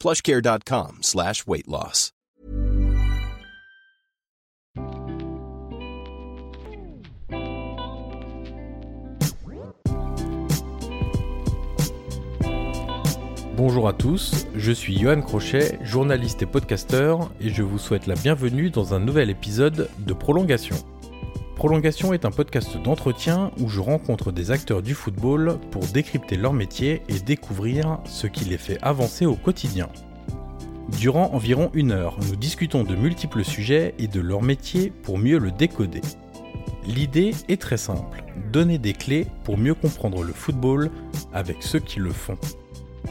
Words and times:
plushcare.com 0.00 0.98
slash 1.02 1.46
weight 1.46 1.66
loss. 1.66 2.14
Bonjour 13.56 13.86
à 13.86 13.92
tous, 13.92 14.46
je 14.56 14.72
suis 14.72 14.98
Johan 14.98 15.22
Crochet, 15.22 15.78
journaliste 15.82 16.42
et 16.42 16.46
podcasteur, 16.46 17.30
et 17.40 17.50
je 17.50 17.62
vous 17.62 17.78
souhaite 17.78 18.08
la 18.08 18.16
bienvenue 18.16 18.68
dans 18.68 18.94
un 18.94 19.00
nouvel 19.00 19.30
épisode 19.30 19.88
de 19.98 20.12
Prolongation. 20.12 20.76
Prolongation 21.64 22.12
est 22.12 22.26
un 22.26 22.30
podcast 22.30 22.76
d'entretien 22.76 23.50
où 23.58 23.70
je 23.70 23.80
rencontre 23.80 24.32
des 24.32 24.50
acteurs 24.50 24.82
du 24.82 24.92
football 24.92 25.58
pour 25.70 25.82
décrypter 25.86 26.36
leur 26.36 26.52
métier 26.52 27.00
et 27.08 27.18
découvrir 27.20 28.00
ce 28.04 28.26
qui 28.26 28.44
les 28.44 28.58
fait 28.58 28.76
avancer 28.82 29.24
au 29.24 29.34
quotidien. 29.34 29.88
Durant 30.98 31.30
environ 31.32 31.70
une 31.72 31.92
heure, 31.92 32.18
nous 32.28 32.36
discutons 32.36 32.84
de 32.84 32.94
multiples 32.94 33.44
sujets 33.44 33.94
et 33.98 34.08
de 34.08 34.20
leur 34.20 34.42
métier 34.42 34.92
pour 35.04 35.16
mieux 35.16 35.38
le 35.38 35.52
décoder. 35.52 36.02
L'idée 36.86 37.30
est 37.48 37.62
très 37.62 37.78
simple, 37.78 38.22
donner 38.52 38.76
des 38.76 38.92
clés 38.92 39.26
pour 39.44 39.56
mieux 39.56 39.74
comprendre 39.74 40.22
le 40.22 40.34
football 40.34 40.90
avec 41.32 41.62
ceux 41.62 41.80
qui 41.80 41.98
le 41.98 42.10
font. 42.10 42.36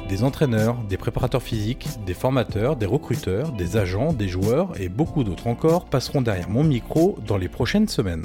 Des 0.09 0.23
entraîneurs, 0.23 0.77
des 0.83 0.97
préparateurs 0.97 1.41
physiques, 1.41 1.87
des 2.05 2.13
formateurs, 2.13 2.75
des 2.75 2.85
recruteurs, 2.85 3.51
des 3.51 3.77
agents, 3.77 4.13
des 4.13 4.27
joueurs 4.27 4.79
et 4.79 4.89
beaucoup 4.89 5.23
d'autres 5.23 5.47
encore 5.47 5.85
passeront 5.85 6.21
derrière 6.21 6.49
mon 6.49 6.63
micro 6.63 7.17
dans 7.25 7.37
les 7.37 7.49
prochaines 7.49 7.87
semaines. 7.87 8.23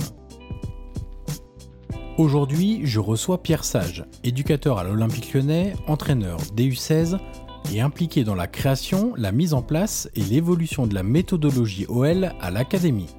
Aujourd'hui, 2.19 2.81
je 2.83 2.99
reçois 2.99 3.43
Pierre 3.43 3.65
Sage, 3.65 4.05
éducateur 4.25 4.79
à 4.79 4.85
l'Olympique 4.85 5.33
lyonnais, 5.33 5.75
entraîneur 5.87 6.39
DU16 6.57 7.19
et 7.73 7.81
impliqué 7.81 8.25
dans 8.25 8.35
la 8.35 8.47
création, 8.47 9.13
la 9.17 9.31
mise 9.31 9.55
en 9.55 9.63
place 9.63 10.11
et 10.17 10.23
l'évolution 10.23 10.87
de 10.87 10.95
la 10.95 11.03
méthodologie 11.03 11.87
OL 11.89 12.33
à 12.41 12.51
l'Académie. 12.51 13.15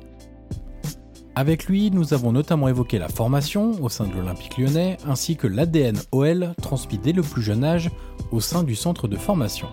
Avec 1.39 1.67
lui, 1.67 1.89
nous 1.89 2.13
avons 2.13 2.33
notamment 2.33 2.67
évoqué 2.67 2.99
la 2.99 3.07
formation 3.07 3.81
au 3.81 3.87
sein 3.87 4.05
de 4.05 4.13
l'Olympique 4.13 4.57
lyonnais 4.57 4.97
ainsi 5.07 5.37
que 5.37 5.47
l'ADN 5.47 5.97
OL 6.11 6.53
transmis 6.61 6.97
dès 6.97 7.13
le 7.13 7.21
plus 7.21 7.41
jeune 7.41 7.63
âge 7.63 7.89
au 8.33 8.41
sein 8.41 8.61
du 8.61 8.75
centre 8.75 9.07
de 9.07 9.15
formation. 9.15 9.69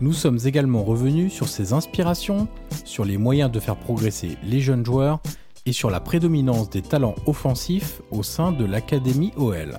Nous 0.00 0.14
sommes 0.14 0.38
également 0.46 0.84
revenus 0.84 1.34
sur 1.34 1.48
ses 1.48 1.74
inspirations, 1.74 2.48
sur 2.86 3.04
les 3.04 3.18
moyens 3.18 3.52
de 3.52 3.60
faire 3.60 3.76
progresser 3.76 4.38
les 4.42 4.60
jeunes 4.60 4.86
joueurs 4.86 5.20
et 5.66 5.72
sur 5.72 5.90
la 5.90 6.00
prédominance 6.00 6.70
des 6.70 6.80
talents 6.80 7.16
offensifs 7.26 8.00
au 8.10 8.22
sein 8.22 8.50
de 8.50 8.64
l'Académie 8.64 9.34
OL. 9.36 9.78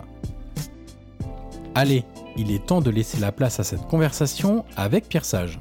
Allez, 1.74 2.04
il 2.38 2.52
est 2.52 2.68
temps 2.68 2.82
de 2.82 2.92
laisser 2.92 3.20
la 3.20 3.32
place 3.32 3.60
à 3.60 3.64
cette 3.64 3.88
conversation 3.88 4.66
avec 4.78 5.10
Pierre 5.10 5.26
Sage. 5.26 5.60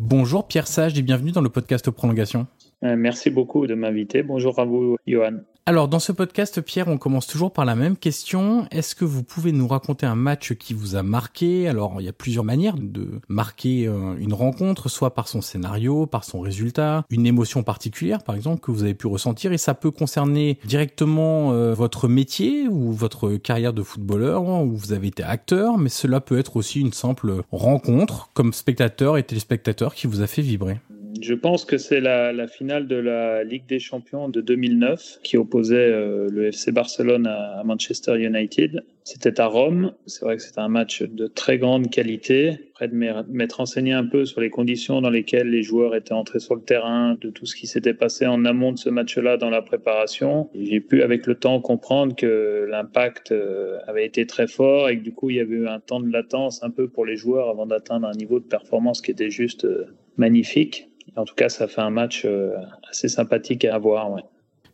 Bonjour 0.00 0.46
Pierre 0.46 0.68
Sage 0.68 0.96
et 0.96 1.02
bienvenue 1.02 1.32
dans 1.32 1.40
le 1.40 1.48
podcast 1.48 1.90
Prolongation. 1.90 2.46
Euh, 2.84 2.94
merci 2.96 3.30
beaucoup 3.30 3.66
de 3.66 3.74
m'inviter. 3.74 4.22
Bonjour 4.22 4.56
à 4.60 4.64
vous, 4.64 4.96
Johan. 5.08 5.40
Alors, 5.68 5.86
dans 5.86 5.98
ce 5.98 6.12
podcast, 6.12 6.62
Pierre, 6.62 6.88
on 6.88 6.96
commence 6.96 7.26
toujours 7.26 7.52
par 7.52 7.66
la 7.66 7.74
même 7.74 7.98
question. 7.98 8.66
Est-ce 8.70 8.94
que 8.94 9.04
vous 9.04 9.22
pouvez 9.22 9.52
nous 9.52 9.68
raconter 9.68 10.06
un 10.06 10.14
match 10.14 10.54
qui 10.54 10.72
vous 10.72 10.96
a 10.96 11.02
marqué? 11.02 11.68
Alors, 11.68 11.96
il 12.00 12.06
y 12.06 12.08
a 12.08 12.12
plusieurs 12.14 12.42
manières 12.42 12.76
de 12.78 13.20
marquer 13.28 13.86
euh, 13.86 14.16
une 14.18 14.32
rencontre, 14.32 14.88
soit 14.88 15.12
par 15.12 15.28
son 15.28 15.42
scénario, 15.42 16.06
par 16.06 16.24
son 16.24 16.40
résultat, 16.40 17.04
une 17.10 17.26
émotion 17.26 17.64
particulière, 17.64 18.22
par 18.22 18.34
exemple, 18.34 18.62
que 18.62 18.70
vous 18.70 18.82
avez 18.82 18.94
pu 18.94 19.08
ressentir. 19.08 19.52
Et 19.52 19.58
ça 19.58 19.74
peut 19.74 19.90
concerner 19.90 20.58
directement 20.64 21.52
euh, 21.52 21.74
votre 21.74 22.08
métier 22.08 22.66
ou 22.66 22.90
votre 22.94 23.36
carrière 23.36 23.74
de 23.74 23.82
footballeur, 23.82 24.44
où 24.44 24.74
vous 24.74 24.94
avez 24.94 25.08
été 25.08 25.22
acteur, 25.22 25.76
mais 25.76 25.90
cela 25.90 26.22
peut 26.22 26.38
être 26.38 26.56
aussi 26.56 26.80
une 26.80 26.94
simple 26.94 27.42
rencontre, 27.52 28.30
comme 28.32 28.54
spectateur 28.54 29.18
et 29.18 29.22
téléspectateur, 29.22 29.94
qui 29.94 30.06
vous 30.06 30.22
a 30.22 30.26
fait 30.26 30.40
vibrer. 30.40 30.78
Je 31.20 31.34
pense 31.34 31.64
que 31.64 31.78
c'est 31.78 32.00
la, 32.00 32.46
finale 32.48 32.86
de 32.86 32.96
la 32.96 33.44
Ligue 33.44 33.66
des 33.66 33.78
Champions 33.78 34.28
de 34.28 34.40
2009 34.40 35.20
qui 35.22 35.36
opposait 35.36 35.76
euh, 35.76 36.28
le 36.30 36.46
FC 36.46 36.72
Barcelone 36.72 37.26
à, 37.26 37.62
Manchester 37.64 38.16
United. 38.18 38.84
C'était 39.04 39.40
à 39.40 39.46
Rome. 39.46 39.92
C'est 40.06 40.24
vrai 40.24 40.36
que 40.36 40.42
c'était 40.42 40.60
un 40.60 40.68
match 40.68 41.02
de 41.02 41.26
très 41.26 41.58
grande 41.58 41.90
qualité. 41.90 42.67
Près 42.78 42.86
de 42.86 42.94
m'être 42.94 43.54
renseigné 43.54 43.92
un 43.92 44.06
peu 44.06 44.24
sur 44.24 44.40
les 44.40 44.50
conditions 44.50 45.00
dans 45.00 45.10
lesquelles 45.10 45.50
les 45.50 45.64
joueurs 45.64 45.96
étaient 45.96 46.12
entrés 46.12 46.38
sur 46.38 46.54
le 46.54 46.60
terrain, 46.60 47.16
de 47.20 47.28
tout 47.28 47.44
ce 47.44 47.56
qui 47.56 47.66
s'était 47.66 47.92
passé 47.92 48.24
en 48.24 48.44
amont 48.44 48.70
de 48.70 48.78
ce 48.78 48.88
match-là 48.88 49.36
dans 49.36 49.50
la 49.50 49.62
préparation. 49.62 50.48
J'ai 50.54 50.78
pu 50.78 51.02
avec 51.02 51.26
le 51.26 51.34
temps 51.34 51.60
comprendre 51.60 52.14
que 52.14 52.68
l'impact 52.70 53.32
euh, 53.32 53.78
avait 53.88 54.06
été 54.06 54.28
très 54.28 54.46
fort 54.46 54.90
et 54.90 54.96
que 54.96 55.02
du 55.02 55.12
coup 55.12 55.28
il 55.28 55.38
y 55.38 55.40
avait 55.40 55.56
eu 55.56 55.66
un 55.66 55.80
temps 55.80 55.98
de 55.98 56.08
latence 56.12 56.62
un 56.62 56.70
peu 56.70 56.86
pour 56.86 57.04
les 57.04 57.16
joueurs 57.16 57.48
avant 57.48 57.66
d'atteindre 57.66 58.06
un 58.06 58.14
niveau 58.14 58.38
de 58.38 58.44
performance 58.44 59.00
qui 59.00 59.10
était 59.10 59.30
juste 59.30 59.64
euh, 59.64 59.86
magnifique. 60.16 60.88
En 61.16 61.24
tout 61.24 61.34
cas, 61.34 61.48
ça 61.48 61.66
fait 61.66 61.80
un 61.80 61.90
match 61.90 62.22
euh, 62.24 62.52
assez 62.88 63.08
sympathique 63.08 63.64
à 63.64 63.76
voir. 63.78 64.12
Ouais. 64.12 64.22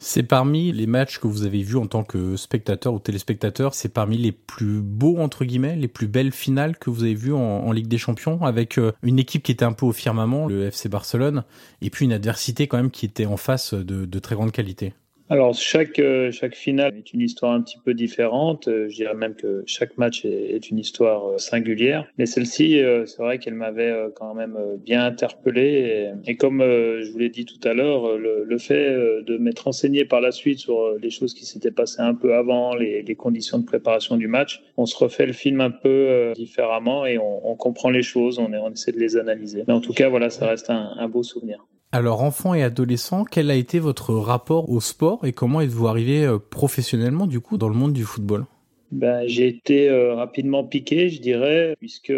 C'est 0.06 0.22
parmi 0.22 0.70
les 0.70 0.86
matchs 0.86 1.18
que 1.18 1.26
vous 1.26 1.44
avez 1.44 1.62
vus 1.62 1.78
en 1.78 1.86
tant 1.86 2.04
que 2.04 2.36
spectateur 2.36 2.92
ou 2.92 2.98
téléspectateur, 2.98 3.72
c'est 3.72 3.88
parmi 3.88 4.18
les 4.18 4.32
plus 4.32 4.82
beaux 4.82 5.16
entre 5.16 5.46
guillemets, 5.46 5.76
les 5.76 5.88
plus 5.88 6.08
belles 6.08 6.30
finales 6.30 6.76
que 6.76 6.90
vous 6.90 7.04
avez 7.04 7.14
vues 7.14 7.32
en, 7.32 7.72
Ligue 7.72 7.88
des 7.88 7.96
Champions, 7.96 8.42
avec 8.42 8.76
euh, 8.76 8.92
une 9.02 9.18
équipe 9.18 9.42
qui 9.42 9.50
était 9.50 9.64
un 9.64 9.72
peu 9.72 9.86
au 9.86 9.92
firmament, 9.92 10.46
le 10.46 10.66
FC 10.66 10.90
Barcelone, 10.90 11.42
et 11.80 11.88
puis 11.88 12.04
une 12.04 12.12
adversité 12.12 12.68
quand 12.68 12.76
même 12.76 12.90
qui 12.90 13.06
était 13.06 13.24
en 13.24 13.38
face 13.38 13.72
de, 13.72 14.04
de 14.04 14.18
très 14.18 14.34
grande 14.34 14.52
qualité. 14.52 14.92
Alors 15.30 15.54
chaque 15.54 15.98
euh, 16.00 16.30
chaque 16.32 16.54
finale 16.54 16.98
est 16.98 17.14
une 17.14 17.22
histoire 17.22 17.52
un 17.52 17.62
petit 17.62 17.78
peu 17.82 17.94
différente. 17.94 18.68
Euh, 18.68 18.90
je 18.90 18.96
dirais 18.96 19.14
même 19.14 19.34
que 19.34 19.62
chaque 19.66 19.96
match 19.96 20.26
est, 20.26 20.68
une 20.68 20.78
histoire 20.78 21.30
euh, 21.30 21.38
singulière. 21.38 22.06
Mais 22.18 22.26
celle-ci, 22.26 22.82
c'est 23.06 23.22
vrai 23.22 23.38
qu'elle 23.38 23.54
m'avait 23.54 23.94
quand 24.14 24.34
même 24.34 24.58
bien 24.84 25.04
interpellé. 25.04 26.12
Et, 26.26 26.36
comme 26.36 26.60
je 26.60 27.10
vous 27.10 27.18
l'ai 27.18 27.30
dit 27.30 27.46
tout 27.46 27.66
à 27.66 27.72
l'heure, 27.72 28.18
le, 28.18 28.58
fait 28.58 28.94
de 28.94 29.38
m'être 29.38 29.60
renseigné 29.60 30.04
par 30.04 30.20
la 30.20 30.30
suite 30.30 30.58
sur 30.58 30.94
les 30.98 31.10
choses 31.10 31.34
qui 31.34 31.46
s'étaient 31.46 31.70
passées 31.70 32.02
un 32.02 32.14
peu 32.14 32.34
avant, 32.34 32.74
les, 32.74 33.14
conditions 33.14 33.58
de 33.58 33.64
préparation 33.64 34.16
du 34.16 34.28
match, 34.28 34.62
on 34.76 34.86
se 34.86 34.96
refait 34.96 35.26
le 35.26 35.32
film 35.32 35.60
un 35.60 35.70
peu 35.70 36.32
différemment 36.34 37.06
et 37.06 37.18
on, 37.18 37.54
comprend 37.56 37.90
les 37.90 38.02
choses, 38.02 38.38
on, 38.38 38.52
on, 38.52 38.70
essaie 38.70 38.92
de 38.92 39.00
les 39.00 39.16
analyser. 39.16 39.64
Mais 39.66 39.74
en 39.74 39.80
tout 39.80 39.92
cas, 39.92 40.08
voilà, 40.08 40.30
ça 40.30 40.46
reste 40.46 40.70
un 40.70 41.08
beau 41.08 41.22
souvenir. 41.22 41.64
Alors, 41.94 42.24
enfant 42.24 42.54
et 42.54 42.64
adolescent, 42.64 43.22
quel 43.22 43.52
a 43.52 43.54
été 43.54 43.78
votre 43.78 44.14
rapport 44.14 44.68
au 44.68 44.80
sport 44.80 45.24
et 45.24 45.32
comment 45.32 45.60
êtes-vous 45.60 45.86
arrivé 45.86 46.24
euh, 46.24 46.40
professionnellement, 46.40 47.28
du 47.28 47.38
coup, 47.38 47.56
dans 47.56 47.68
le 47.68 47.76
monde 47.76 47.92
du 47.92 48.04
football? 48.04 48.46
Ben, 48.94 49.26
J'ai 49.26 49.48
été 49.48 49.88
euh, 49.88 50.14
rapidement 50.14 50.62
piqué, 50.62 51.08
je 51.08 51.20
dirais, 51.20 51.74
puisque 51.80 52.12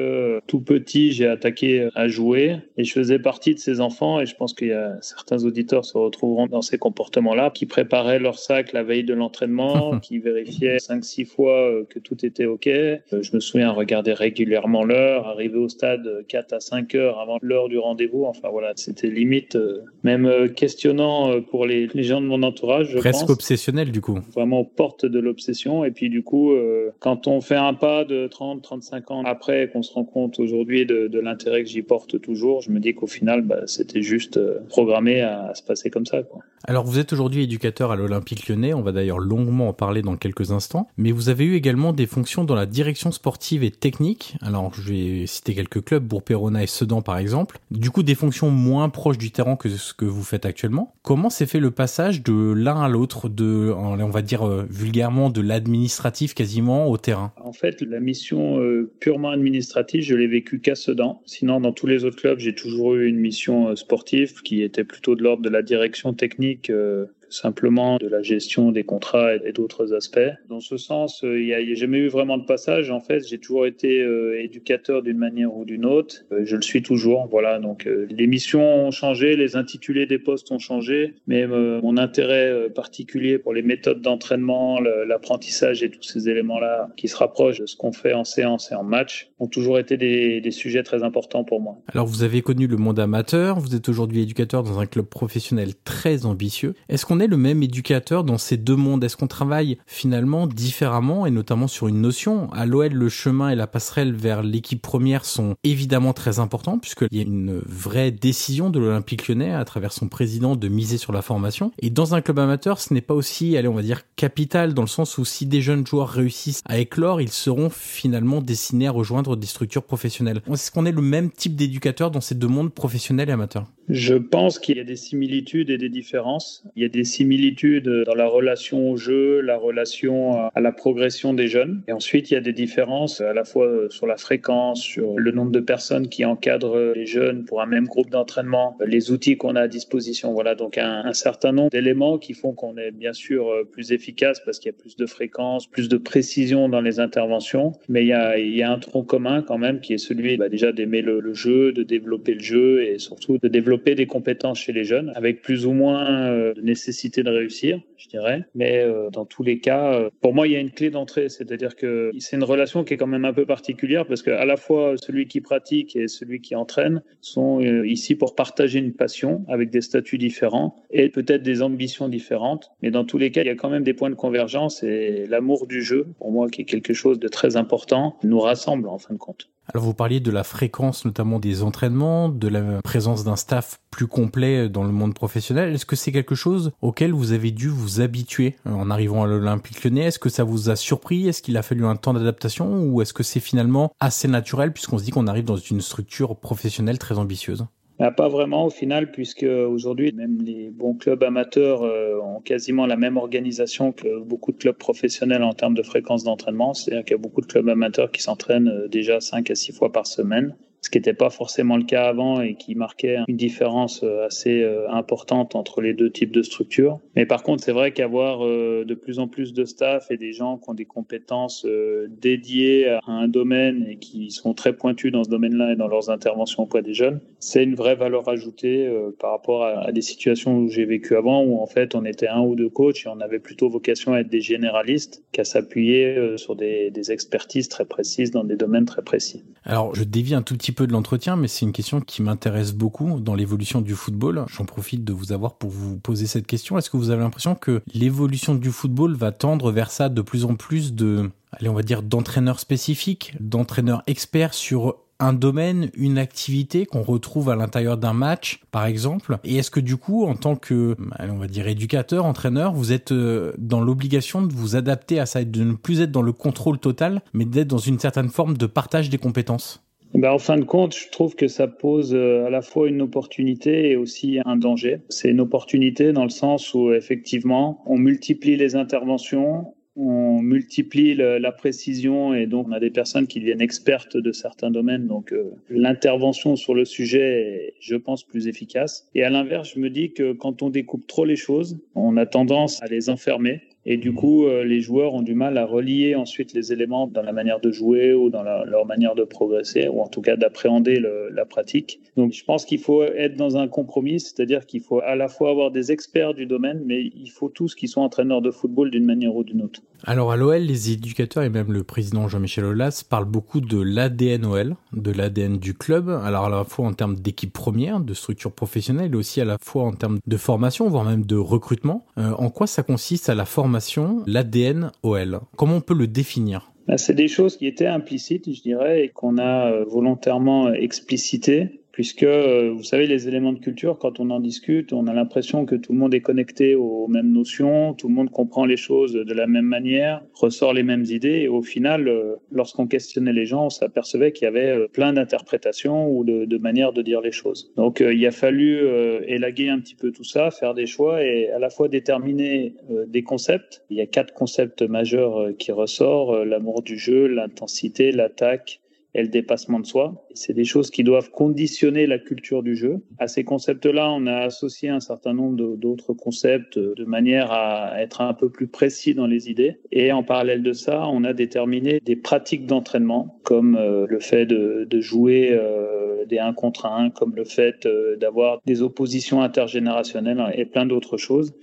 tout 0.47 0.61
petit, 0.61 1.13
j'ai 1.13 1.27
attaqué 1.27 1.89
à 1.95 2.07
jouer 2.07 2.57
et 2.77 2.85
je 2.85 2.93
faisais 2.93 3.19
partie 3.19 3.55
de 3.55 3.59
ces 3.59 3.81
enfants 3.81 4.21
et 4.21 4.27
je 4.27 4.37
pense 4.37 4.53
qu'il 4.53 4.69
y 4.69 4.73
a 4.73 4.99
certains 5.01 5.43
auditeurs 5.45 5.87
se 5.87 5.97
retrouveront 5.97 6.47
dans 6.47 6.61
ces 6.61 6.77
comportements-là, 6.77 7.51
qui 7.51 7.65
préparaient 7.65 8.19
leur 8.19 8.39
sac 8.39 8.75
la 8.75 8.83
veille 8.83 9.05
de 9.05 9.15
l'entraînement, 9.15 9.99
qui 10.03 10.19
vérifiaient 10.19 10.77
5-6 10.77 11.25
fois 11.25 11.71
euh, 11.71 11.85
que 11.89 11.99
tout 11.99 12.27
était 12.27 12.45
OK. 12.45 12.67
Euh, 12.67 13.01
je 13.11 13.35
me 13.35 13.41
souviens 13.41 13.71
regarder 13.71 14.13
régulièrement 14.13 14.85
l'heure, 14.85 15.27
arriver 15.27 15.59
au 15.59 15.71
stade 15.71 16.27
4 16.29 16.53
à 16.53 16.61
5 16.61 16.95
heures 16.95 17.21
avant 17.21 17.39
l'heure 17.41 17.69
du 17.69 17.79
rendez-vous. 17.79 18.25
Enfin 18.25 18.51
voilà, 18.51 18.73
c'était 18.77 19.09
limite 19.09 19.57
même 20.03 20.51
questionnant 20.55 21.41
pour 21.41 21.65
les, 21.65 21.87
les 21.95 22.03
gens 22.03 22.21
de 22.21 22.27
mon 22.27 22.43
entourage. 22.43 22.91
Je 22.91 22.99
Presque 22.99 23.31
obsessionnel 23.31 23.91
du 23.91 24.03
coup. 24.03 24.19
Vraiment 24.35 24.61
aux 24.61 24.65
portes 24.65 25.07
de 25.07 25.19
l'obsession 25.19 25.85
et 25.85 25.91
puis 25.91 26.11
du 26.11 26.23
coup 26.23 26.53
euh, 26.67 26.91
quand 27.01 27.27
on 27.27 27.41
fait 27.41 27.57
un 27.57 27.75
pas 27.75 28.05
de 28.05 28.27
30, 28.27 28.63
35 28.63 29.11
ans 29.11 29.23
après, 29.25 29.71
qu'on 29.73 29.83
se 29.83 29.93
rend 29.93 30.05
compte 30.05 30.39
aujourd'hui 30.39 30.87
de, 30.87 31.07
de 31.09 31.19
l'intérêt 31.19 31.63
que 31.63 31.69
j'y 31.69 31.83
porte 31.83 32.21
toujours, 32.21 32.61
je 32.61 32.71
me 32.71 32.81
dis 32.81 32.95
qu'au 32.95 33.07
final, 33.07 33.43
bah, 33.43 33.61
c'était 33.67 34.03
juste 34.03 34.37
euh, 34.37 34.59
programmé 34.69 35.23
à, 35.23 35.55
se 35.55 35.63
passer 35.63 35.91
comme 35.91 36.07
ça. 36.07 36.23
Quoi. 36.23 36.43
Alors 36.65 36.85
vous 36.85 36.99
êtes 36.99 37.13
aujourd'hui 37.13 37.45
éducateur 37.45 37.93
à 37.93 37.97
l'Olympique 37.97 38.49
lyonnais, 38.49 38.75
on 38.75 38.83
va 38.83 38.93
d'ailleurs 38.93 39.19
longuement 39.19 39.69
en 39.69 39.73
parler 39.73 40.03
dans 40.03 40.17
quelques 40.17 40.51
instants, 40.51 40.89
mais 40.97 41.13
vous 41.13 41.29
avez 41.29 41.45
eu 41.45 41.55
également 41.55 41.93
des 41.93 42.07
fonctions 42.07 42.45
dans 42.45 42.57
la 42.57 42.67
direction 42.67 43.13
sportive 43.13 43.63
et 43.63 43.71
technique. 43.71 44.37
Alors 44.43 44.75
je 44.75 44.93
vais 44.93 45.27
citer 45.27 45.55
quelques 45.55 45.85
clubs, 45.85 46.05
Bourg-Perona 46.05 46.63
et 46.63 46.67
Sedan 46.67 47.03
par 47.03 47.19
exemple. 47.19 47.59
Du 47.71 47.91
coup 47.91 48.03
des 48.03 48.17
fonctions 48.17 48.51
moins 48.51 48.89
proches 48.89 49.19
du 49.19 49.31
terrain 49.31 49.57
que 49.57 49.69
ce 49.69 49.95
que 49.95 50.05
vous 50.05 50.25
faites 50.25 50.45
actuellement. 50.45 50.95
Comment 51.03 51.31
s'est 51.31 51.47
fait 51.47 51.61
le 51.61 51.71
passage 51.71 52.23
de 52.23 52.53
l'un 52.53 52.81
à 52.81 52.89
l'autre, 52.89 53.29
de 53.29 53.73
on 53.77 54.11
va 54.11 54.23
dire 54.23 54.47
euh, 54.47 54.67
vulgairement 54.69 55.31
de 55.31 55.41
l'administratif 55.41 56.35
au 56.63 56.97
terrain 56.97 57.33
En 57.43 57.53
fait, 57.53 57.83
la 57.83 58.01
mission 58.01 58.61
euh, 58.61 58.91
purement 59.01 59.31
administrative, 59.31 60.03
je 60.03 60.15
l'ai 60.15 60.27
vécue 60.27 60.61
qu'à 60.61 60.75
Sedan. 60.75 61.23
Sinon, 61.27 61.61
dans 61.61 61.73
tous 61.73 61.87
les 61.87 62.05
autres 62.05 62.17
clubs, 62.17 62.39
j'ai 62.39 62.55
toujours 62.55 62.95
eu 62.95 63.07
une 63.07 63.19
mission 63.19 63.69
euh, 63.69 63.77
sportive 63.77 64.43
qui 64.43 64.63
était 64.63 64.85
plutôt 64.85 65.15
de 65.15 65.23
l'ordre 65.23 65.43
de 65.43 65.49
la 65.49 65.63
direction 65.63 66.15
technique 66.15 66.71
euh, 66.71 67.07
simplement 67.29 67.97
de 67.99 68.09
la 68.09 68.23
gestion 68.23 68.73
des 68.73 68.85
contrats 68.85 69.35
et 69.35 69.53
d'autres 69.53 69.95
aspects. 69.95 70.19
Dans 70.49 70.61
ce 70.61 70.77
sens, 70.77 71.25
euh, 71.25 71.41
il 71.41 71.47
n'y 71.47 71.53
a, 71.53 71.75
jamais 71.75 71.99
eu 71.99 72.09
vraiment 72.09 72.39
de 72.39 72.45
passage. 72.45 72.91
En 72.91 73.01
fait, 73.01 73.27
j'ai 73.27 73.39
toujours 73.39 73.67
été 73.67 74.01
euh, 74.01 74.41
éducateur 74.41 75.03
d'une 75.03 75.19
manière 75.19 75.55
ou 75.55 75.65
d'une 75.65 75.85
autre. 75.85 76.25
Euh, 76.33 76.43
je 76.45 76.57
le 76.57 76.63
suis 76.63 76.83
toujours. 76.83 77.27
Voilà. 77.31 77.59
Donc, 77.59 77.89
les 78.11 78.27
missions 78.27 78.87
ont 78.87 78.91
changé, 78.91 79.37
les 79.37 79.57
intitulés 79.57 80.07
des 80.07 80.19
postes 80.19 80.51
ont 80.51 80.59
changé, 80.59 81.15
mais 81.27 81.47
mon 81.47 81.97
intérêt 81.97 82.69
particulier 82.75 83.39
pour 83.39 83.53
les 83.53 83.63
méthodes 83.63 84.01
d'entraînement, 84.01 84.81
l'apprentissage 84.81 85.83
et 85.83 85.91
tous 85.91 86.03
ces 86.03 86.29
éléments-là 86.29 86.89
qui 86.97 87.09
se 87.09 87.17
rapprochent 87.17 87.61
de 87.61 87.67
ce 87.67 87.77
qu'on 87.77 87.93
fait 87.93 88.15
en 88.15 88.25
séance 88.25 88.71
et 88.73 88.75
en 88.75 88.85
match 88.85 89.31
ont 89.39 89.47
toujours 89.47 89.79
été 89.79 89.97
des, 89.97 90.41
des 90.41 90.51
sujets 90.51 90.83
très 90.83 91.03
importants 91.03 91.45
pour 91.45 91.61
moi. 91.61 91.79
Alors, 91.93 92.07
vous 92.07 92.23
avez 92.23 92.43
connu 92.43 92.67
le 92.67 92.77
monde 92.77 92.99
amateur. 92.99 93.59
Vous 93.59 93.75
êtes 93.75 93.89
aujourd'hui 93.89 94.23
éducateur 94.23 94.63
dans 94.63 94.79
un 94.79 94.87
club 94.87 95.07
professionnel 95.07 95.75
très 95.85 96.27
ambitieux. 96.27 96.75
Est-ce 96.89 97.07
qu'on 97.07 97.16
est 97.21 97.27
le 97.27 97.37
même 97.37 97.63
éducateur 97.63 98.25
dans 98.25 98.39
ces 98.39 98.57
deux 98.57 98.77
mondes? 98.77 99.05
Est-ce 99.05 99.17
qu'on 99.17 99.27
travaille 99.27 99.79
finalement 99.87 100.47
différemment 100.47 101.27
et 101.27 101.31
notamment 101.31 101.69
sur 101.69 101.89
une 101.89 102.01
notion? 102.01 102.53
À 102.53 102.67
l'OL, 102.67 102.93
le 102.93 103.09
chemin 103.09 103.51
et 103.51 103.55
la 103.55 103.67
passerelle 103.67 104.15
vers 104.15 104.43
l'équipe 104.43 104.83
première 104.83 105.25
sont 105.25 105.57
évidemment 105.65 106.13
très 106.13 106.39
importants 106.39 106.79
puisqu'il 106.79 107.17
y 107.17 107.21
a 107.21 107.25
une 107.25 107.61
vraie 107.67 108.11
décision 108.11 108.71
de 108.71 108.79
l'Olympique 108.79 109.29
lyonnais 109.29 109.53
à 109.53 109.65
travers 109.65 109.93
son 109.93 110.09
président 110.09 110.57
de 110.57 110.69
miser 110.69 110.99
sur 110.99 111.13
la 111.13 111.23
formation. 111.23 111.73
Et 111.81 111.91
dans 111.91 112.15
un 112.15 112.21
club 112.21 112.39
amateur, 112.39 112.79
ce 112.79 112.93
n'est 112.95 113.01
pas 113.01 113.15
aussi, 113.15 113.57
allez, 113.57 113.69
on 113.69 113.75
va 113.75 113.83
dire, 113.83 114.03
capital 114.17 114.75
dans 114.75 114.83
le 114.83 114.89
sens 114.89 115.19
où 115.19 115.25
si 115.25 115.47
des 115.47 115.61
jeunes 115.61 115.87
joueurs 115.87 116.09
réussissent 116.09 116.63
à 116.65 116.79
éclore, 116.79 117.21
ils 117.21 117.31
seront 117.31 117.71
finalement 117.71 118.41
destinés 118.41 118.87
à 118.87 118.91
rejoindre 118.91 119.37
des 119.37 119.47
structures 119.47 119.85
professionnelles. 119.85 120.43
Est-ce 120.51 120.71
qu'on 120.71 120.87
est 120.87 120.93
le 120.93 121.03
même 121.03 121.31
type 121.31 121.57
d'éducateur 121.57 122.11
dans 122.11 122.21
ces 122.21 122.35
deux 122.35 122.49
mondes 122.49 122.73
professionnels 122.73 123.29
et 123.29 123.33
amateurs? 123.33 123.67
Je 123.89 124.15
pense 124.15 124.59
qu'il 124.59 124.79
y 124.79 124.81
a 124.81 124.85
des 124.85 124.97
similitudes 124.97 125.71
et 125.71 125.79
des 125.79 125.89
différences. 125.89 126.65
Il 126.75 126.83
y 126.83 126.87
a 126.87 126.89
des 126.89 127.05
similitudes 127.07 127.89
dans 127.89 128.15
la 128.15 128.27
relation 128.27 128.91
au 128.91 128.97
jeu, 128.97 129.41
la 129.41 129.57
relation 129.57 130.51
à 130.55 130.61
la 130.61 130.73
progression 130.73 131.33
des 131.33 131.49
jeunes. 131.49 131.83
Et 131.89 131.93
ensuite, 131.93 132.31
il 132.31 132.35
y 132.35 132.37
a 132.37 132.41
des 132.41 132.53
différences 132.53 133.21
à 133.21 133.33
la 133.33 133.45
fois 133.45 133.69
sur 133.91 134.07
la 134.07 134.17
fréquence, 134.17 134.83
sur 134.83 135.19
le 135.19 135.31
nombre 135.31 135.53
de 135.53 135.61
personnes 135.61 136.09
qui 136.09 136.25
encadrent 136.25 136.93
les 136.95 137.07
jeunes 137.07 137.45
pour 137.45 137.61
un 137.63 137.67
même 137.67 137.87
groupe 137.87 138.11
d'entraînement, 138.11 138.77
les 138.85 139.11
outils 139.11 139.37
qu'on 139.37 139.57
a 139.57 139.63
à 139.63 139.69
disposition. 139.69 140.33
Voilà, 140.33 140.55
donc 140.55 140.79
un, 140.79 141.13
certain 141.13 141.53
nombre 141.53 141.71
d'éléments 141.71 142.19
qui 142.19 142.35
font 142.35 142.53
qu'on 142.53 142.77
est 142.77 142.91
bien 142.91 143.13
sûr 143.13 143.51
plus 143.73 143.93
efficace 143.93 144.41
parce 144.45 144.59
qu'il 144.59 144.71
y 144.71 144.75
a 144.75 144.79
plus 144.79 144.97
de 144.97 145.07
fréquence, 145.07 145.67
plus 145.67 145.89
de 145.89 145.97
précision 145.97 146.69
dans 146.69 146.81
les 146.81 147.01
interventions. 147.01 147.73
Mais 147.89 148.03
il 148.03 148.09
y 148.09 148.63
a, 148.63 148.71
un 148.71 148.79
tronc 148.79 149.05
commun 149.05 149.43
quand 149.43 149.59
même 149.59 149.81
qui 149.81 149.95
est 149.95 149.99
celui 149.99 150.37
bah, 150.37 150.49
déjà 150.49 150.73
d'aimer 150.73 151.03
le, 151.03 151.21
le, 151.21 151.35
jeu, 151.35 151.73
de 151.73 151.83
développer 151.83 152.35
le 152.35 152.41
jeu 152.41 152.83
et 152.83 152.99
surtout 152.99 153.39
de 153.39 153.49
développer 153.49 153.95
des 153.95 154.07
compétences 154.07 154.59
chez 154.59 154.73
les 154.73 154.85
jeunes 154.85 155.13
avec 155.15 155.43
plus 155.43 155.67
ou 155.67 155.73
moins 155.73 156.29
euh, 156.31 156.55
de 156.55 156.61
nécessité 156.61 156.96
de 157.05 157.31
réussir, 157.31 157.81
je 157.97 158.09
dirais. 158.09 158.45
Mais 158.55 158.81
euh, 158.81 159.11
dans 159.11 159.25
tous 159.25 159.43
les 159.43 159.59
cas, 159.59 159.95
euh, 159.95 160.11
pour 160.21 160.35
moi, 160.35 160.47
il 160.47 160.53
y 160.53 160.57
a 160.57 160.61
une 160.61 160.71
clé 160.71 160.91
d'entrée, 160.91 161.29
c'est-à-dire 161.29 161.77
que 161.77 162.11
c'est 162.19 162.37
une 162.37 162.45
relation 162.45 162.85
qui 162.85 162.95
est 162.95 162.97
quand 162.97 163.07
même 163.07 163.25
un 163.25 163.33
peu 163.33 163.47
particulière 163.47 164.07
parce 164.07 164.23
que 164.23 164.31
à 164.31 164.45
la 164.45 164.57
fois 164.57 164.95
celui 164.97 165.29
qui 165.29 165.41
pratique 165.41 165.97
et 165.97 166.09
celui 166.09 166.41
qui 166.41 166.55
entraîne 166.55 167.03
sont 167.21 167.61
euh, 167.61 167.87
ici 167.87 168.15
pour 168.15 168.35
partager 168.35 168.79
une 168.79 168.93
passion 168.93 169.45
avec 169.49 169.71
des 169.71 169.81
statuts 169.81 170.19
différents 170.19 170.77
et 170.91 171.09
peut-être 171.09 171.43
des 171.43 171.63
ambitions 171.63 172.09
différentes. 172.09 172.71
Mais 172.83 172.91
dans 172.91 173.05
tous 173.05 173.19
les 173.19 173.31
cas, 173.31 173.43
il 173.43 173.47
y 173.47 173.51
a 173.51 173.55
quand 173.55 173.71
même 173.71 173.85
des 173.85 173.95
points 173.95 174.11
de 174.11 174.15
convergence 174.15 174.83
et 174.83 175.27
l'amour 175.29 175.67
du 175.67 175.83
jeu, 175.83 176.07
pour 176.19 176.33
moi, 176.33 176.49
qui 176.49 176.63
est 176.63 176.65
quelque 176.65 176.95
chose 176.95 177.19
de 177.19 177.29
très 177.29 177.57
important, 177.57 178.19
nous 178.23 178.41
rassemble 178.41 178.89
en 178.89 178.99
fin 178.99 179.15
de 179.15 179.19
compte. 179.19 179.49
Alors 179.73 179.85
vous 179.85 179.95
parliez 179.95 180.21
de 180.21 180.31
la 180.31 180.45
fréquence 180.45 181.05
notamment 181.05 181.41
des 181.41 181.63
entraînements, 181.63 182.29
de 182.29 182.49
la 182.49 182.81
présence 182.83 183.25
d'un 183.25 183.37
staff 183.37 183.81
plus 183.91 184.07
complet 184.07 184.69
dans 184.69 184.85
le 184.85 184.93
monde 184.93 185.15
professionnel. 185.15 185.75
Est-ce 185.75 185.87
que 185.87 185.97
c'est 185.97 186.13
quelque 186.13 186.35
chose 186.35 186.73
auquel 186.83 187.13
vous 187.13 187.33
avez 187.33 187.51
dû 187.51 187.69
vous 187.69 188.01
habituer 188.01 188.57
euh, 188.67 188.71
en 188.71 188.91
arrivant 188.91 189.25
à 189.25 189.27
l'Olympique 189.27 189.83
lyonnais? 189.83 190.05
Est-ce 190.05 190.19
que 190.19 190.29
ça 190.29 190.45
vous 190.45 190.71
a 190.71 190.77
surpris? 190.77 191.29
Est-ce 191.29 191.43
qu'il 191.43 191.57
a 191.57 191.63
fallu 191.63 191.85
un 191.85 191.97
temps 191.97 192.15
d'adaptation? 192.15 192.85
Ou 192.85 193.03
est-ce 193.03 193.13
que 193.13 193.23
c'est 193.23 193.41
finalement 193.41 193.93
assez 193.99 194.29
naturel 194.29 194.73
puisqu'on 194.73 194.99
se 194.99 195.05
dit 195.05 195.11
qu'on 195.11 195.27
arrive 195.27 195.45
dans 195.45 195.57
une 195.57 195.81
structure 195.81 196.37
professionnelle 196.37 196.99
très 196.99 197.19
ambitieuse? 197.19 197.67
Pas 197.99 198.29
vraiment 198.29 198.67
au 198.67 198.71
final, 198.71 199.11
puisque 199.11 199.45
aujourd'hui, 199.45 200.13
même 200.13 200.43
les 200.43 200.71
bons 200.71 200.95
clubs 200.95 201.23
amateurs 201.23 201.83
euh, 201.83 202.21
ont 202.21 202.41
quasiment 202.41 202.87
la 202.87 202.97
même 202.97 203.17
organisation 203.17 203.93
que 203.93 204.21
beaucoup 204.21 204.53
de 204.53 204.59
clubs 204.59 204.77
professionnels 204.77 205.43
en 205.43 205.55
termes 205.55 205.75
de 205.75 205.83
fréquence 205.83 206.23
d'entraînement. 206.23 206.75
C'est-à-dire 206.75 207.05
qu'il 207.05 207.13
y 207.13 207.19
a 207.19 207.23
beaucoup 207.23 207.41
de 207.41 207.47
clubs 207.47 207.69
amateurs 207.69 208.11
qui 208.11 208.23
s'entraînent 208.23 208.69
euh, 208.69 208.89
déjà 208.89 209.21
5 209.21 209.51
à 209.51 209.55
6 209.55 209.73
fois 209.73 209.93
par 209.93 210.07
semaine 210.07 210.55
ce 210.87 210.91
qui 210.91 210.99
n'était 210.99 211.15
pas 211.15 211.31
forcément 211.31 211.77
le 211.77 211.83
cas 211.83 212.05
avant 212.05 212.41
et 212.41 212.55
qui 212.55 212.77
marquait 212.77 213.19
une 213.27 213.37
différence 213.37 214.03
euh, 214.05 214.27
assez 214.27 214.63
euh, 214.63 214.89
importante 214.91 215.57
entre 215.57 215.81
les 215.81 215.95
deux 215.95 216.11
types 216.11 216.31
de 216.31 216.43
structures. 216.43 217.01
Mais 217.17 217.27
par 217.27 217.43
contre, 217.43 217.65
c'est 217.65 217.73
vrai 217.73 217.93
qu'avoir 217.93 218.47
euh, 218.47 218.85
de 218.85 218.95
plus 218.95 219.19
en 219.19 219.27
plus 219.27 219.53
de 219.53 219.65
staff 219.65 220.11
et 220.11 220.17
des 220.17 220.33
gens 220.33 220.59
qui 220.59 220.71
ont 220.71 220.75
des 220.75 220.85
compétences 220.85 221.67
dédiées 222.09 222.89
à 222.89 223.01
un 223.07 223.29
domaine 223.29 223.87
et 223.89 223.97
qui 223.97 224.31
sont 224.31 224.55
très 224.55 224.75
pointus 224.75 225.11
dans 225.11 225.25
ce 225.25 225.31
domaine-là 225.31 225.73
et 225.73 225.77
dans 225.77 225.89
leurs 225.89 226.11
interventions 226.11 226.65
auprès 226.65 226.83
des 226.83 226.95
jeunes, 226.95 227.21
c'est 227.41 227.65
une 227.65 227.75
vraie 227.75 227.97
valeur 227.97 228.29
ajoutée 228.29 228.89
par 229.19 229.31
rapport 229.31 229.65
à 229.65 229.93
des 229.93 230.03
situations 230.03 230.59
où 230.59 230.69
j'ai 230.69 230.85
vécu 230.85 231.17
avant, 231.17 231.43
où 231.43 231.61
en 231.61 231.67
fait 231.67 231.95
on 231.95 232.05
était 232.05 232.29
un 232.29 232.41
ou 232.41 232.55
deux 232.55 232.69
coachs 232.69 233.05
et 233.05 233.09
on 233.09 233.21
avait 233.21 233.39
plutôt 233.39 233.69
vocation 233.69 234.13
à 234.13 234.21
être 234.21 234.29
des 234.29 234.41
généralistes 234.41 235.25
qu'à 235.33 235.45
s'appuyer 235.45 236.37
sur 236.37 236.57
des, 236.57 236.93
expertises 237.11 237.69
très 237.69 237.85
précises 237.85 238.31
dans 238.31 238.45
des 238.45 238.57
domaines 238.57 238.85
très 238.85 239.03
précis. 239.03 239.45
Alors 239.65 239.95
je 239.95 240.05
dévie 240.05 240.35
un 240.35 240.43
tout 240.43 240.57
petit 240.57 240.66
peu 240.73 240.87
de 240.87 240.93
l'entretien, 240.93 241.37
mais 241.37 241.49
c'est 241.49 241.65
une 241.65 241.73
question 241.73 242.01
qui 242.01 242.23
m'intéresse 242.23 242.73
beaucoup 242.73 243.21
dans 243.21 243.35
l'évolution 243.35 243.81
du 243.81 243.95
football. 243.95 244.45
J'en 244.49 244.65
profite 244.65 245.05
de 245.05 245.13
vous 245.13 245.33
avoir 245.33 245.55
pour 245.55 245.71
vous 245.71 245.99
poser 245.99 246.27
cette 246.27 246.47
question. 246.47 246.79
Est-ce 246.79 246.91
que 246.91 246.97
vous 246.97 247.11
avez 247.11 247.23
l'impression 247.23 247.55
que 247.55 247.83
l'évolution 247.93 248.55
du 248.55 248.71
football 248.71 249.15
va 249.15 249.33
tendre 249.33 249.71
vers 249.71 249.91
ça 249.91 250.09
de 250.09 250.23
plus 250.23 250.45
en 250.45 250.55
plus 250.55 250.95
de, 250.95 251.31
allez, 251.53 251.69
on 251.69 251.75
va 251.75 251.83
dire, 251.83 252.03
d'entraîneurs 252.03 252.61
spécifiques, 252.61 253.35
d'entraîneurs 253.41 254.03
experts 254.07 254.55
sur 254.55 254.97
un 255.19 255.33
domaine, 255.33 255.91
une 255.95 256.19
activité 256.19 256.85
qu'on 256.87 257.03
retrouve 257.03 257.49
à 257.49 257.57
l'intérieur 257.57 257.97
d'un 257.97 258.13
match, 258.13 258.61
par 258.71 258.85
exemple? 258.85 259.39
Et 259.45 259.57
est-ce 259.57 259.71
que 259.71 259.81
du 259.81 259.97
coup, 259.97 260.25
en 260.25 260.35
tant 260.35 260.57
que, 260.57 260.97
on 261.19 261.37
va 261.37 261.47
dire, 261.47 261.67
éducateur, 261.69 262.25
entraîneur, 262.25 262.75
vous 262.75 262.93
êtes 262.93 263.13
euh, 263.13 263.53
dans 263.59 263.81
l'obligation 263.81 264.43
de 264.43 264.53
vous 264.53 264.77
adapter 264.77 265.19
à 265.19 265.27
ça 265.27 265.41
et 265.41 265.45
de 265.45 265.65
ne 265.65 265.73
plus 265.73 266.01
être 266.01 266.13
dans 266.13 266.23
le 266.23 266.33
contrôle 266.33 266.79
total, 266.79 267.23
mais 267.33 267.45
d'être 267.45 267.69
dans 267.69 267.79
une 267.79 267.99
certaine 267.99 268.29
forme 268.29 268.57
de 268.57 268.67
partage 268.67 269.09
des 269.09 269.19
compétences? 269.19 269.86
Ben, 270.15 270.31
en 270.31 270.39
fin 270.39 270.57
de 270.57 270.65
compte, 270.65 270.97
je 270.97 271.11
trouve 271.11 271.35
que 271.35 271.49
ça 271.49 271.67
pose 271.67 272.15
euh, 272.15 272.47
à 272.47 272.51
la 272.51 272.63
fois 272.63 272.89
une 272.89 273.03
opportunité 273.03 273.91
et 273.91 273.97
aussi 273.97 274.39
un 274.45 274.57
danger. 274.57 275.01
C'est 275.09 275.31
une 275.31 275.41
opportunité 275.41 276.13
dans 276.13 276.25
le 276.25 276.31
sens 276.31 276.75
où 276.75 276.93
effectivement, 276.93 277.83
on 277.87 277.99
multiplie 277.99 278.57
les 278.57 278.77
interventions, 278.77 279.75
on 279.97 280.43
multiplie 280.43 281.15
la 281.15 281.53
précision 281.53 282.35
et 282.35 282.47
donc 282.47 282.69
on 282.69 282.73
a 282.73 282.81
des 282.81 282.91
personnes 282.91 283.27
qui 283.27 283.41
deviennent 283.41 283.63
expertes 283.63 284.17
de 284.17 284.33
certains 284.33 284.71
domaines. 284.71 285.07
Donc 285.07 285.33
euh, 285.33 285.51
l'intervention 285.71 286.55
sur 286.55 286.75
le 286.75 286.85
sujet 286.85 287.21
est, 287.21 287.75
je 287.81 287.97
pense, 287.97 288.23
plus 288.23 288.47
efficace. 288.47 289.09
Et 289.15 289.25
à 289.25 289.31
l'inverse, 289.31 289.73
je 289.75 289.81
me 289.81 289.89
dis 289.89 290.13
que 290.13 290.33
quand 290.33 290.63
on 290.63 290.69
découpe 290.69 291.07
trop 291.07 291.25
les 291.25 291.37
choses, 291.37 291.79
on 291.95 292.17
a 292.19 292.27
tendance 292.27 292.83
à 292.83 292.87
les 292.87 293.09
enfermer 293.09 293.63
Et 293.89 293.97
du 293.97 294.13
coup, 294.13 294.47
euh, 294.47 294.65
les 294.65 294.81
joueurs 294.81 295.15
ont 295.15 295.23
du 295.23 295.35
mal 295.35 295.57
à 295.59 295.65
relier 295.65 296.17
ensuite 296.17 296.53
les 296.55 296.73
éléments 296.73 297.07
dans 297.07 297.23
la 297.23 297.33
manière 297.33 297.61
de 297.61 297.71
jouer 297.71 298.13
ou 298.15 298.31
dans 298.31 298.43
leur 298.43 298.85
manière 298.85 299.15
de 299.15 299.23
progresser, 299.23 299.87
ou 299.87 300.01
en 300.01 300.09
tout 300.09 300.21
cas 300.21 300.37
d'appréhender 300.37 301.01
la 301.31 301.45
pratique. 301.45 302.01
Donc, 302.17 302.33
je 302.33 302.45
pense 302.45 302.65
qu'il 302.65 302.81
faut 302.81 303.05
être 303.05 303.37
dans 303.37 303.57
un 303.57 303.69
compromis, 303.69 304.19
c'est-à-dire 304.19 304.67
qu'il 304.67 304.81
faut 304.81 305.01
à 305.01 305.15
la 305.15 305.29
fois 305.29 305.51
avoir 305.51 305.71
des 305.71 305.93
experts 305.93 306.35
du 306.35 306.47
domaine, 306.47 306.83
mais 306.85 307.01
il 307.01 307.31
faut 307.31 307.49
tous 307.49 307.77
qui 307.77 307.87
sont 307.87 308.01
entraîneurs 308.01 308.43
de 308.43 308.51
football 308.51 308.91
d'une 308.91 309.05
manière 309.05 309.37
ou 309.37 309.45
d'une 309.45 309.63
autre. 309.63 309.81
Alors 310.05 310.33
à 310.33 310.37
l'OL, 310.37 310.63
les 310.63 310.93
éducateurs 310.93 311.43
et 311.43 311.49
même 311.49 311.73
le 311.73 311.83
président 311.83 312.29
Jean-Michel 312.29 312.65
Aulas 312.65 313.05
parlent 313.09 313.25
beaucoup 313.25 313.61
de 313.61 313.81
l'ADN 313.81 314.45
OL, 314.45 314.77
de 314.93 315.11
l'ADN 315.11 315.59
du 315.59 315.75
club, 315.75 316.09
alors 316.09 316.47
à 316.47 316.49
la 316.49 316.65
fois 316.65 316.87
en 316.87 316.93
termes 316.93 317.17
d'équipe 317.17 317.53
première, 317.53 318.01
de 318.01 318.15
structure 318.15 318.53
professionnelle, 318.53 319.13
et 319.15 319.17
aussi 319.17 319.41
à 319.41 319.45
la 319.45 319.59
fois 319.61 319.85
en 319.85 319.93
termes 319.93 320.19
de 320.27 320.37
formation, 320.37 320.89
voire 320.89 321.05
même 321.05 321.25
de 321.25 321.37
recrutement. 321.37 322.07
Euh, 322.19 322.33
en 322.33 322.51
quoi 322.51 322.67
ça 322.67 322.83
consiste 322.83 323.29
à 323.29 323.35
la 323.35 323.45
formation, 323.45 324.23
l'ADN 324.27 324.93
OL 325.03 325.41
Comment 325.57 325.77
on 325.77 325.81
peut 325.81 325.95
le 325.95 326.07
définir? 326.07 326.73
Bah, 326.87 326.99
c'est 326.99 327.15
des 327.15 327.29
choses 327.29 327.57
qui 327.57 327.67
étaient 327.67 327.87
implicites, 327.87 328.53
je 328.53 328.63
dirais, 328.63 329.05
et 329.05 329.09
qu'on 329.09 329.39
a 329.39 329.73
euh, 329.73 329.85
volontairement 329.85 330.73
explicitées 330.73 331.81
puisque 331.97 332.25
euh, 332.25 332.73
vous 332.77 332.83
savez 332.83 333.07
les 333.07 333.27
éléments 333.27 333.55
de 333.55 333.59
culture 333.59 333.99
quand 333.99 334.21
on 334.21 334.29
en 334.29 334.39
discute 334.39 334.93
on 334.93 335.07
a 335.07 335.15
l'impression 335.15 335.65
que 335.65 335.75
tout 335.75 335.93
le 335.95 335.99
monde 335.99 336.13
est 336.13 336.21
connecté 336.21 336.75
aux 336.75 337.09
mêmes 337.09 337.33
notions 337.33 337.95
tout 337.95 338.09
le 338.09 338.13
monde 338.13 338.29
comprend 338.29 338.67
les 338.67 338.77
choses 338.77 339.15
de 339.15 339.33
la 339.33 339.47
même 339.47 339.65
manière 339.65 340.23
ressort 340.35 340.75
les 340.75 340.83
mêmes 340.83 341.07
idées 341.07 341.41
et 341.41 341.49
au 341.49 341.63
final 341.63 342.07
euh, 342.07 342.35
lorsqu'on 342.51 342.87
questionnait 342.87 343.33
les 343.33 343.47
gens 343.47 343.65
on 343.65 343.71
s'apercevait 343.71 344.33
qu'il 344.33 344.45
y 344.45 344.49
avait 344.49 344.73
euh, 344.73 344.89
plein 344.89 345.15
d'interprétations 345.15 346.07
ou 346.11 346.23
de, 346.23 346.45
de, 346.45 346.59
manières 346.59 346.93
de 346.93 347.01
dire 347.01 347.23
les 347.23 347.33
choses. 347.33 347.73
Donc 347.77 348.01
il 348.01 348.27
a 348.27 348.31
fallu 348.31 348.79
élaguer 349.27 349.71
un 349.71 349.79
petit 349.81 349.95
peu 349.95 350.11
tout 350.11 350.25
ça 350.25 350.51
faire 350.51 350.75
des 350.75 350.87
choix 350.87 351.25
et 351.25 351.49
à 351.51 351.59
la 351.59 351.71
fois 351.71 351.89
déterminer 351.89 352.75
des 353.07 353.23
concepts. 353.23 353.85
Il 353.89 353.97
y 353.97 354.01
a 354.01 354.07
quatre 354.07 354.35
concepts 354.35 354.83
majeurs 354.83 355.57
qui 355.59 355.73
ressortent 355.73 356.45
l'amour 356.45 356.83
du 356.83 356.99
jeu 356.99 357.27
l'intensité 357.27 358.13
l'attaque 358.13 358.81
et 359.17 359.23
le 359.23 359.29
dépassement 359.29 359.81
de 359.81 359.87
soi. 359.87 360.27
C'est 360.35 360.53
des 360.53 360.65
choses 360.65 360.91
qui 360.91 361.03
doivent 361.03 361.31
conditionner 361.31 362.07
la 362.07 362.19
culture 362.19 362.63
du 362.63 362.77
jeu. 362.77 362.99
À 363.19 363.29
ces 363.29 363.45
concepts-là, 363.45 364.11
on 364.11 364.27
a 364.27 364.37
associé 364.37 364.91
un 364.91 365.01
certain 365.01 365.33
nombre 365.33 365.77
d'autres 365.77 366.13
concepts 366.13 366.79
de 366.79 367.05
manière 367.05 367.51
à 367.51 367.95
être 368.03 368.21
un 368.21 368.35
peu 368.35 368.51
plus 368.51 368.67
précis 368.69 369.15
dans 369.15 369.27
les 369.27 369.51
idées. 369.51 369.79
Et 369.91 370.13
en 370.13 370.23
parallèle 370.23 370.63
de 370.63 370.75
ça, 370.75 371.09
on 371.09 371.25
a 371.25 371.33
déterminé 371.33 372.01
des 372.01 372.17
pratiques 372.17 372.67
d'entraînement, 372.67 373.41
comme 373.43 373.77
euh, 373.77 374.07
le 374.07 374.21
fait 374.21 374.45
de, 374.45 375.01
jouer 375.01 375.49
euh, 375.53 376.27
des 376.27 376.39
1 376.39 376.53
contre 376.53 376.85
1, 376.85 377.11
comme 377.11 377.35
le 377.35 377.45
fait 377.45 377.87
euh, 377.87 378.17
d'avoir 378.17 378.61
des 378.67 378.83
oppositions 378.83 379.41
intergénérationnelles 379.41 380.43
et 380.55 380.67
plein 380.67 380.85
d'autres 380.85 381.17
choses 381.17 381.55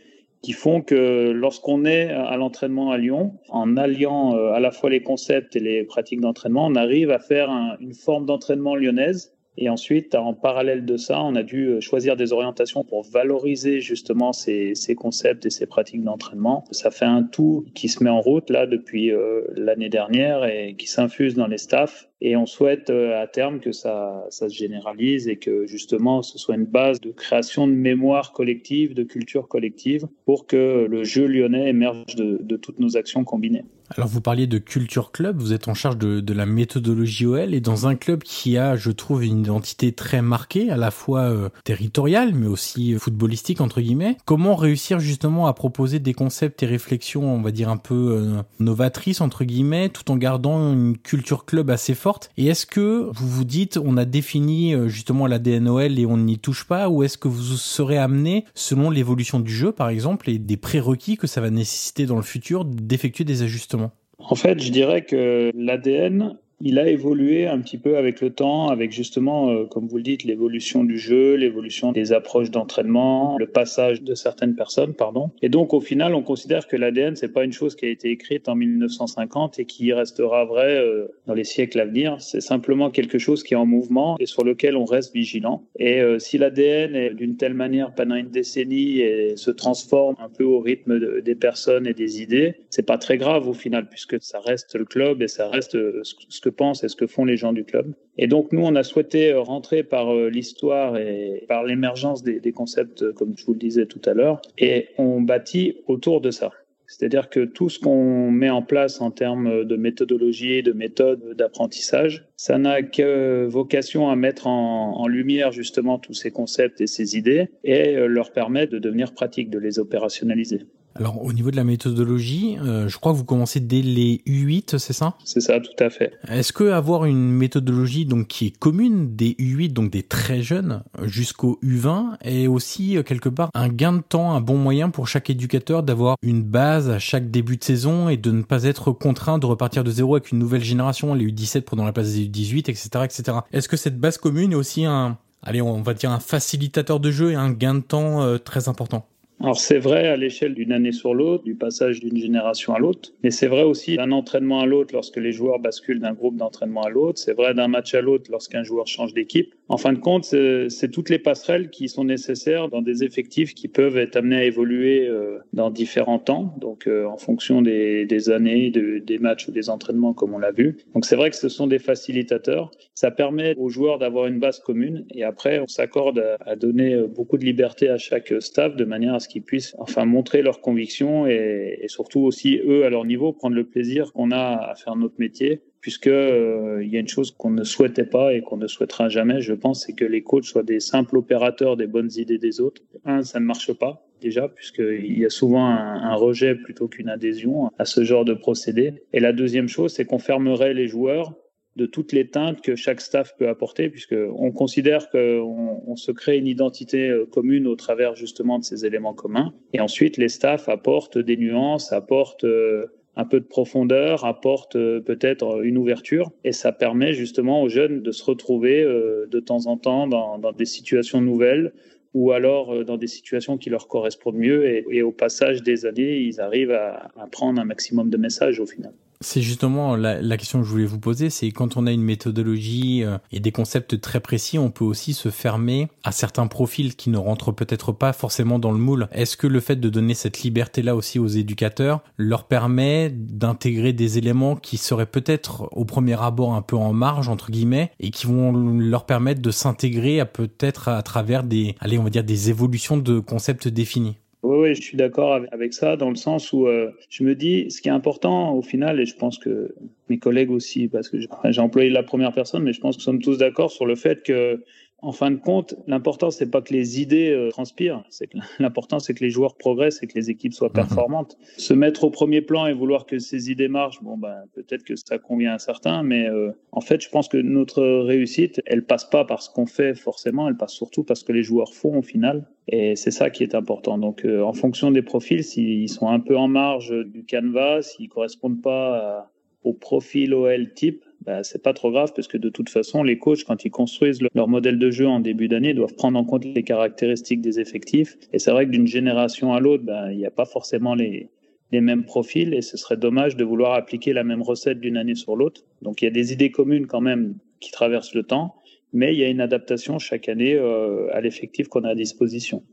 qui 0.44 0.52
font 0.52 0.82
que 0.82 1.32
lorsqu'on 1.32 1.86
est 1.86 2.10
à 2.10 2.36
l'entraînement 2.36 2.92
à 2.92 2.98
Lyon, 2.98 3.40
en 3.48 3.78
alliant 3.78 4.36
euh, 4.36 4.52
à 4.52 4.60
la 4.60 4.72
fois 4.72 4.90
les 4.90 5.02
concepts 5.02 5.56
et 5.56 5.62
les 5.62 5.84
pratiques 5.86 6.20
d'entraînement, 6.20 6.68
on 6.68 6.76
arrive 6.76 7.12
à 7.12 7.20
faire 7.20 7.50
une 7.80 7.94
forme 7.94 8.26
d'entraînement 8.26 8.76
lyonnaise. 8.76 9.34
Et 9.56 9.70
ensuite, 9.70 10.16
en 10.16 10.34
parallèle 10.34 10.84
de 10.84 10.98
ça, 10.98 11.22
on 11.22 11.36
a 11.36 11.44
dû 11.44 11.68
euh, 11.68 11.80
choisir 11.80 12.18
des 12.18 12.34
orientations 12.34 12.84
pour 12.84 13.04
valoriser 13.04 13.80
justement 13.80 14.34
ces, 14.34 14.74
concepts 14.98 15.46
et 15.46 15.50
ces 15.50 15.66
pratiques 15.66 16.04
d'entraînement. 16.04 16.66
Ça 16.72 16.92
fait 16.92 17.06
un 17.06 17.24
tout 17.24 17.66
qui 17.74 17.88
se 17.88 18.04
met 18.04 18.10
en 18.10 18.20
route 18.20 18.50
là 18.50 18.66
depuis 18.66 19.12
euh, 19.12 19.44
l'année 19.56 19.90
dernière 19.90 20.44
et 20.44 20.76
qui 20.78 20.88
s'infuse 20.88 21.36
dans 21.36 21.48
les 21.48 21.60
staffs 21.60 22.10
et 22.24 22.38
on 22.38 22.46
souhaite 22.46 22.90
euh, 22.90 23.22
à 23.22 23.28
terme 23.28 23.60
que 23.60 23.74
ça, 23.74 24.26
ça 24.30 24.48
se 24.48 24.56
généralise 24.56 25.28
et 25.28 25.36
que 25.36 25.68
justement 25.68 26.22
ce 26.22 26.40
soit 26.40 26.56
une 26.56 26.66
base 26.66 27.02
de 27.02 27.12
création 27.12 27.68
de 27.68 27.74
mémoire 27.74 28.32
collective, 28.32 28.94
de 28.94 29.04
culture 29.04 29.50
collective, 29.50 30.08
pour 30.26 30.48
que 30.48 30.88
le 30.90 31.04
jeu 31.04 31.28
lyonnais 31.28 31.70
émerge 31.70 32.16
de, 32.16 32.56
toutes 32.56 32.80
nos 32.80 32.96
actions 32.96 33.26
combinées. 33.26 33.66
Alors 33.98 34.08
vous 34.08 34.22
parliez 34.22 34.48
de 34.48 34.58
culture 34.58 35.12
club, 35.12 35.38
vous 35.38 35.52
êtes 35.52 35.68
en 35.68 35.74
charge 35.74 35.98
de, 35.98 36.34
la 36.34 36.46
méthodologie 36.46 37.26
OL 37.26 37.54
et 37.54 37.60
dans 37.60 37.88
un 37.88 37.96
club 37.96 38.24
qui 38.24 38.58
a, 38.58 38.76
je 38.78 38.90
trouve, 38.90 39.26
une 39.26 39.42
identité 39.42 39.92
très 39.92 40.22
marquée, 40.22 40.72
à 40.72 40.78
la 40.78 40.92
fois 40.92 41.24
euh, 41.24 41.50
territoriale 41.66 42.34
mais 42.34 42.48
aussi 42.48 42.94
footballistique 42.94 43.60
entre 43.60 43.82
guillemets. 43.82 44.16
Comment 44.24 44.56
réussir 44.56 45.00
justement 45.00 45.48
à 45.48 45.54
proposer 45.54 46.00
des 46.00 46.14
concepts 46.14 46.64
et 46.64 46.68
réflexions, 46.68 47.26
on 47.26 47.42
va 47.42 47.52
dire 47.52 47.68
un 47.68 47.78
peu 47.78 48.18
euh, 48.18 48.42
novatrices 48.60 49.20
entre 49.20 49.44
guillemets, 49.44 49.90
tout 49.90 50.10
en 50.10 50.16
gardant 50.16 50.72
une 50.72 50.98
culture 50.98 51.44
club 51.44 51.70
assez 51.70 51.94
forte? 51.94 52.13
Et 52.38 52.48
est-ce 52.48 52.66
que 52.66 53.10
vous 53.12 53.28
vous 53.28 53.44
dites, 53.44 53.78
on 53.78 53.98
a 53.98 54.06
défini 54.06 54.74
euh, 54.74 54.88
justement 54.88 55.28
la 55.28 55.40
DNOL 55.40 56.00
et 56.00 56.06
on 56.06 56.18
n'y 56.18 56.40
touche 56.40 56.66
pas, 56.66 56.90
ou 56.90 57.04
est-ce 57.04 57.18
que 57.18 57.28
vous 57.28 57.42
serez 57.58 57.98
amené, 57.98 58.46
selon 58.54 58.90
l'évolution 58.90 59.40
du 59.40 59.54
jeu 59.54 59.72
par 59.72 59.90
exemple, 59.90 60.30
et 60.30 60.40
des 60.40 60.58
prérequis 60.58 61.18
que 61.18 61.28
ça 61.28 61.42
va 61.42 61.50
nécessiter 61.50 62.06
dans 62.06 62.18
le 62.18 62.24
futur, 62.24 62.66
d'effectuer 62.66 63.24
des 63.24 63.44
ajustements? 63.44 63.92
En 64.20 64.36
fait, 64.36 64.62
je 64.62 64.72
dirais 64.72 65.04
que 65.04 65.52
l'ADN, 65.56 66.38
il 66.62 66.80
a 66.80 66.88
évolué 66.88 67.48
un 67.48 67.60
petit 67.60 67.78
peu 67.78 67.98
avec 67.98 68.22
le 68.22 68.30
temps, 68.30 68.70
avec 68.70 68.92
justement, 68.92 69.50
euh, 69.50 69.66
comme 69.66 69.88
vous 69.88 69.98
le 69.98 70.04
dites, 70.04 70.24
l'évolution 70.24 70.84
du 70.84 70.98
jeu, 70.98 71.36
l'évolution 71.36 71.92
des 71.92 72.14
approches 72.14 72.52
d'entraînement, 72.52 73.38
le 73.38 73.48
passage 73.48 74.02
de 74.02 74.16
certaines 74.16 74.56
personnes, 74.56 74.94
pardon. 74.94 75.32
Et 75.42 75.50
donc, 75.50 75.74
au 75.74 75.82
final, 75.82 76.16
on 76.16 76.22
considère 76.22 76.68
que 76.68 76.76
l'ADN, 76.76 77.16
c'est 77.16 77.34
pas 77.34 77.44
une 77.44 77.52
chose 77.52 77.76
qui 77.76 77.86
a 77.86 77.90
été 77.90 78.10
écrite 78.10 78.48
en 78.48 78.56
1950 78.56 79.60
et 79.60 79.66
qui 79.66 79.92
restera 79.94 80.46
vraie 80.46 80.78
euh, 80.78 81.08
dans 81.28 81.34
les 81.34 81.44
siècles 81.44 81.80
à 81.80 81.86
venir. 81.86 82.16
C'est 82.20 82.42
simplement 82.42 82.90
quelque 82.90 83.18
chose 83.18 83.44
qui 83.44 83.54
est 83.54 83.58
en 83.58 83.66
mouvement 83.66 84.16
et 84.20 84.26
sur 84.26 84.44
lequel 84.44 84.78
on 84.78 84.86
reste 84.86 85.14
vigilant. 85.14 85.64
Et 85.78 86.00
euh, 86.02 86.20
si 86.20 86.38
l'ADN 86.38 86.96
est 86.96 87.14
d'une 87.14 87.36
telle 87.36 87.54
manière 87.54 87.94
pendant 87.94 88.16
une 88.16 88.30
décennie 88.30 89.00
et 89.00 89.36
se 89.36 89.52
transforme 89.52 90.16
un 90.20 90.30
peu 90.30 90.44
au 90.44 90.60
rythme 90.60 91.22
des 91.22 91.36
personnes 91.36 91.88
et 91.88 91.94
des 91.94 92.22
idées, 92.22 92.56
c'est 92.70 92.86
pas 92.86 92.98
très 92.98 93.18
grave 93.18 93.48
au 93.50 93.54
final, 93.54 93.90
puisque 93.90 94.22
ça 94.22 94.40
reste 94.40 94.76
le 94.76 94.86
club 94.86 95.22
et 95.22 95.28
ça 95.28 95.50
reste 95.50 95.78
ce 96.04 96.42
que 96.42 96.50
pensent 96.54 96.84
et 96.84 96.88
ce 96.88 96.96
que 96.96 97.08
font 97.08 97.26
les 97.26 97.38
gens 97.38 97.54
du 97.54 97.64
club. 97.64 97.94
Et 98.18 98.28
donc 98.28 98.52
nous, 98.52 98.62
on 98.62 98.76
a 98.76 98.84
souhaité 98.84 99.32
euh, 99.32 99.42
rentrer 99.42 99.84
par 99.84 100.14
euh, 100.14 100.30
l'histoire 100.30 100.98
et 100.98 101.46
par 101.48 101.64
l'émergence 101.64 102.24
des, 102.24 102.52
concepts, 102.52 103.04
euh, 103.04 103.14
comme 103.14 103.34
je 103.38 103.46
vous 103.46 103.54
le 103.54 103.60
disais 103.60 103.86
tout 103.86 104.02
à 104.06 104.14
l'heure, 104.14 104.42
et 104.58 104.90
on 104.98 105.22
bâtit 105.22 105.78
autour 105.88 106.22
de 106.22 106.32
ça. 106.32 106.52
C'est-à-dire 106.86 107.30
que 107.30 107.46
tout 107.46 107.70
ce 107.70 107.80
qu'on 107.80 108.30
met 108.30 108.52
en 108.52 108.62
place 108.62 109.02
en 109.02 109.10
termes 109.10 109.64
de 109.64 109.76
méthodologie, 109.76 110.62
de 110.62 110.74
méthode 110.74 111.36
d'apprentissage, 111.36 112.26
ça 112.36 112.60
n'a 112.60 112.84
que 112.84 113.48
vocation 113.50 114.10
à 114.10 114.16
mettre 114.16 114.46
en, 114.46 115.00
en, 115.00 115.08
lumière 115.08 115.52
justement 115.52 115.98
tous 115.98 116.14
ces 116.14 116.30
concepts 116.30 116.82
et 116.82 116.88
ces 116.88 117.18
idées 117.18 117.50
et 117.64 117.96
leur 117.96 118.32
permettre 118.32 118.74
de 118.74 118.80
devenir 118.80 119.14
pratiques, 119.14 119.50
de 119.50 119.60
les 119.60 119.80
opérationnaliser. 119.80 120.68
Alors 120.96 121.24
au 121.24 121.34
niveau 121.34 121.52
de 121.52 121.56
la 121.56 121.64
méthodologie, 121.64 122.58
euh, 122.62 122.88
je 122.88 122.98
crois 122.98 123.14
que 123.14 123.18
vous 123.18 123.24
commencez 123.24 123.60
dès 123.60 123.82
les 123.82 124.22
U8, 124.28 124.78
c'est 124.78 124.94
ça? 124.94 125.16
C'est 125.24 125.42
ça, 125.42 125.60
tout 125.60 125.84
à 125.84 125.90
fait. 125.90 126.14
Est-ce 126.28 126.54
que 126.54 126.66
avoir 126.66 127.06
une 127.06 127.32
méthodologie 127.32 128.06
donc 128.06 128.28
qui 128.28 128.48
est 128.48 128.58
commune 128.58 129.16
des 129.16 129.32
U8, 129.40 129.74
donc 129.74 129.92
des 129.92 130.04
très 130.04 130.42
jeunes, 130.42 130.84
jusqu'au 131.04 131.60
U20, 131.64 132.18
est 132.22 132.48
aussi 132.48 132.98
euh, 132.98 133.04
quelque 133.04 133.30
part 133.30 133.50
un 133.54 133.70
gain 133.70 133.94
de 133.94 134.02
temps, 134.02 134.34
un 134.34 134.42
bon 134.42 134.58
moyen 134.58 134.90
pour 134.90 135.08
chaque 135.08 135.30
éducateur 135.30 135.84
d'avoir 135.84 136.18
une 136.22 136.44
base 136.44 136.90
à 136.90 137.00
chaque 137.00 137.32
début 137.32 137.58
de 137.58 137.64
saison 137.64 138.10
et 138.10 138.18
de 138.18 138.32
ne 138.32 138.44
pas 138.44 138.64
être 138.64 138.92
contraint 138.92 139.40
de 139.40 139.46
repartir 139.46 139.84
de 139.84 139.92
zéro 139.92 140.16
avec 140.16 140.32
une 140.32 140.40
nouvelle 140.40 140.64
génération, 140.64 141.14
les 141.14 141.26
U17 141.26 141.62
prenant 141.62 141.86
la 141.86 141.94
place 141.94 142.14
des 142.14 142.28
U18, 142.28 142.70
etc., 142.70 142.90
etc. 143.04 143.38
Est-ce 143.52 143.68
que 143.68 143.78
cette 143.78 144.00
base 144.00 144.18
commune 144.18 144.52
est 144.52 144.56
aussi 144.56 144.86
un, 144.86 145.18
allez, 145.42 145.62
on 145.62 145.82
va 145.82 145.94
dire 145.94 146.12
un 146.12 146.20
facilitateur 146.20 147.00
de 147.00 147.12
jeu 147.12 147.32
et 147.32 147.36
un 147.36 147.52
gain 147.52 147.76
de 147.76 147.82
temps 147.82 148.22
euh, 148.22 148.38
très 148.38 148.70
important? 148.70 149.08
Alors 149.40 149.58
c'est 149.58 149.80
vrai 149.80 150.08
à 150.08 150.16
l'échelle 150.16 150.54
d'une 150.54 150.72
année 150.72 150.92
sur 150.92 151.14
l'autre, 151.14 151.44
du 151.44 151.56
passage 151.56 152.00
d'une 152.00 152.18
génération 152.18 152.74
à 152.74 152.80
l'autre, 152.80 153.12
mais 153.24 153.32
c'est 153.32 153.48
vrai 153.48 153.64
aussi 153.64 153.98
d'un 153.98 154.12
entraînement 154.12 154.62
à 154.62 154.66
l'autre 154.66 154.94
lorsque 154.94 155.18
les 155.18 155.32
joueurs 155.32 155.60
basculent 155.60 156.00
d'un 156.00 156.14
groupe 156.14 156.38
d'entraînement 156.38 156.84
à 156.84 156.90
l'autre, 156.90 157.20
c'est 157.20 157.34
vrai 157.34 157.54
d'un 157.54 157.68
match 157.68 157.94
à 157.94 158.02
l'autre 158.02 158.32
lorsqu'un 158.32 158.64
joueur 158.64 158.88
change 158.88 159.14
d'équipe. 159.14 159.54
En 159.70 159.78
fin 159.78 159.92
de 159.92 160.00
compte, 160.00 160.24
c'est 160.24 160.92
toutes 160.92 161.10
les 161.10 161.20
passerelles 161.20 161.70
qui 161.70 161.90
sont 161.90 162.04
nécessaires 162.04 162.70
dans 162.70 162.82
des 162.82 163.04
effectifs 163.04 163.54
qui 163.54 163.68
peuvent 163.68 163.98
être 163.98 164.16
amenés 164.18 164.36
à 164.36 164.44
évoluer 164.44 165.08
euh, 165.08 165.40
dans 165.52 165.72
différents 165.72 166.20
temps, 166.20 166.56
donc 166.60 166.88
euh, 166.88 167.06
en 167.06 167.18
fonction 167.18 167.62
des, 167.62 168.30
années, 168.30 168.70
de, 168.70 169.00
des 169.00 169.18
matchs 169.18 169.48
ou 169.48 169.52
des 169.52 169.70
entraînements 169.70 170.14
comme 170.14 170.34
on 170.34 170.38
l'a 170.38 170.52
vu. 170.52 170.78
Donc 170.94 171.06
c'est 171.06 171.16
vrai 171.16 171.30
que 171.30 171.36
ce 171.36 171.50
sont 171.50 171.68
des 171.68 171.80
facilitateurs. 171.80 172.72
Ça 172.94 173.10
permet 173.10 173.56
aux 173.58 173.70
joueurs 173.70 174.00
d'avoir 174.00 174.28
une 174.28 174.40
base 174.40 174.60
commune 174.60 175.06
et 175.12 175.24
après 175.24 175.60
on 175.60 175.68
s'accorde 175.68 176.20
à, 176.20 176.38
à 176.46 176.56
donner 176.56 176.94
euh, 176.94 177.08
beaucoup 177.08 177.38
de 177.38 177.46
liberté 177.46 177.90
à 177.90 177.98
chaque 177.98 178.34
staff 178.40 178.76
de 178.76 178.86
manière 178.86 179.16
à 179.16 179.20
qu'ils 179.28 179.44
puissent 179.44 179.76
enfin 179.80 180.06
montrer 180.06 180.42
leurs 180.42 180.62
convictions 180.62 181.28
et, 181.28 181.86
surtout 181.88 182.22
aussi 182.22 182.60
eux 182.66 182.86
à 182.86 182.90
leur 182.90 183.06
niveau 183.06 183.34
prendre 183.34 183.56
le 183.56 183.66
plaisir 183.66 184.14
qu'on 184.14 184.32
a 184.32 184.72
à 184.72 184.76
faire 184.76 184.96
notre 184.96 185.16
métier 185.20 185.62
puisque 185.82 186.08
euh, 186.08 186.82
y 186.84 186.96
a 186.96 187.00
une 187.00 187.08
chose 187.08 187.32
qu'on 187.32 187.52
ne 187.52 187.64
souhaitait 187.64 188.06
pas 188.06 188.34
et 188.34 188.42
qu'on 188.42 188.58
ne 188.58 188.68
souhaitera 188.68 189.10
jamais 189.10 189.42
je 189.42 189.54
pense 189.54 189.86
c'est 189.86 189.94
que 189.94 190.06
les 190.06 190.24
coachs 190.24 190.46
soient 190.46 190.64
des 190.64 190.80
simples 190.80 191.18
opérateurs 191.18 191.78
des 191.78 191.88
bonnes 191.88 192.12
idées 192.16 192.38
des 192.38 192.62
autres 192.62 192.82
un 193.06 193.24
ça 193.24 193.40
ne 193.40 193.46
marche 193.46 193.74
pas 193.74 194.06
déjà, 194.24 194.48
puisqu'il 194.48 195.20
y 195.20 195.26
a 195.26 195.30
souvent 195.30 195.68
un 195.68 196.16
rejet 196.16 196.56
plutôt 196.56 196.88
qu'une 196.88 197.10
adhésion 197.10 197.70
à 197.78 197.86
ce 197.86 198.04
genre 198.04 198.26
de 198.26 198.34
procédé. 198.34 199.04
Et 199.12 199.20
la 199.20 199.34
deuxième 199.34 199.68
chose, 199.68 199.94
c'est 199.94 200.06
qu'on 200.06 200.18
fermerait 200.18 200.74
les 200.74 200.88
joueurs 200.88 201.34
de 201.76 201.86
toutes 201.86 202.12
les 202.12 202.28
teintes 202.28 202.62
que 202.62 202.76
chaque 202.76 203.02
staff 203.02 203.36
peut 203.38 203.50
apporter, 203.50 203.90
puisqu'on 203.90 204.52
considère 204.52 205.10
qu'on 205.10 205.82
on 205.88 205.96
se 205.96 206.12
crée 206.12 206.38
une 206.38 206.48
identité 206.48 207.10
euh, 207.10 207.26
commune 207.26 207.68
au 207.68 207.76
travers 207.76 208.16
justement 208.16 208.60
de 208.60 208.64
ces 208.64 208.86
éléments 208.86 209.14
communs. 209.14 209.54
Et 209.74 209.80
ensuite, 209.80 210.18
les 210.18 210.30
staffs 210.30 210.70
apportent 210.70 211.18
des 211.18 211.36
nuances, 211.36 211.92
apportent 211.92 212.44
euh, 212.44 212.88
un 213.16 213.26
peu 213.26 213.40
de 213.40 213.46
profondeur, 213.46 214.24
apportent 214.26 214.76
euh, 214.76 215.00
peut-être 215.00 215.64
une 215.64 215.78
ouverture, 215.78 216.32
et 216.44 216.52
ça 216.52 216.72
permet 216.72 217.14
justement 217.14 217.64
aux 217.64 217.70
jeunes 217.70 218.02
de 218.02 218.12
se 218.12 218.24
retrouver 218.24 218.84
de 218.84 219.40
temps 219.40 219.66
en 219.66 219.78
temps 219.78 220.08
dans, 220.08 220.52
des 220.52 220.66
situations 220.66 221.22
nouvelles, 221.22 221.74
ou 222.14 222.32
alors 222.32 222.86
dans 222.86 222.98
des 222.98 223.08
situations 223.08 223.58
qui 223.58 223.72
leur 223.72 223.88
correspondent 223.88 224.38
mieux, 224.38 224.66
et, 224.92 225.02
au 225.02 225.12
passage 225.12 225.64
des 225.64 225.86
années, 225.86 226.18
ils 226.20 226.40
arrivent 226.40 226.72
à 226.72 227.12
prendre 227.32 227.60
un 227.60 227.66
maximum 227.66 228.10
de 228.10 228.18
messages 228.18 228.60
au 228.60 228.66
final. 228.68 228.94
C'est 229.24 229.42
justement 229.42 229.96
la, 229.96 230.38
question 230.38 230.60
que 230.60 230.66
je 230.66 230.70
voulais 230.70 230.86
vous 230.86 231.00
poser, 231.00 231.30
c'est 231.30 231.50
quand 231.52 231.78
on 231.78 231.88
a 231.88 231.92
une 231.92 232.04
méthodologie 232.04 233.04
euh, 233.04 233.18
et 233.32 233.40
des 233.40 233.52
concepts 233.52 234.02
très 234.02 234.20
précis, 234.20 234.60
on 234.60 234.70
peut 234.70 234.84
aussi 234.84 235.14
se 235.14 235.30
fermer 235.30 235.88
à 236.04 236.12
certains 236.12 236.48
profils 236.48 236.96
qui 236.96 237.10
ne 237.10 237.18
rentrent 237.18 237.54
peut-être 237.54 237.94
pas 237.94 238.12
forcément 238.12 238.60
dans 238.60 238.72
le 238.72 238.78
moule. 238.78 239.08
Est-ce 239.12 239.38
que 239.38 239.48
le 239.48 239.62
fait 239.62 239.78
de 239.78 239.90
donner 239.90 240.14
cette 240.14 240.42
liberté-là 240.42 240.96
aussi 240.96 241.20
aux 241.20 241.28
éducateurs 241.28 242.02
leur 242.18 242.48
permet 242.48 243.10
d'intégrer 243.10 243.94
des 243.94 244.18
éléments 244.18 244.58
qui 244.58 244.78
seraient 244.78 245.06
peut-être 245.06 245.70
au 245.72 245.86
premier 245.86 246.22
abord 246.22 246.54
un 246.54 246.62
peu 246.62 246.76
en 246.76 246.92
marge, 246.92 247.30
entre 247.30 247.50
guillemets, 247.50 247.92
et 248.02 248.12
qui 248.12 248.28
vont 248.28 248.52
leur 248.52 249.06
permettre 249.06 249.42
de 249.42 249.52
s'intégrer 249.52 250.20
à 250.20 250.26
peut-être 250.26 250.90
à 250.90 251.02
travers 251.02 251.44
des, 251.44 251.76
allez, 251.80 251.98
on 251.98 252.04
va 252.04 252.10
dire 252.10 252.26
des 252.26 252.50
évolutions 252.50 252.98
de 252.98 253.20
concepts 253.20 253.70
définis? 253.70 254.18
Oui, 254.44 254.58
oui, 254.58 254.76
je 254.76 254.82
suis 254.82 254.98
d'accord 254.98 255.40
avec 255.52 255.74
ça 255.74 255.96
dans 255.96 256.10
le 256.10 256.16
sens 256.16 256.52
où 256.52 256.68
euh, 256.68 256.92
je 257.10 257.24
me 257.24 257.34
dis, 257.34 257.72
ce 257.72 257.82
qui 257.82 257.88
est 257.88 257.94
important 257.94 258.54
au 258.54 258.62
final, 258.62 259.00
et 259.00 259.06
je 259.06 259.16
pense 259.16 259.38
que 259.38 259.74
mes 260.10 260.20
collègues 260.20 260.52
aussi, 260.52 260.90
parce 260.90 261.10
que 261.10 261.18
j'ai 261.20 261.62
employé 261.62 261.90
la 261.90 262.04
première 262.04 262.34
personne, 262.34 262.64
mais 262.64 262.74
je 262.74 262.82
pense 262.82 262.98
que 262.98 263.02
nous 263.02 263.06
sommes 263.06 263.22
tous 263.22 263.38
d'accord 263.38 263.72
sur 263.72 263.86
le 263.86 263.96
fait 263.96 264.22
que 264.22 264.62
en 265.04 265.12
fin 265.12 265.32
de 265.32 265.36
compte, 265.36 265.76
l'important 265.86 266.32
c'est 266.32 266.50
pas 266.50 266.62
que 266.62 266.74
les 266.74 267.02
idées 267.02 267.30
euh, 267.32 267.50
transpirent, 267.50 268.04
c'est 268.10 268.28
que 268.28 268.38
l'important 268.60 269.00
c'est 269.00 269.14
que 269.14 269.24
les 269.24 269.30
joueurs 269.30 269.56
progressent 269.56 270.02
et 270.02 270.08
que 270.08 270.18
les 270.18 270.30
équipes 270.30 270.54
soient 270.54 270.70
mhm. 270.70 270.76
performantes. 270.76 271.38
Se 271.58 271.74
mettre 271.74 272.06
au 272.06 272.10
premier 272.10 272.42
plan 272.42 272.66
et 272.66 272.74
vouloir 272.74 273.06
que 273.06 273.20
ces 273.20 273.52
idées 273.52 273.68
marchent, 273.68 274.02
bon 274.02 274.18
ben 274.18 274.44
peut-être 274.54 274.84
que 274.84 274.96
ça 274.96 275.18
convient 275.18 275.54
à 275.54 275.60
certains, 275.60 276.04
mais 276.04 276.28
euh, 276.28 276.52
en 276.72 276.82
fait, 276.82 277.02
je 277.02 277.10
pense 277.10 277.28
que 277.28 277.38
notre 277.38 277.84
réussite, 277.84 278.62
elle 278.66 278.86
passe 278.86 279.06
pas 279.06 279.26
par 279.26 279.42
ce 279.42 279.50
qu'on 279.50 279.66
fait 279.66 279.94
forcément, 279.94 280.48
elle 280.48 280.58
passe 280.58 280.74
surtout 280.74 281.04
parce 281.04 281.24
que 281.24 281.34
les 281.34 281.44
joueurs 281.44 281.74
font 281.74 281.98
au 281.98 282.02
final. 282.02 282.48
Et 282.70 282.96
c'est 282.96 283.12
ça 283.12 283.30
qui 283.30 283.44
est 283.44 283.56
important. 283.56 283.98
Donc, 283.98 284.24
euh, 284.24 284.42
en 284.42 284.54
fonction 284.54 284.90
des 284.90 285.02
profils, 285.02 285.44
s'ils 285.44 285.90
sont 285.90 286.08
un 286.08 286.22
peu 286.22 286.38
en 286.38 286.48
marge 286.48 286.94
du 287.06 287.26
canevas, 287.26 287.82
s'ils 287.82 288.08
correspondent 288.08 288.62
pas 288.62 289.30
au 289.64 289.74
profil 289.74 290.34
OL 290.34 290.74
type, 290.74 291.04
bah, 291.26 291.44
c'est 291.44 291.62
pas 291.62 291.74
trop 291.74 291.92
grave 291.92 292.12
parce 292.16 292.28
que 292.28 292.38
de 292.38 292.50
toute 292.50 292.70
façon, 292.70 293.04
les 293.04 293.18
coachs, 293.18 293.44
quand 293.44 293.66
ils 293.66 293.72
construisent 293.72 294.20
leur 294.34 294.48
modèle 294.48 294.80
de 294.80 294.92
jeu 294.92 295.08
en 295.08 295.20
début 295.20 295.48
d'année, 295.48 295.74
doivent 295.74 295.96
prendre 295.96 296.20
en 296.20 296.26
compte 296.26 296.46
les 296.46 296.64
caractéristiques 296.64 297.42
des 297.42 297.60
effectifs. 297.60 298.18
Et 298.34 298.40
c'est 298.40 298.52
vrai 298.52 298.66
que 298.66 298.72
d'une 298.72 298.88
génération 298.88 299.54
à 299.54 299.60
l'autre, 299.60 299.84
bah, 299.84 300.12
il 300.12 300.18
n'y 300.18 300.26
a 300.26 300.32
pas 300.32 300.46
forcément 300.46 300.96
les, 300.96 301.30
les 301.74 301.82
mêmes 301.82 302.06
profils 302.06 302.54
et 302.54 302.62
ce 302.62 302.78
serait 302.78 302.98
dommage 302.98 303.36
de 303.36 303.44
vouloir 303.44 303.74
appliquer 303.74 304.14
la 304.14 304.24
même 304.24 304.44
recette 304.44 304.80
d'une 304.80 304.96
année 304.96 305.16
sur 305.16 305.36
l'autre. 305.36 305.64
Donc 305.82 306.02
il 306.02 306.06
y 306.06 306.08
a 306.08 306.12
des 306.12 306.32
idées 306.32 306.52
communes 306.52 306.86
quand 306.86 307.02
même 307.02 307.36
qui 307.60 307.72
traversent 307.72 308.14
le 308.14 308.24
temps, 308.24 308.56
mais 308.94 309.14
il 309.14 309.20
y 309.20 309.24
a 309.24 309.28
une 309.28 309.42
adaptation 309.42 309.98
chaque 309.98 310.30
année 310.30 310.54
euh, 310.54 311.08
à 311.14 311.20
l'effectif 311.20 311.68
qu'on 311.68 311.84
a 311.84 311.90
à 311.90 311.96
disposition. 311.96 312.64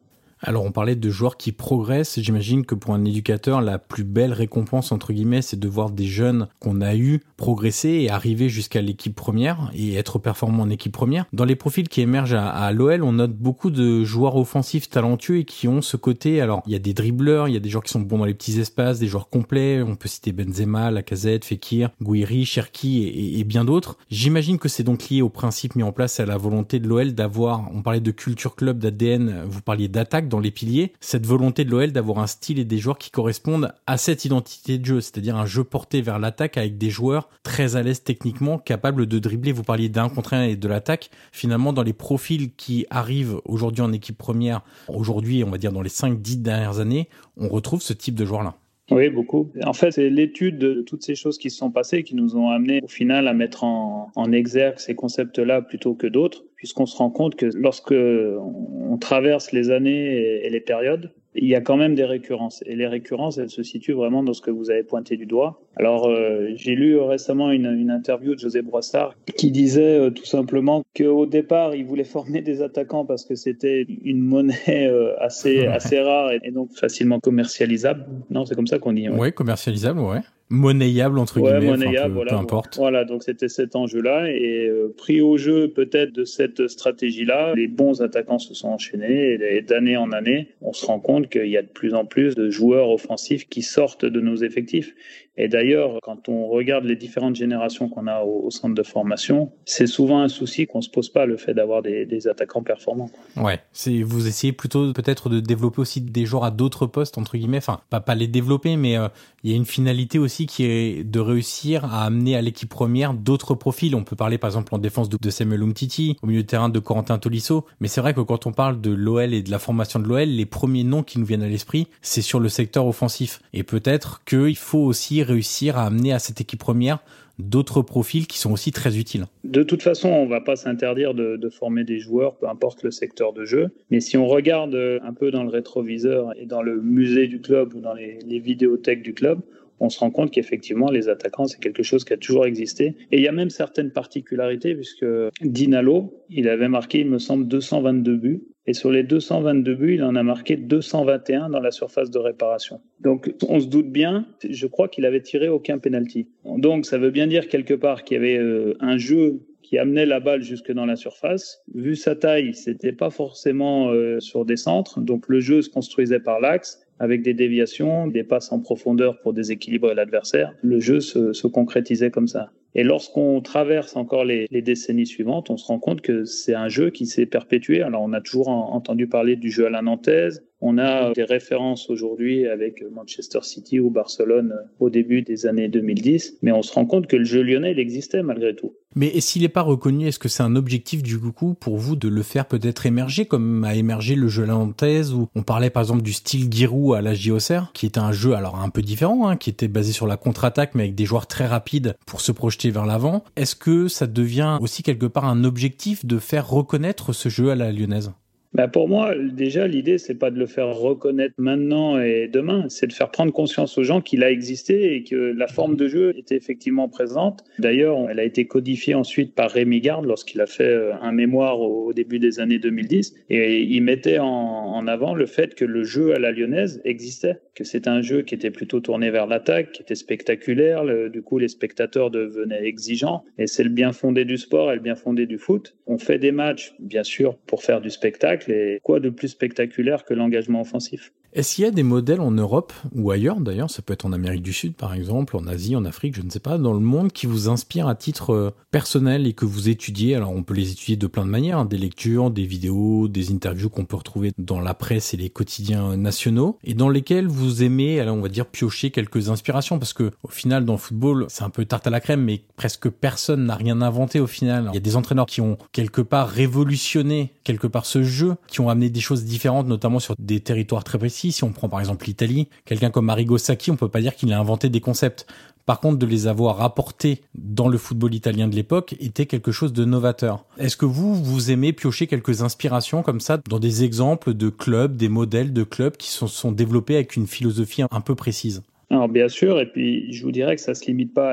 Alors 0.43 0.65
on 0.65 0.73
parlait 0.73 0.97
de 0.97 1.11
joueurs 1.11 1.37
qui 1.37 1.53
progressent. 1.53 2.19
J'imagine 2.19 2.65
que 2.65 2.75
pour 2.75 2.95
un 2.95 3.05
éducateur, 3.05 3.61
la 3.61 3.79
plus 3.79 4.05
belle 4.05 4.33
récompense 4.33 4.91
entre 4.91 5.13
guillemets, 5.13 5.43
c'est 5.43 5.59
de 5.59 5.69
voir 5.69 5.91
des 5.91 6.07
jeunes 6.07 6.49
qu'on 6.61 6.81
a 6.81 6.97
eu 6.97 7.21
progresser 7.37 7.91
et 7.91 8.11
arriver 8.11 8.49
jusqu'à 8.49 8.81
l'équipe 8.81 9.15
première 9.15 9.71
et 9.75 9.95
être 9.95 10.19
performant 10.19 10.63
en 10.63 10.71
équipe 10.71 10.93
première. 10.93 11.27
Dans 11.33 11.45
les 11.45 11.57
profils 11.57 11.89
qui 11.89 12.01
émergent 12.01 12.35
à, 12.35 12.73
l'OL, 12.73 13.03
on 13.03 13.13
note 13.13 13.35
beaucoup 13.35 13.71
de 13.71 14.03
joueurs 14.05 14.37
offensifs 14.37 14.89
talentueux 14.89 15.39
et 15.39 15.45
qui 15.45 15.69
ont 15.69 15.83
ce 15.83 15.97
côté. 15.99 16.41
Alors 16.41 16.63
il 16.67 16.73
y 16.73 16.77
a 16.77 16.79
des 16.79 16.95
dribbleurs, 16.95 17.49
il 17.49 17.55
y 17.55 17.57
a 17.57 17.61
des 17.61 17.69
joueurs 17.69 17.85
qui 17.85 17.93
sont 17.93 18.01
bons 18.01 18.19
dans 18.19 18.25
les 18.25 18.35
petits 18.35 18.59
espaces, 18.61 18.99
des 18.99 19.09
joueurs 19.09 19.29
complets. 19.29 19.83
On 19.83 19.95
peut 19.95 20.09
citer 20.09 20.33
Benzema, 20.33 20.91
Lacazette, 20.91 21.45
Fekir, 21.45 21.91
Gouiri, 22.01 22.47
Cherki 22.47 23.03
et, 23.03 23.41
et 23.41 23.45
bien 23.45 23.67
d'autres. 23.67 23.99
J'imagine 24.11 24.59
que 24.59 24.71
c'est 24.71 24.85
donc 24.85 25.11
lié 25.11 25.21
au 25.21 25.29
principe 25.29 25.77
mis 25.77 25.83
en 25.83 25.93
place 25.93 26.19
à 26.19 26.25
la 26.25 26.39
volonté 26.39 26.79
de 26.79 26.89
l'OL 26.89 27.13
d'avoir. 27.13 27.69
On 27.75 27.83
parlait 27.83 28.01
de 28.01 28.11
culture 28.11 28.57
club, 28.57 28.79
d'ADN. 28.79 29.45
Vous 29.47 29.61
parliez 29.61 29.89
d'attaque 29.89 30.30
dans 30.31 30.41
les 30.41 30.51
piliers, 30.51 30.95
cette 31.01 31.27
volonté 31.27 31.67
de 31.67 31.71
l'OL 31.71 31.93
d'avoir 31.93 32.21
un 32.21 32.27
style 32.27 32.59
et 32.59 32.65
des 32.65 32.79
joueurs 32.79 32.97
qui 32.97 33.11
correspondent 33.11 33.75
à 33.87 33.99
cette 33.99 34.25
identité 34.25 34.79
de 34.79 34.87
jeu, 34.87 35.01
c'est-à-dire 35.03 35.37
un 35.37 35.45
jeu 35.45 35.65
porté 35.65 36.01
vers 36.01 36.19
l'attaque 36.19 36.57
avec 36.57 36.79
des 36.79 36.89
joueurs 36.89 37.29
très 37.43 37.77
à 37.77 37.83
l'aise 37.83 38.03
techniquement, 38.03 38.59
capables 38.59 39.07
de 39.07 39.19
dribbler. 39.19 39.53
Vous 39.53 39.63
parliez 39.63 39.91
d'un 39.91 40.09
contre 40.09 40.33
un 40.33 40.45
et 40.45 40.57
de 40.57 40.69
l'attaque. 40.69 41.11
Finalement, 41.33 41.75
dans 41.75 41.83
les 41.83 41.93
profils 41.93 42.55
qui 42.55 42.87
arrivent 42.89 43.41
aujourd'hui 43.45 43.83
en 43.83 43.93
équipe 43.93 44.17
première, 44.17 44.63
aujourd'hui, 44.89 45.45
on 45.45 45.51
va 45.51 45.59
dire 45.59 45.73
dans 45.73 45.83
les 45.83 45.91
5-10 45.91 46.41
dernières 46.41 46.79
années, 46.79 47.09
on 47.37 47.49
retrouve 47.49 47.83
ce 47.83 47.93
type 47.93 48.15
de 48.15 48.25
joueurs-là. 48.25 48.57
Oui, 48.91 49.09
beaucoup. 49.09 49.53
En 49.65 49.73
fait, 49.73 49.93
c'est 49.93 50.11
l'étude 50.11 50.59
de 50.59 50.83
toutes 50.83 51.05
ces 51.05 51.15
choses 51.15 51.39
qui 51.39 51.51
se 51.51 51.59
sont 51.59 51.71
passées 51.71 52.03
qui 52.03 52.17
nous 52.17 52.37
ont 52.37 52.51
amené 52.51 52.81
au 52.83 52.89
final 52.89 53.29
à 53.29 53.35
mettre 53.35 53.63
en, 53.63 54.11
en 54.17 54.33
exergue 54.33 54.79
ces 54.79 54.97
concepts-là 54.97 55.63
plutôt 55.63 55.95
que 55.95 56.09
d'autres 56.09 56.45
puisqu'on 56.61 56.85
se 56.85 56.95
rend 56.95 57.09
compte 57.09 57.37
que 57.37 57.47
lorsque 57.55 57.95
on 57.95 58.99
traverse 58.99 59.51
les 59.51 59.71
années 59.71 60.45
et 60.45 60.51
les 60.51 60.61
périodes, 60.61 61.11
il 61.35 61.49
y 61.49 61.55
a 61.55 61.63
quand 61.63 61.79
même 61.79 61.95
des 61.95 62.05
récurrences. 62.05 62.63
Et 62.67 62.77
les 62.77 62.87
récurrences, 62.87 63.39
elles 63.39 63.49
se 63.49 63.63
situent 63.63 63.95
vraiment 63.95 64.23
dans 64.23 64.35
ce 64.35 64.43
que 64.43 64.51
vous 64.51 64.71
avez 64.71 64.83
pointé 64.83 65.17
du 65.17 65.25
doigt. 65.25 65.63
Alors, 65.81 66.11
euh, 66.11 66.51
j'ai 66.57 66.75
lu 66.75 66.99
récemment 66.99 67.51
une, 67.51 67.65
une, 67.65 67.91
interview 67.91 68.35
de 68.35 68.39
José 68.39 68.61
Broissard 68.61 69.15
qui 69.39 69.51
disait 69.51 69.99
euh, 69.99 70.11
tout 70.11 70.27
simplement 70.27 70.83
qu'au 70.95 71.25
départ, 71.25 71.75
il 71.75 71.87
voulait 71.87 72.05
former 72.05 72.43
des 72.43 72.61
attaquants 72.61 73.07
parce 73.07 73.25
que 73.25 73.35
c'était 73.35 73.87
une 74.05 74.21
monnaie 74.21 74.61
euh, 74.69 75.19
assez, 75.19 75.65
assez 75.65 75.99
rare 75.99 76.33
et, 76.33 76.51
donc 76.51 76.71
facilement 76.73 77.19
commercialisable. 77.19 78.05
Non, 78.29 78.45
c'est 78.45 78.55
comme 78.55 78.67
ça 78.67 78.79
qu'on 78.79 78.93
dit. 78.93 79.09
Oui, 79.09 79.33
commercialisable, 79.33 80.01
ouais 80.01 80.21
monnayable 80.51 81.19
entre 81.21 81.41
guillemets, 81.41 81.71
monnayable, 81.71 82.09
peu, 82.09 82.15
voilà, 82.15 82.37
importe. 82.37 82.77
Voilà, 82.77 83.05
donc 83.05 83.23
c'était 83.23 83.49
cet 83.49 83.77
enjeu-là 83.77 84.29
et 84.31 84.67
euh, 84.69 84.93
pris 84.97 85.21
au 85.21 85.37
jeu 85.37 85.69
peut-être 85.69 86.13
de 86.13 86.25
cette 86.25 86.67
stratégie-là, 86.67 87.55
les 87.55 87.69
bons 87.69 88.03
attaquants 88.03 88.41
se 88.41 88.53
sont 88.53 88.69
enchaînés 88.69 89.39
et 89.41 89.63
d'année 89.63 89.97
en 89.97 90.11
année, 90.11 90.49
on 90.61 90.73
se 90.73 90.85
rend 90.85 90.99
compte 90.99 91.29
qu'il 91.29 91.47
y 91.47 91.57
a 91.57 91.63
de 91.63 91.69
plus 91.69 91.95
en 91.95 92.05
plus 92.05 92.35
de 92.35 92.51
joueurs 92.51 92.91
offensifs 92.91 93.49
qui 93.49 93.63
sortent 93.63 94.05
de 94.05 94.21
nos 94.21 94.37
effectifs. 94.37 94.95
Et 95.43 95.49
d'ailleurs, 95.49 96.01
quand 96.03 96.29
on 96.29 96.49
regarde 96.49 96.85
les 96.85 96.97
différentes 96.97 97.35
générations 97.35 97.89
qu'on 97.89 98.07
a 98.07 98.21
au, 98.21 98.51
centre 98.51 98.75
de 98.75 98.83
formation, 98.83 99.51
c'est 99.65 99.87
souvent 99.87 100.21
un 100.21 100.29
souci 100.29 100.67
qu'on 100.67 100.83
se 100.83 100.91
pose 100.91 101.09
pas 101.09 101.25
le 101.25 101.39
fait 101.39 101.55
d'avoir 101.55 101.81
des, 101.81 102.29
attaquants 102.29 102.63
performants. 102.63 103.11
Ouais, 103.39 103.59
vous 104.05 104.29
essayez 104.29 104.53
plutôt 104.53 104.93
peut-être 104.93 105.31
de 105.31 105.41
développer 105.41 105.81
aussi 105.81 106.03
des 106.03 106.27
joueurs 106.27 106.45
à 106.45 106.51
d'autres 106.51 106.85
postes 106.85 107.17
entre 107.17 107.39
guillemets, 107.39 107.57
enfin 107.57 107.81
pas 107.89 108.15
les 108.15 108.27
développer, 108.27 108.77
mais 108.77 108.99
euh, 108.99 109.09
il 109.43 109.51
y 109.51 109.55
a 109.55 109.57
une 109.57 109.65
finalité 109.65 110.19
aussi 110.19 110.47
qui 110.47 110.65
est 110.65 111.05
de 111.05 111.21
réussir 111.21 111.87
à 111.87 112.05
amener 112.05 112.37
à 112.37 112.43
l'équipe 112.43 112.69
première 112.69 113.15
d'autres 113.15 113.55
profils. 113.55 113.95
On 113.95 114.05
peut 114.05 114.17
parler 114.17 114.37
par 114.37 114.51
exemple 114.51 114.75
en 114.75 114.79
défense 114.79 115.09
de 115.09 115.31
Samuel 115.31 115.63
Umtiti, 115.63 116.19
au 116.23 116.27
milieu 116.27 116.43
de 116.43 116.47
terrain 116.47 116.69
de 116.69 116.79
Corentin 116.79 117.19
Tolisso, 117.19 117.65
mais 117.81 117.89
c'est 117.89 118.03
vrai 118.03 118.13
que 118.13 118.21
quand 118.21 118.47
on 118.47 118.53
parle 118.53 118.83
de 118.83 118.91
l'OL 118.91 119.33
et 119.33 119.43
de 119.43 119.51
la 119.51 119.59
formation 119.59 120.01
de 120.01 120.07
l'OL, 120.07 120.29
les 120.29 120.47
premiers 120.47 120.85
noms 120.85 121.03
qui 121.03 121.19
nous 121.19 121.25
viennent 121.25 121.43
à 121.43 121.49
l'esprit, 121.49 121.89
c'est 122.03 122.21
sur 122.21 122.41
le 122.41 122.51
secteur 122.51 122.87
offensif. 122.87 123.41
Et 123.55 123.63
peut-être 123.63 124.23
qu'il 124.25 124.57
faut 124.57 124.81
aussi 124.81 125.23
réussir 125.31 125.79
à 125.79 125.87
amener 125.87 126.13
à 126.13 126.19
cette 126.19 126.41
équipe 126.41 126.61
première 126.61 127.01
d'autres 127.39 127.81
profils 127.81 128.27
qui 128.27 128.39
sont 128.39 128.53
aussi 128.53 128.71
très 128.71 128.99
utiles. 128.99 129.25
De 129.45 129.63
toute 129.63 129.83
façon, 129.83 130.11
on 130.11 130.27
ne 130.27 130.31
va 130.31 130.43
pas 130.43 130.57
s'interdire 130.57 131.15
de, 131.15 131.49
former 131.49 131.85
des 131.85 131.99
joueurs, 131.99 132.37
peu 132.37 132.47
importe 132.47 132.83
le 132.83 132.91
secteur 132.91 133.33
de 133.33 133.47
jeu. 133.47 133.71
Mais 133.91 134.01
si 134.01 134.19
on 134.19 134.27
regarde 134.27 134.75
un 135.03 135.13
peu 135.15 135.31
dans 135.31 135.43
le 135.43 135.49
rétroviseur 135.49 136.35
et 136.39 136.45
dans 136.45 136.61
le 136.61 136.83
musée 136.83 137.29
du 137.29 137.41
club 137.41 137.73
ou 137.75 137.81
dans 137.81 137.95
les, 137.95 138.19
les 138.27 138.39
vidéothèques 138.41 139.03
du 139.03 139.15
club, 139.15 139.41
on 139.81 139.89
se 139.89 139.99
rend 139.99 140.11
compte 140.11 140.31
qu'effectivement, 140.31 140.91
les 140.91 141.09
attaquants, 141.09 141.47
c'est 141.47 141.59
quelque 141.59 141.83
chose 141.83 142.05
qui 142.05 142.13
a 142.13 142.19
toujours 142.19 142.47
existé. 142.47 142.95
Et 143.11 143.17
il 143.17 143.23
y 143.23 143.29
a 143.29 143.33
même 143.33 143.51
certaines 143.51 143.91
particularités, 143.91 144.75
puisque 144.75 145.07
Dinalo, 145.41 146.23
il 146.29 146.49
avait 146.49 146.69
marqué, 146.69 147.01
il 147.01 147.09
me 147.09 147.19
semble, 147.19 147.49
222 147.49 148.17
buts. 148.17 148.43
Et 148.67 148.75
sur 148.75 148.91
les 148.91 149.03
222 149.03 149.75
buts, 149.75 149.95
il 149.95 150.05
en 150.05 150.15
a 150.15 150.23
marqué 150.23 150.57
221 150.57 151.49
dans 151.49 151.61
la 151.61 151.71
surface 151.71 152.11
de 152.11 152.19
réparation. 152.19 152.81
Donc, 153.01 153.35
on 153.49 153.59
se 153.59 153.67
doute 153.67 153.91
bien, 153.91 154.27
je 154.49 154.67
crois 154.67 154.89
qu'il 154.89 155.07
avait 155.07 155.23
tiré 155.23 155.49
aucun 155.49 155.79
penalty. 155.79 156.29
Donc, 156.45 156.85
ça 156.85 156.99
veut 156.99 157.11
bien 157.11 157.27
dire 157.27 157.49
quelque 157.49 157.75
part 157.75 158.05
qu'il 158.05 158.17
y 158.17 158.21
avait 158.21 158.39
euh, 158.39 158.75
un 158.81 158.99
jeu 158.99 159.41
qui 159.63 159.79
amenait 159.79 160.05
la 160.05 160.21
balle 160.21 160.43
jusque 160.43 160.73
dans 160.73 160.85
la 160.85 160.97
surface. 160.97 161.63
Vu 161.75 161.97
sa 161.97 162.17
taille, 162.17 162.55
c'était 162.55 162.93
pas 162.93 163.11
forcément 163.11 163.91
euh, 163.91 164.21
sur 164.21 164.45
des 164.45 164.57
centres, 164.57 165.01
donc 165.01 165.29
le 165.29 165.41
jeu 165.41 165.63
se 165.63 165.71
construisait 165.71 166.21
par 166.21 166.41
l'axe 166.41 166.81
avec 167.01 167.23
des 167.23 167.35
déviations, 167.35 168.07
des 168.07 168.23
passes 168.23 168.53
en 168.53 168.61
profondeur 168.61 169.21
pour 169.21 169.33
déséquilibrer 169.33 169.95
l'adversaire. 169.95 170.55
Le 170.63 170.79
jeu 170.79 171.01
se, 171.01 171.47
concrétisait 171.47 172.11
comme 172.11 172.29
ça. 172.29 172.53
Et 172.77 172.85
lorsqu'on 172.85 173.41
traverse 173.41 173.97
encore 173.97 174.25
les, 174.25 174.47
les, 174.51 174.63
décennies 174.63 175.07
suivantes, 175.07 175.51
on 175.51 175.57
se 175.57 175.67
rend 175.67 175.81
compte 175.81 176.03
que 176.03 176.25
c'est 176.25 176.55
un 176.55 176.69
jeu 176.69 176.91
qui 176.91 177.07
s'est 177.07 177.27
perpétué. 177.27 177.83
Alors 177.83 178.03
on 178.03 178.13
a 178.13 178.21
toujours 178.21 178.49
entendu 178.49 179.09
parler 179.09 179.35
du 179.35 179.51
jeu 179.51 179.67
à 179.67 179.71
la 179.71 179.83
nantaise, 179.83 180.45
On 180.63 180.77
a 180.79 181.13
des 181.15 181.25
références 181.25 181.89
aujourd'hui 181.89 182.47
avec 182.47 182.85
Manchester 182.93 183.41
City 183.43 183.81
ou 183.81 183.91
Barcelone 183.91 184.55
au 184.79 184.91
début 184.91 185.23
des 185.23 185.47
années 185.47 185.69
2010, 185.69 186.39
mais 186.43 186.53
on 186.53 186.63
se 186.63 186.73
rend 186.73 186.85
compte 186.85 187.07
que 187.07 187.17
le 187.17 187.25
jeu 187.25 187.43
lyonnais, 187.43 187.73
il 187.73 187.79
existait 187.79 188.23
malgré 188.23 188.55
tout. 188.55 188.75
Mais 188.95 189.21
s'il 189.21 189.43
n'est 189.43 189.49
pas 189.49 189.63
reconnu, 189.63 190.09
est-ce 190.09 190.19
que 190.19 190.29
c'est 190.29 190.43
un 190.43 190.57
objectif 190.57 191.03
du 191.03 191.19
coup 191.19 191.55
pour 191.55 191.79
vous 191.79 191.97
de 191.97 192.09
le 192.09 192.23
faire 192.23 192.47
peut-être 192.47 192.87
émerger 192.87 193.25
comme 193.25 193.65
a 193.65 193.75
émergé 193.75 194.17
le 194.17 194.29
jeu 194.29 194.45
lantaise 194.45 195.15
où 195.15 195.29
on 195.35 195.43
parlait 195.43 195.71
par 195.71 195.83
exemple 195.83 196.03
du 196.03 196.13
style 196.13 196.53
Giroud 196.53 196.97
à 196.97 197.01
la 197.01 197.15
JOCR, 197.15 197.73
qui 197.73 197.87
était 197.87 198.01
un 198.01 198.13
jeu 198.13 198.35
alors 198.35 198.61
un 198.61 198.69
peu 198.69 198.83
différent, 198.83 199.29
hein, 199.29 199.37
qui 199.37 199.49
était 199.49 199.69
basé 199.69 199.93
sur 199.93 200.07
la 200.07 200.17
contre-attaque 200.17 200.75
mais 200.75 200.83
avec 200.83 200.95
des 200.95 201.05
joueurs 201.05 201.29
très 201.29 201.47
rapides 201.47 201.97
pour 202.05 202.21
se 202.21 202.33
projeter 202.33 202.71
vers 202.71 202.85
l'avant. 202.85 203.23
Est-ce 203.37 203.55
que 203.55 203.89
ça 203.89 204.07
devient 204.07 204.59
aussi 204.61 204.83
quelque 204.83 205.07
part 205.07 205.25
un 205.25 205.45
objectif 205.45 206.05
de 206.05 206.19
faire 206.19 206.51
reconnaître 206.51 207.13
ce 207.13 207.29
jeu 207.29 207.51
à 207.51 207.55
la 207.55 207.73
lyonnaise? 207.73 208.13
Bah 208.53 208.67
pour 208.67 208.89
moi, 208.89 209.15
déjà, 209.15 209.69
l'idée, 209.69 209.99
c'est 209.99 210.17
pas 210.17 210.33
de 210.33 210.39
le 210.39 210.47
faire 210.47 210.75
reconnaître 210.75 211.35
maintenant 211.39 212.01
et 212.01 212.27
demain, 212.27 212.67
c'est 212.69 212.89
de 212.89 212.93
faire 212.93 213.13
prendre 213.13 213.33
conscience 213.33 213.79
aux 213.79 213.85
gens 213.85 214.01
qu'il 214.01 214.25
a 214.25 214.31
existé 214.31 214.97
et 214.97 215.05
que 215.05 215.15
la 215.15 215.47
forme 215.47 215.77
de 215.77 215.87
jeu 215.87 216.13
était 216.17 216.35
effectivement 216.35 216.89
présente. 216.89 217.45
D'ailleurs, 217.61 218.11
elle 218.11 218.19
a 218.19 218.25
été 218.25 218.47
codifiée 218.47 218.95
ensuite 218.95 219.37
par 219.37 219.53
Rémi 219.53 219.81
Garde 219.81 220.05
lorsqu'il 220.05 220.41
a 220.41 220.47
fait 220.47 220.65
euh, 220.65 220.95
un 221.01 221.13
mémoire 221.13 221.61
au 221.61 221.93
début 221.93 222.19
des 222.19 222.41
années 222.41 222.59
2010 222.59 223.15
et 223.29 223.63
il 223.63 223.83
mettait 223.83 224.19
en, 224.19 224.85
avant 224.89 225.15
le 225.15 225.27
fait 225.27 225.55
que 225.55 225.65
le 225.65 225.85
jeu 225.85 226.15
à 226.15 226.19
la 226.19 226.33
lyonnaise 226.33 226.81
existait, 226.85 227.39
que 227.55 227.63
c'était 227.63 227.91
un 227.91 228.03
jeu 228.03 228.23
qui 228.23 228.35
était 228.35 228.51
plutôt 228.51 228.81
tourné 228.81 229.11
vers 229.11 229.29
l'attaque, 229.29 229.73
qui 229.73 229.83
était 229.83 229.95
spectaculaire, 229.95 230.85
du 231.09 231.23
coup, 231.23 231.39
les 231.39 231.49
spectateurs 231.49 232.11
devenaient 232.11 232.65
exigeants 232.65 233.25
et 233.39 233.47
c'est 233.47 233.63
le 233.63 233.71
bien 233.71 233.93
fondé 233.93 234.25
du 234.25 234.39
sport 234.39 234.73
et 234.73 234.75
le 234.75 234.81
bien 234.81 234.97
fondé 234.97 235.27
du 235.27 235.39
foot. 235.39 235.77
On 235.87 235.99
fait 235.99 236.19
des 236.19 236.33
matchs, 236.33 236.75
bien 236.81 237.05
sûr, 237.05 237.37
pour 237.47 237.63
faire 237.63 237.81
du 237.81 237.91
spectacle 237.91 238.40
et 238.49 238.81
quoi 238.83 239.01
de 239.01 239.11
plus 239.11 239.29
spectaculaire 239.29 240.05
que 240.05 240.15
l'engagement 240.15 240.61
offensif? 240.61 241.13
Est-ce 241.33 241.55
qu'il 241.55 241.65
y 241.65 241.69
a 241.69 241.71
des 241.71 241.85
modèles 241.85 242.21
en 242.21 242.33
Europe 242.33 242.73
ou 242.93 243.13
ailleurs 243.13 243.41
d'ailleurs, 243.41 243.71
ça 243.71 243.83
peut 243.83 243.93
être 243.93 244.05
en 244.05 244.13
Amérique 244.13 244.43
du 244.43 244.53
Sud 244.53 244.75
par 244.75 244.95
exemple, 244.95 245.37
en 245.37 245.47
Asie, 245.47 245.77
en 245.77 245.85
Afrique, 245.85 246.17
je 246.17 246.23
ne 246.23 246.31
sais 246.31 246.41
pas, 246.41 246.59
dans 246.59 246.73
le 246.73 246.81
monde 246.81 247.13
qui 247.13 247.27
vous 247.27 247.49
inspirent 247.49 247.87
à 247.87 247.95
titre 247.95 248.31
euh, 248.31 248.51
personnel 248.73 249.29
et 249.29 249.33
que 249.33 249.45
vous 249.45 249.69
étudiez? 249.69 250.17
Alors 250.17 250.31
on 250.31 250.43
peut 250.43 250.55
les 250.55 250.73
étudier 250.73 250.97
de 250.97 251.07
plein 251.07 251.25
de 251.25 251.31
manières, 251.31 251.59
hein, 251.59 251.65
des 251.67 251.79
lectures, 251.79 252.31
des 252.33 252.45
vidéos, 252.45 253.07
des 253.07 253.31
interviews 253.31 253.69
qu'on 253.69 253.85
peut 253.85 253.97
retrouver 253.97 254.33
dans 254.39 254.61
la 254.61 254.75
presse 254.75 255.15
et 255.15 255.17
les 255.17 255.31
quotidiens 255.31 255.97
nationaux 255.97 256.59
et 256.65 256.75
dans 256.75 256.89
lesquels 256.89 257.29
vous 257.29 257.63
aimez, 257.63 258.01
alors 258.01 258.17
on 258.17 258.21
va 258.21 258.29
dire 258.29 258.47
piocher 258.47 258.91
quelques 258.91 259.29
inspirations 259.29 259.79
parce 259.79 259.93
que 259.93 260.11
au 260.25 260.29
final 260.29 260.65
dans 260.65 260.75
le 260.75 260.79
football 260.79 261.27
c'est 261.29 261.45
un 261.45 261.51
peu 261.51 261.65
tarte 261.65 261.87
à 261.87 261.91
la 261.91 262.01
crème 262.01 262.25
mais 262.25 262.43
presque 262.57 262.89
personne 262.89 263.45
n'a 263.47 263.55
rien 263.55 263.83
inventé 263.83 264.19
au 264.19 264.27
final. 264.27 264.67
Il 264.73 264.75
y 264.75 264.79
a 264.79 264.81
des 264.81 264.97
entraîneurs 264.97 265.27
qui 265.27 265.41
ont 265.41 265.59
quelque 265.71 266.01
part 266.01 266.29
révolutionné 266.29 267.35
quelque 267.45 267.67
part 267.67 267.87
ce 267.87 268.03
jeu, 268.03 268.30
qui 268.47 268.61
ont 268.61 268.69
amené 268.69 268.91
des 268.91 269.01
choses 269.01 269.25
différentes 269.25 269.67
notamment 269.67 269.99
sur 269.99 270.15
des 270.19 270.41
territoires 270.41 270.85
très 270.85 270.99
précis 270.99 271.33
si 271.33 271.45
on 271.45 271.53
prend 271.53 271.69
par 271.69 271.81
exemple 271.81 272.07
l'Italie, 272.07 272.49
quelqu'un 272.65 272.91
comme 272.91 273.11
Arrigo 273.11 273.39
Sacchi, 273.39 273.71
on 273.71 273.77
peut 273.77 273.89
pas 273.89 274.01
dire 274.01 274.15
qu'il 274.15 274.33
a 274.33 274.39
inventé 274.39 274.69
des 274.69 274.81
concepts. 274.81 275.27
Par 275.67 275.79
contre, 275.79 275.99
de 275.99 276.07
les 276.07 276.27
avoir 276.27 276.63
apportés 276.63 277.23
dans 277.35 277.69
le 277.69 277.79
football 277.79 278.15
italien 278.15 278.49
de 278.49 278.57
l'époque 278.57 278.97
était 278.99 279.27
quelque 279.27 279.53
chose 279.53 279.73
de 279.73 279.85
novateur. 279.85 280.45
Est-ce 280.59 280.77
que 280.77 280.87
vous, 280.87 281.15
vous 281.15 281.51
aimez 281.51 281.73
piocher 281.73 282.07
quelques 282.07 282.43
inspirations 282.43 283.03
comme 283.03 283.21
ça 283.21 283.39
dans 283.49 283.61
des 283.61 283.85
exemples 283.85 284.35
de 284.35 284.49
clubs, 284.49 284.97
des 284.97 285.09
modèles 285.09 285.53
de 285.53 285.63
clubs 285.63 285.97
qui 285.97 286.11
se 286.11 286.27
sont 286.27 286.51
développés 286.51 286.97
avec 286.97 287.15
une 287.15 287.27
philosophie 287.27 287.83
un 287.89 288.01
peu 288.01 288.15
précise? 288.15 288.63
Alors 288.91 289.09
bien 289.09 289.29
sûr, 289.29 289.61
et 289.61 289.67
puis 289.67 290.13
je 290.13 290.25
vous 290.25 290.33
dirais 290.33 290.57
que 290.57 290.61
ça 290.61 290.75
se 290.75 290.85
limite 290.87 291.15
pas 291.15 291.33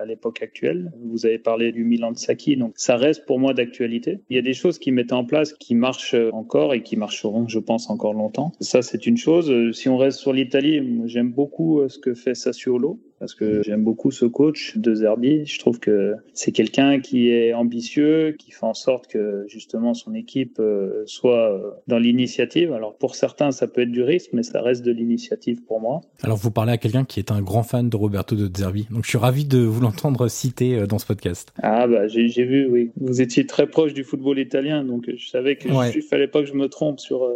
à, 0.00 0.04
l'époque 0.04 0.42
actuelle. 0.42 0.92
Vous 1.04 1.24
avez 1.24 1.38
parlé 1.38 1.72
du 1.72 1.84
Milan 1.84 2.12
de 2.12 2.16
Saki, 2.16 2.56
donc 2.56 2.74
ça 2.76 2.96
reste 2.96 3.26
pour 3.26 3.38
moi 3.38 3.54
d'actualité. 3.54 4.20
Il 4.28 4.36
y 4.36 4.38
a 4.38 4.42
des 4.42 4.54
choses 4.54 4.78
qui 4.78 4.92
mettent 4.92 5.12
en 5.12 5.24
place 5.24 5.52
qui 5.52 5.74
marchent 5.74 6.16
encore 6.32 6.74
et 6.74 6.82
qui 6.82 6.96
marcheront, 6.96 7.48
je 7.48 7.58
pense, 7.58 7.90
encore 7.90 8.12
longtemps. 8.12 8.52
Ça, 8.60 8.82
c'est 8.82 9.06
une 9.06 9.16
chose. 9.16 9.52
Si 9.72 9.88
on 9.88 9.96
reste 9.96 10.18
sur 10.18 10.32
l'Italie, 10.32 10.80
j'aime 11.06 11.32
beaucoup 11.32 11.80
euh, 11.80 11.88
ce 11.88 11.98
que 11.98 12.14
fait 12.14 12.34
Sassuolo 12.34 13.00
parce 13.18 13.34
que 13.34 13.62
j'aime 13.62 13.82
beaucoup 13.82 14.10
ce 14.10 14.26
coach 14.26 14.76
de 14.76 14.94
Zerbi. 14.94 15.46
Je 15.46 15.58
trouve 15.58 15.78
que 15.78 16.14
c'est 16.34 16.52
quelqu'un 16.52 17.00
qui 17.00 17.30
est 17.30 17.54
ambitieux, 17.54 18.34
qui 18.38 18.50
fait 18.50 18.64
en 18.64 18.74
sorte 18.74 19.06
que 19.06 19.44
justement 19.48 19.94
son 19.94 20.14
équipe 20.14 20.58
euh, 20.58 21.02
soit 21.06 21.52
euh, 21.52 21.70
dans 21.86 21.98
l'initiative. 21.98 22.72
Alors 22.72 22.94
pour 22.96 23.14
certains, 23.14 23.52
ça 23.52 23.66
peut 23.66 23.82
être 23.82 23.90
du 23.90 24.02
risque, 24.02 24.30
mais 24.32 24.42
ça 24.42 24.60
reste 24.60 24.84
de 24.84 24.92
l'initiative 24.92 25.62
pour 25.62 25.80
moi. 25.80 26.02
Alors 26.22 26.36
vous 26.36 26.50
parlez 26.50 26.72
à 26.72 26.78
quelqu'un 26.78 27.04
qui 27.04 27.20
est 27.20 27.30
un 27.30 27.40
grand 27.40 27.62
fan 27.62 27.88
de 27.88 27.96
Roberto 27.96 28.36
de 28.36 28.50
Zerbi, 28.54 28.86
donc 28.90 29.04
je 29.04 29.08
suis 29.08 29.18
ravi 29.18 29.44
de 29.44 29.58
vous 29.58 29.80
l'entendre 29.80 30.28
citer 30.28 30.76
euh, 30.76 30.86
dans 30.86 30.98
ce 30.98 31.06
podcast. 31.06 31.52
Ah 31.62 31.86
bah 31.86 32.08
j'ai 32.08 32.44
vu, 32.44 32.68
oui. 32.68 32.90
Vous 33.00 33.20
étiez 33.20 33.46
très 33.46 33.66
proche 33.66 33.94
du 33.94 34.04
football 34.04 34.38
italien, 34.38 34.84
donc 34.84 35.10
je 35.14 35.28
savais 35.28 35.56
qu'il 35.56 35.72
ne 35.72 36.00
fallait 36.02 36.28
pas 36.28 36.40
que 36.40 36.48
je 36.48 36.54
me 36.54 36.68
trompe 36.68 37.00
sur, 37.00 37.28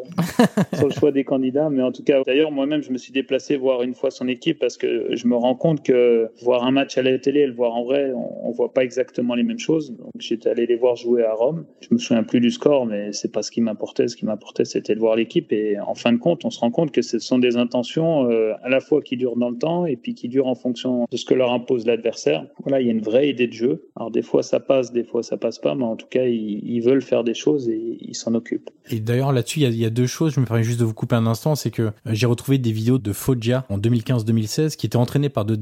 sur 0.75 0.89
le 0.89 0.95
choix 0.95 1.13
des 1.13 1.25
candidats, 1.25 1.71
mais 1.71 1.83
en 1.83 1.93
tout 1.93 2.03
cas, 2.03 2.23
d'ailleurs 2.25 2.51
moi-même 2.51 2.83
je 2.83 2.91
me 2.91 2.99
suis 2.99 3.13
déplacé 3.13 3.57
voir 3.57 3.83
une 3.83 3.95
fois 3.95 4.11
son 4.11 4.29
équipe 4.29 4.59
parce 4.59 4.77
que 4.77 5.15
je 5.15 5.27
me 5.27 5.37
rends 5.37 5.55
compte 5.55 5.70
que 5.77 6.31
voir 6.43 6.65
un 6.65 6.71
match 6.71 6.99
à 6.99 7.03
la 7.03 7.19
télé 7.19 7.41
et 7.41 7.47
le 7.47 7.55
voir 7.55 7.75
en 7.75 7.85
vrai, 7.85 8.13
on, 8.15 8.51
voit 8.51 8.73
pas 8.73 8.83
exactement 8.83 9.35
les 9.35 9.45
mêmes 9.45 9.59
choses. 9.59 9.97
Donc 9.97 10.11
j'étais 10.19 10.49
allé 10.49 10.67
les 10.67 10.77
voir 10.77 10.97
jouer 10.97 11.25
à 11.25 11.33
Rome. 11.33 11.65
Je 11.81 11.89
me 11.93 11.99
souviens 11.99 12.25
plus 12.25 12.41
du 12.41 12.51
score, 12.51 12.85
mais 12.85 13.13
c'est 13.13 13.31
pas 13.31 13.43
ce 13.43 13.51
qui 13.51 13.61
m'importait. 13.61 14.09
Ce 14.09 14.17
qui 14.17 14.27
m'importait, 14.27 14.65
c'était 14.65 14.95
de 14.95 15.01
voir 15.01 15.15
l'équipe. 15.15 15.53
Et 15.53 15.79
en 15.79 15.95
fin 15.95 16.13
de 16.13 16.19
compte, 16.19 16.45
on 16.45 16.51
se 16.51 16.59
rend 16.59 16.71
compte 16.71 16.91
que 16.91 17.03
ce 17.03 17.19
sont 17.21 17.39
des 17.39 17.57
intentions 17.57 18.29
euh, 18.29 18.53
à 18.63 18.69
la 18.69 18.81
fois 18.81 19.03
qui 19.03 19.17
durent 19.17 19.37
dans 19.37 19.51
le 19.51 19.57
temps 19.57 19.87
et 19.87 19.97
puis 19.97 20.15
qui 20.15 20.29
durent 20.29 20.49
en 20.49 20.55
fonction 20.55 21.07
de 21.11 21.17
ce 21.17 21.25
que 21.25 21.35
leur 21.35 21.53
impose 21.53 21.87
l'adversaire. 21.87 22.47
Voilà, 22.63 22.81
il 22.81 22.87
y 22.87 22.91
a 22.91 22.93
une 22.93 23.03
vraie 23.03 23.29
idée 23.29 23.47
de 23.47 23.53
jeu. 23.53 23.89
Alors 23.97 24.11
des 24.11 24.23
fois 24.23 24.43
ça 24.43 24.61
passe, 24.61 24.93
des 24.93 25.05
fois 25.05 25.23
ça 25.23 25.37
passe 25.37 25.59
pas, 25.59 25.75
mais 25.75 25.85
en 25.85 25.97
tout 25.97 26.07
cas 26.09 26.25
ils, 26.25 26.81
veulent 26.81 27.03
faire 27.03 27.25
des 27.25 27.35
choses 27.35 27.69
et 27.69 27.99
ils 28.01 28.15
s'en 28.15 28.35
occupent. 28.35 28.71
Et 28.91 29.01
d'ailleurs 29.01 29.33
là-dessus, 29.33 29.61
il 29.61 29.77
y, 29.77 29.85
a 29.85 29.91
deux 29.91 30.07
choses. 30.07 30.33
Je 30.35 30.41
me 30.41 30.47
permets 30.47 30.63
juste 30.63 30.81
de 30.81 30.85
vous 30.85 30.95
couper 30.95 31.15
un 31.15 31.27
instant, 31.27 31.55
c'est 31.55 31.71
que 31.71 31.83
euh, 31.83 31.91
j'ai 32.07 32.27
retrouvé 32.27 32.59
des 32.59 32.73
vidéos 32.73 32.99
de 32.99 33.13
Foggia 33.13 33.67
en 33.69 33.79
2015-2016 33.79 34.77
qui 34.77 34.87
était 34.87 34.97
entraîné 34.97 35.29
par 35.29 35.45
De 35.45 35.55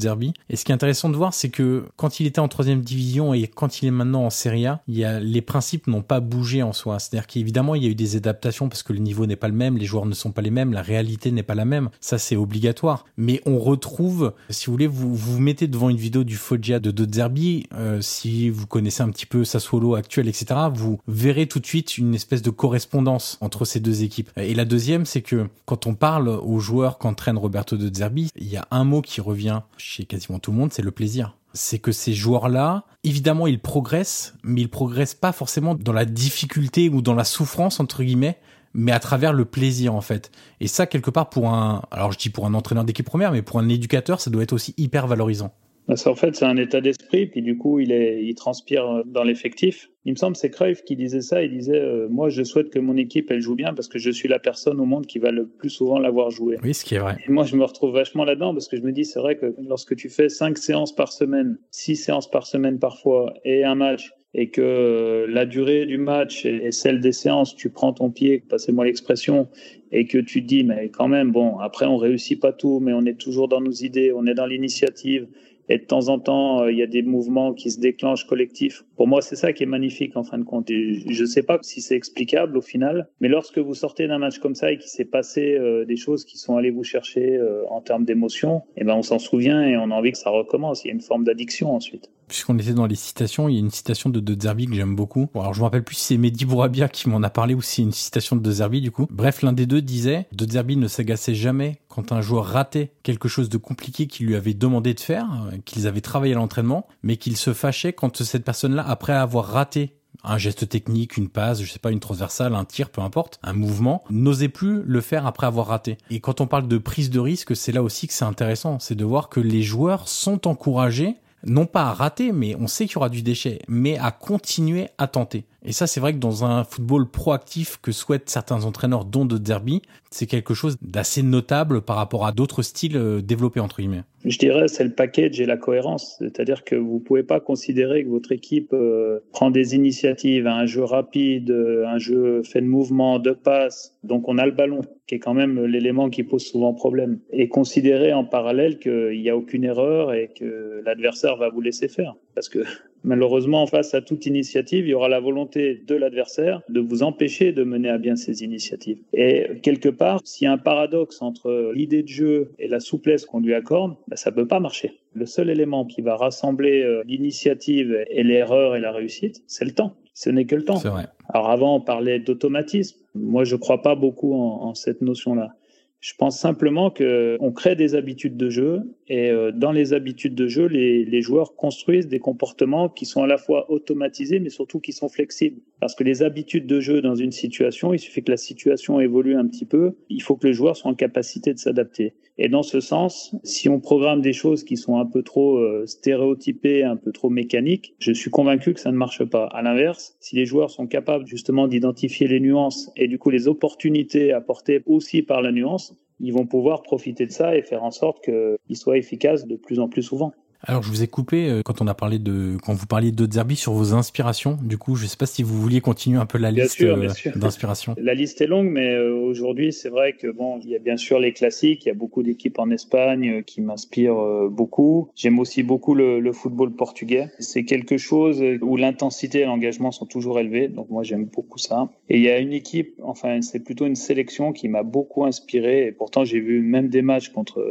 Et 0.48 0.56
ce 0.56 0.64
qui 0.64 0.72
est 0.72 0.74
intéressant 0.74 1.08
de 1.08 1.16
voir, 1.16 1.34
c'est 1.34 1.48
que 1.48 1.86
quand 1.96 2.20
il 2.20 2.26
était 2.26 2.40
en 2.40 2.48
troisième 2.48 2.80
division 2.80 3.34
et 3.34 3.46
quand 3.46 3.82
il 3.82 3.86
est 3.86 3.92
maintenant 3.92 4.24
en 4.24 4.30
Serie 4.30 4.66
A, 4.66 4.82
il 4.88 4.96
y 4.96 5.04
a, 5.04 5.20
les 5.20 5.42
principes 5.42 5.86
n'ont 5.86 6.02
pas 6.02 6.20
bougé 6.20 6.62
en 6.62 6.72
soi. 6.72 6.98
C'est-à-dire 6.98 7.26
qu'évidemment, 7.26 7.74
il 7.74 7.82
y 7.82 7.86
a 7.86 7.90
eu 7.90 7.94
des 7.94 8.16
adaptations 8.16 8.68
parce 8.68 8.82
que 8.82 8.92
le 8.92 9.00
niveau 9.00 9.26
n'est 9.26 9.36
pas 9.36 9.48
le 9.48 9.54
même, 9.54 9.76
les 9.76 9.86
joueurs 9.86 10.06
ne 10.06 10.14
sont 10.14 10.32
pas 10.32 10.42
les 10.42 10.50
mêmes, 10.50 10.72
la 10.72 10.82
réalité 10.82 11.30
n'est 11.30 11.42
pas 11.42 11.54
la 11.54 11.64
même. 11.64 11.90
Ça, 12.00 12.18
c'est 12.18 12.36
obligatoire. 12.36 13.04
Mais 13.16 13.40
on 13.46 13.58
retrouve, 13.58 14.32
si 14.50 14.66
vous 14.66 14.72
voulez, 14.72 14.86
vous 14.86 15.14
vous, 15.14 15.40
mettez 15.40 15.66
devant 15.66 15.88
une 15.88 15.96
vidéo 15.96 16.24
du 16.24 16.36
Foggia 16.36 16.80
de 16.80 16.90
De 16.90 17.12
Zerbi, 17.12 17.66
euh, 17.74 18.00
si 18.00 18.50
vous 18.50 18.66
connaissez 18.66 19.02
un 19.02 19.10
petit 19.10 19.26
peu 19.26 19.44
Sassuolo 19.44 19.94
actuel, 19.94 20.28
etc., 20.28 20.46
vous 20.72 21.00
verrez 21.06 21.46
tout 21.46 21.60
de 21.60 21.66
suite 21.66 21.98
une 21.98 22.14
espèce 22.14 22.42
de 22.42 22.50
correspondance 22.50 23.38
entre 23.40 23.64
ces 23.64 23.80
deux 23.80 24.02
équipes. 24.02 24.30
Et 24.36 24.54
la 24.54 24.64
deuxième, 24.64 25.06
c'est 25.06 25.22
que 25.22 25.48
quand 25.64 25.86
on 25.86 25.94
parle 25.94 26.28
aux 26.28 26.58
joueurs 26.58 26.98
qu'entraîne 26.98 27.38
Roberto 27.38 27.76
De 27.76 27.94
Zerbi, 27.94 28.30
il 28.36 28.48
y 28.48 28.56
a 28.56 28.66
un 28.70 28.84
mot 28.84 29.02
qui 29.02 29.20
revient 29.20 29.60
chez 29.88 30.04
quasiment 30.04 30.38
tout 30.38 30.50
le 30.50 30.58
monde, 30.58 30.70
c'est 30.70 30.82
le 30.82 30.90
plaisir. 30.90 31.38
C'est 31.54 31.78
que 31.78 31.92
ces 31.92 32.12
joueurs-là, 32.12 32.84
évidemment, 33.04 33.46
ils 33.46 33.58
progressent, 33.58 34.34
mais 34.42 34.60
ils 34.60 34.68
progressent 34.68 35.14
pas 35.14 35.32
forcément 35.32 35.74
dans 35.74 35.94
la 35.94 36.04
difficulté 36.04 36.90
ou 36.90 37.00
dans 37.00 37.14
la 37.14 37.24
souffrance, 37.24 37.80
entre 37.80 38.02
guillemets, 38.02 38.38
mais 38.74 38.92
à 38.92 39.00
travers 39.00 39.32
le 39.32 39.46
plaisir, 39.46 39.94
en 39.94 40.02
fait. 40.02 40.30
Et 40.60 40.68
ça, 40.68 40.86
quelque 40.86 41.10
part, 41.10 41.30
pour 41.30 41.48
un, 41.48 41.80
alors 41.90 42.12
je 42.12 42.18
dis 42.18 42.28
pour 42.28 42.44
un 42.44 42.52
entraîneur 42.52 42.84
d'équipe 42.84 43.06
première, 43.06 43.32
mais 43.32 43.40
pour 43.40 43.60
un 43.60 43.68
éducateur, 43.70 44.20
ça 44.20 44.30
doit 44.30 44.42
être 44.42 44.52
aussi 44.52 44.74
hyper 44.76 45.06
valorisant. 45.06 45.54
Parce 45.88 46.04
qu'en 46.04 46.14
fait, 46.14 46.36
c'est 46.36 46.44
un 46.44 46.58
état 46.58 46.82
d'esprit, 46.82 47.26
puis 47.26 47.40
du 47.40 47.56
coup, 47.56 47.80
il, 47.80 47.92
est, 47.92 48.22
il 48.22 48.34
transpire 48.34 49.02
dans 49.06 49.24
l'effectif. 49.24 49.88
Il 50.04 50.12
me 50.12 50.16
semble 50.16 50.36
c'est 50.36 50.50
Cruyff 50.50 50.84
qui 50.84 50.96
disait 50.96 51.22
ça. 51.22 51.42
Il 51.42 51.50
disait 51.50 51.80
euh, 51.80 52.08
Moi, 52.10 52.28
je 52.28 52.42
souhaite 52.42 52.68
que 52.68 52.78
mon 52.78 52.98
équipe, 52.98 53.30
elle 53.30 53.40
joue 53.40 53.54
bien 53.54 53.72
parce 53.72 53.88
que 53.88 53.98
je 53.98 54.10
suis 54.10 54.28
la 54.28 54.38
personne 54.38 54.80
au 54.80 54.84
monde 54.84 55.06
qui 55.06 55.18
va 55.18 55.30
le 55.30 55.46
plus 55.46 55.70
souvent 55.70 55.98
l'avoir 55.98 56.30
joué. 56.30 56.58
Oui, 56.62 56.74
ce 56.74 56.84
qui 56.84 56.94
est 56.94 56.98
vrai. 56.98 57.16
Et 57.26 57.32
moi, 57.32 57.44
je 57.44 57.56
me 57.56 57.64
retrouve 57.64 57.94
vachement 57.94 58.24
là-dedans 58.24 58.52
parce 58.52 58.68
que 58.68 58.76
je 58.76 58.82
me 58.82 58.92
dis 58.92 59.06
C'est 59.06 59.18
vrai 59.18 59.36
que 59.36 59.54
lorsque 59.66 59.96
tu 59.96 60.10
fais 60.10 60.28
cinq 60.28 60.58
séances 60.58 60.94
par 60.94 61.10
semaine, 61.10 61.58
six 61.70 61.96
séances 61.96 62.30
par 62.30 62.46
semaine 62.46 62.78
parfois, 62.78 63.32
et 63.46 63.64
un 63.64 63.74
match, 63.74 64.12
et 64.34 64.50
que 64.50 65.26
la 65.28 65.46
durée 65.46 65.86
du 65.86 65.96
match 65.96 66.44
et 66.44 66.70
celle 66.70 67.00
des 67.00 67.12
séances, 67.12 67.56
tu 67.56 67.70
prends 67.70 67.94
ton 67.94 68.10
pied, 68.10 68.44
passez-moi 68.46 68.84
l'expression, 68.84 69.48
et 69.90 70.06
que 70.06 70.18
tu 70.18 70.42
te 70.42 70.46
dis, 70.46 70.64
mais 70.64 70.90
quand 70.90 71.08
même, 71.08 71.32
bon, 71.32 71.58
après, 71.58 71.86
on 71.86 71.96
réussit 71.96 72.38
pas 72.38 72.52
tout, 72.52 72.78
mais 72.80 72.92
on 72.92 73.06
est 73.06 73.18
toujours 73.18 73.48
dans 73.48 73.60
nos 73.60 73.72
idées, 73.72 74.12
on 74.12 74.26
est 74.26 74.34
dans 74.34 74.46
l'initiative, 74.46 75.26
et 75.68 75.78
de 75.78 75.84
temps 75.84 76.08
en 76.08 76.18
temps, 76.18 76.62
euh, 76.62 76.72
il 76.72 76.78
y 76.78 76.82
a 76.82 76.86
des 76.86 77.02
mouvements 77.02 77.52
qui 77.52 77.70
se 77.70 77.80
déclenchent 77.80 78.26
collectifs. 78.26 78.84
Pour 78.96 79.06
moi, 79.06 79.20
c'est 79.20 79.36
ça 79.36 79.52
qui 79.52 79.62
est 79.62 79.66
magnifique 79.66 80.16
en 80.16 80.24
fin 80.24 80.38
de 80.38 80.44
compte. 80.44 80.68
je 80.68 81.20
ne 81.20 81.26
sais 81.26 81.42
pas 81.42 81.58
si 81.62 81.80
c'est 81.80 81.96
explicable 81.96 82.56
au 82.56 82.62
final, 82.62 83.08
mais 83.20 83.28
lorsque 83.28 83.58
vous 83.58 83.74
sortez 83.74 84.06
d'un 84.08 84.18
match 84.18 84.38
comme 84.38 84.54
ça 84.54 84.72
et 84.72 84.78
qu'il 84.78 84.90
s'est 84.90 85.04
passé 85.04 85.54
euh, 85.54 85.84
des 85.84 85.96
choses 85.96 86.24
qui 86.24 86.38
sont 86.38 86.56
allées 86.56 86.70
vous 86.70 86.84
chercher 86.84 87.36
euh, 87.36 87.62
en 87.70 87.80
termes 87.80 88.04
d'émotion, 88.04 88.62
eh 88.76 88.84
ben 88.84 88.94
on 88.94 89.02
s'en 89.02 89.18
souvient 89.18 89.62
et 89.62 89.76
on 89.76 89.90
a 89.90 89.94
envie 89.94 90.12
que 90.12 90.18
ça 90.18 90.30
recommence. 90.30 90.84
Il 90.84 90.88
y 90.88 90.90
a 90.90 90.94
une 90.94 91.00
forme 91.00 91.24
d'addiction 91.24 91.74
ensuite 91.74 92.10
puisqu'on 92.28 92.58
était 92.58 92.74
dans 92.74 92.86
les 92.86 92.94
citations, 92.94 93.48
il 93.48 93.54
y 93.54 93.56
a 93.56 93.60
une 93.60 93.70
citation 93.70 94.10
de 94.10 94.20
De 94.20 94.40
Zerbi 94.40 94.66
que 94.66 94.74
j'aime 94.74 94.94
beaucoup. 94.94 95.28
Bon, 95.34 95.40
alors 95.40 95.54
je 95.54 95.60
me 95.60 95.64
rappelle 95.64 95.82
plus 95.82 95.96
si 95.96 96.04
c'est 96.04 96.16
Mehdi 96.18 96.44
Bourabia 96.44 96.88
qui 96.88 97.08
m'en 97.08 97.22
a 97.22 97.30
parlé 97.30 97.54
ou 97.54 97.62
si 97.62 97.76
c'est 97.76 97.82
une 97.82 97.92
citation 97.92 98.36
de 98.36 98.42
De 98.42 98.50
Zerbi 98.50 98.80
du 98.80 98.90
coup. 98.90 99.06
Bref, 99.10 99.42
l'un 99.42 99.52
des 99.52 99.66
deux 99.66 99.80
disait 99.80 100.26
De 100.32 100.48
Zerbi 100.48 100.76
ne 100.76 100.86
s'agaçait 100.86 101.34
jamais 101.34 101.78
quand 101.88 102.12
un 102.12 102.20
joueur 102.20 102.44
ratait 102.44 102.92
quelque 103.02 103.28
chose 103.28 103.48
de 103.48 103.56
compliqué 103.56 104.06
qu'il 104.06 104.26
lui 104.26 104.36
avait 104.36 104.54
demandé 104.54 104.94
de 104.94 105.00
faire, 105.00 105.26
qu'ils 105.64 105.86
avaient 105.86 106.00
travaillé 106.00 106.34
à 106.34 106.36
l'entraînement, 106.36 106.86
mais 107.02 107.16
qu'il 107.16 107.36
se 107.36 107.52
fâchait 107.52 107.92
quand 107.92 108.22
cette 108.22 108.44
personne-là, 108.44 108.84
après 108.86 109.12
avoir 109.12 109.46
raté 109.46 109.94
un 110.24 110.38
geste 110.38 110.68
technique, 110.68 111.16
une 111.16 111.28
passe, 111.28 111.62
je 111.62 111.70
sais 111.70 111.78
pas, 111.78 111.90
une 111.90 112.00
transversale, 112.00 112.54
un 112.54 112.64
tir, 112.64 112.90
peu 112.90 113.00
importe, 113.00 113.38
un 113.42 113.52
mouvement, 113.52 114.02
n'osait 114.10 114.48
plus 114.48 114.82
le 114.82 115.00
faire 115.00 115.26
après 115.26 115.46
avoir 115.46 115.68
raté. 115.68 115.96
Et 116.10 116.20
quand 116.20 116.40
on 116.40 116.46
parle 116.46 116.66
de 116.66 116.78
prise 116.78 117.10
de 117.10 117.20
risque, 117.20 117.54
c'est 117.54 117.72
là 117.72 117.82
aussi 117.82 118.08
que 118.08 118.14
c'est 118.14 118.24
intéressant, 118.24 118.78
c'est 118.78 118.94
de 118.94 119.04
voir 119.04 119.28
que 119.28 119.40
les 119.40 119.62
joueurs 119.62 120.08
sont 120.08 120.48
encouragés 120.48 121.16
non 121.44 121.66
pas 121.66 121.84
à 121.84 121.92
rater, 121.92 122.32
mais 122.32 122.56
on 122.56 122.66
sait 122.66 122.86
qu'il 122.86 122.94
y 122.94 122.98
aura 122.98 123.08
du 123.08 123.22
déchet, 123.22 123.60
mais 123.68 123.96
à 123.98 124.10
continuer 124.10 124.88
à 124.98 125.06
tenter. 125.06 125.44
Et 125.68 125.72
ça, 125.72 125.86
c'est 125.86 126.00
vrai 126.00 126.14
que 126.14 126.18
dans 126.18 126.46
un 126.46 126.64
football 126.64 127.10
proactif 127.10 127.76
que 127.82 127.92
souhaitent 127.92 128.30
certains 128.30 128.64
entraîneurs, 128.64 129.04
dont 129.04 129.26
de 129.26 129.36
Derby, 129.36 129.82
c'est 130.10 130.24
quelque 130.24 130.54
chose 130.54 130.78
d'assez 130.80 131.22
notable 131.22 131.82
par 131.82 131.96
rapport 131.96 132.24
à 132.24 132.32
d'autres 132.32 132.62
styles 132.62 132.96
euh, 132.96 133.20
développés, 133.20 133.60
entre 133.60 133.82
guillemets. 133.82 134.04
Je 134.24 134.38
dirais, 134.38 134.68
c'est 134.68 134.84
le 134.84 134.94
package 134.94 135.42
et 135.42 135.44
la 135.44 135.58
cohérence. 135.58 136.16
C'est-à-dire 136.20 136.64
que 136.64 136.74
vous 136.74 137.00
pouvez 137.00 137.22
pas 137.22 137.38
considérer 137.38 138.02
que 138.02 138.08
votre 138.08 138.32
équipe 138.32 138.72
euh, 138.72 139.20
prend 139.32 139.50
des 139.50 139.74
initiatives, 139.74 140.46
un 140.46 140.64
jeu 140.64 140.84
rapide, 140.84 141.50
un 141.50 141.98
jeu 141.98 142.42
fait 142.44 142.62
de 142.62 142.66
mouvement, 142.66 143.18
de 143.18 143.32
passe, 143.32 143.94
donc 144.04 144.26
on 144.26 144.38
a 144.38 144.46
le 144.46 144.52
ballon, 144.52 144.80
qui 145.06 145.16
est 145.16 145.18
quand 145.18 145.34
même 145.34 145.66
l'élément 145.66 146.08
qui 146.08 146.22
pose 146.22 146.46
souvent 146.46 146.72
problème, 146.72 147.18
et 147.30 147.48
considérer 147.48 148.14
en 148.14 148.24
parallèle 148.24 148.78
qu'il 148.78 149.20
n'y 149.20 149.28
a 149.28 149.36
aucune 149.36 149.64
erreur 149.64 150.14
et 150.14 150.30
que 150.34 150.82
l'adversaire 150.86 151.36
va 151.36 151.50
vous 151.50 151.60
laisser 151.60 151.88
faire. 151.88 152.14
Parce 152.34 152.48
que 152.48 152.60
Malheureusement, 153.04 153.66
face 153.66 153.94
à 153.94 154.00
toute 154.00 154.26
initiative, 154.26 154.86
il 154.86 154.90
y 154.90 154.94
aura 154.94 155.08
la 155.08 155.20
volonté 155.20 155.82
de 155.86 155.94
l'adversaire 155.94 156.62
de 156.68 156.80
vous 156.80 157.02
empêcher 157.02 157.52
de 157.52 157.62
mener 157.64 157.88
à 157.88 157.98
bien 157.98 158.16
ces 158.16 158.42
initiatives. 158.42 158.98
Et 159.12 159.46
quelque 159.62 159.88
part, 159.88 160.20
s'il 160.24 160.46
y 160.46 160.48
a 160.48 160.52
un 160.52 160.58
paradoxe 160.58 161.22
entre 161.22 161.72
l'idée 161.74 162.02
de 162.02 162.08
jeu 162.08 162.52
et 162.58 162.68
la 162.68 162.80
souplesse 162.80 163.24
qu'on 163.24 163.40
lui 163.40 163.54
accorde, 163.54 163.96
ben, 164.08 164.16
ça 164.16 164.30
ne 164.30 164.36
peut 164.36 164.46
pas 164.46 164.60
marcher. 164.60 164.98
Le 165.14 165.26
seul 165.26 165.50
élément 165.50 165.84
qui 165.84 166.02
va 166.02 166.16
rassembler 166.16 166.82
euh, 166.82 167.02
l'initiative 167.06 168.04
et 168.10 168.22
l'erreur 168.22 168.76
et 168.76 168.80
la 168.80 168.92
réussite, 168.92 169.42
c'est 169.46 169.64
le 169.64 169.72
temps. 169.72 169.94
Ce 170.14 170.30
n'est 170.30 170.46
que 170.46 170.56
le 170.56 170.64
temps. 170.64 170.82
Alors 171.28 171.50
avant, 171.50 171.76
on 171.76 171.80
parlait 171.80 172.18
d'automatisme. 172.18 172.98
Moi, 173.14 173.44
je 173.44 173.54
ne 173.54 173.60
crois 173.60 173.82
pas 173.82 173.94
beaucoup 173.94 174.34
en, 174.34 174.64
en 174.64 174.74
cette 174.74 175.00
notion-là. 175.00 175.54
Je 176.00 176.12
pense 176.16 176.38
simplement 176.38 176.90
qu'on 176.90 177.52
crée 177.52 177.74
des 177.74 177.94
habitudes 177.94 178.36
de 178.36 178.50
jeu 178.50 178.82
et 179.08 179.30
euh, 179.30 179.52
dans 179.52 179.72
les 179.72 179.94
habitudes 179.94 180.34
de 180.34 180.48
jeu, 180.48 180.66
les, 180.66 181.04
les, 181.04 181.22
joueurs 181.22 181.56
construisent 181.56 182.08
des 182.08 182.18
comportements 182.18 182.88
qui 182.88 183.06
sont 183.06 183.22
à 183.22 183.26
la 183.26 183.38
fois 183.38 183.70
automatisés 183.70 184.38
mais 184.38 184.50
surtout 184.50 184.80
qui 184.80 184.92
sont 184.92 185.08
flexibles. 185.08 185.60
Parce 185.80 185.94
que 185.94 186.04
les 186.04 186.22
habitudes 186.22 186.66
de 186.66 186.80
jeu 186.80 187.00
dans 187.00 187.14
une 187.14 187.32
situation, 187.32 187.94
il 187.94 187.98
suffit 187.98 188.22
que 188.22 188.30
la 188.30 188.36
situation 188.36 189.00
évolue 189.00 189.36
un 189.36 189.46
petit 189.46 189.64
peu, 189.64 189.94
il 190.10 190.22
faut 190.22 190.36
que 190.36 190.46
le 190.46 190.52
joueur 190.52 190.76
soit 190.76 190.90
en 190.90 190.94
capacité 190.94 191.54
de 191.54 191.58
s'adapter. 191.58 192.14
Et 192.36 192.48
dans 192.48 192.62
ce 192.62 192.80
sens, 192.80 193.34
si 193.42 193.68
on 193.68 193.80
programme 193.80 194.20
des 194.20 194.32
choses 194.32 194.62
qui 194.62 194.76
sont 194.76 194.98
un 194.98 195.06
peu 195.06 195.22
trop 195.22 195.58
euh, 195.58 195.86
stéréotypées, 195.86 196.84
un 196.84 196.96
peu 196.96 197.10
trop 197.10 197.30
mécaniques, 197.30 197.94
je 197.98 198.12
suis 198.12 198.30
convaincu 198.30 198.74
que 198.74 198.80
ça 198.80 198.92
ne 198.92 198.96
marche 198.96 199.24
pas. 199.24 199.46
À 199.46 199.62
l'inverse, 199.62 200.16
si 200.20 200.36
les 200.36 200.46
joueurs 200.46 200.70
sont 200.70 200.86
capables 200.86 201.26
justement 201.26 201.66
d'identifier 201.66 202.28
les 202.28 202.40
nuances 202.40 202.92
et 202.96 203.08
du 203.08 203.18
coup 203.18 203.30
les 203.30 203.48
opportunités 203.48 204.32
apportées 204.32 204.82
aussi 204.86 205.22
par 205.22 205.42
la 205.42 205.50
nuance, 205.50 205.96
ils 206.20 206.32
vont 206.32 206.46
pouvoir 206.46 206.82
profiter 206.82 207.26
de 207.26 207.32
ça 207.32 207.56
et 207.56 207.62
faire 207.62 207.84
en 207.84 207.90
sorte 207.90 208.24
qu'ils 208.24 208.76
soient 208.76 208.98
efficaces 208.98 209.46
de 209.46 209.56
plus 209.56 209.78
en 209.78 209.88
plus 209.88 210.02
souvent. 210.02 210.32
Alors 210.64 210.82
je 210.82 210.88
vous 210.88 211.02
ai 211.02 211.06
coupé 211.06 211.48
euh, 211.48 211.62
quand 211.62 211.80
on 211.80 211.86
a 211.86 211.94
parlé 211.94 212.18
de 212.18 212.56
quand 212.64 212.74
vous 212.74 212.86
parliez 212.86 213.12
de 213.12 213.26
Derby 213.26 213.54
sur 213.54 213.72
vos 213.72 213.94
inspirations. 213.94 214.58
Du 214.60 214.76
coup, 214.76 214.96
je 214.96 215.04
ne 215.04 215.08
sais 215.08 215.16
pas 215.16 215.26
si 215.26 215.44
vous 215.44 215.60
vouliez 215.60 215.80
continuer 215.80 216.18
un 216.18 216.26
peu 216.26 216.38
la 216.38 216.50
liste 216.50 216.82
euh, 216.82 217.08
d'inspirations. 217.36 217.94
La 217.96 218.14
liste 218.14 218.40
est 218.40 218.48
longue, 218.48 218.68
mais 218.68 218.92
euh, 218.94 219.14
aujourd'hui 219.14 219.72
c'est 219.72 219.88
vrai 219.88 220.14
que 220.14 220.26
bon, 220.26 220.58
il 220.62 220.70
y 220.70 220.76
a 220.76 220.80
bien 220.80 220.96
sûr 220.96 221.20
les 221.20 221.32
classiques. 221.32 221.86
Il 221.86 221.88
y 221.88 221.92
a 221.92 221.94
beaucoup 221.94 222.24
d'équipes 222.24 222.58
en 222.58 222.70
Espagne 222.70 223.44
qui 223.44 223.60
m'inspirent 223.60 224.48
beaucoup. 224.50 225.10
J'aime 225.14 225.38
aussi 225.38 225.62
beaucoup 225.62 225.94
le, 225.94 226.18
le, 226.18 226.32
football 226.32 226.74
portugais. 226.74 227.28
C'est 227.38 227.64
quelque 227.64 227.96
chose 227.96 228.42
où 228.60 228.76
l'intensité 228.76 229.40
et 229.40 229.44
l'engagement 229.44 229.92
sont 229.92 230.06
toujours 230.06 230.40
élevés. 230.40 230.66
Donc 230.66 230.90
moi 230.90 231.04
j'aime 231.04 231.26
beaucoup 231.26 231.58
ça. 231.58 231.88
Et 232.08 232.16
il 232.16 232.22
y 232.24 232.30
a 232.30 232.38
une 232.38 232.52
équipe, 232.52 232.98
enfin 233.02 233.42
c'est 233.42 233.60
plutôt 233.60 233.86
une 233.86 233.96
sélection 233.96 234.52
qui 234.52 234.68
m'a 234.68 234.82
beaucoup 234.82 235.24
inspiré. 235.24 235.86
Et 235.86 235.92
pourtant 235.92 236.24
j'ai 236.24 236.40
vu 236.40 236.62
même 236.62 236.88
des 236.88 237.02
matchs 237.02 237.28
contre 237.28 237.62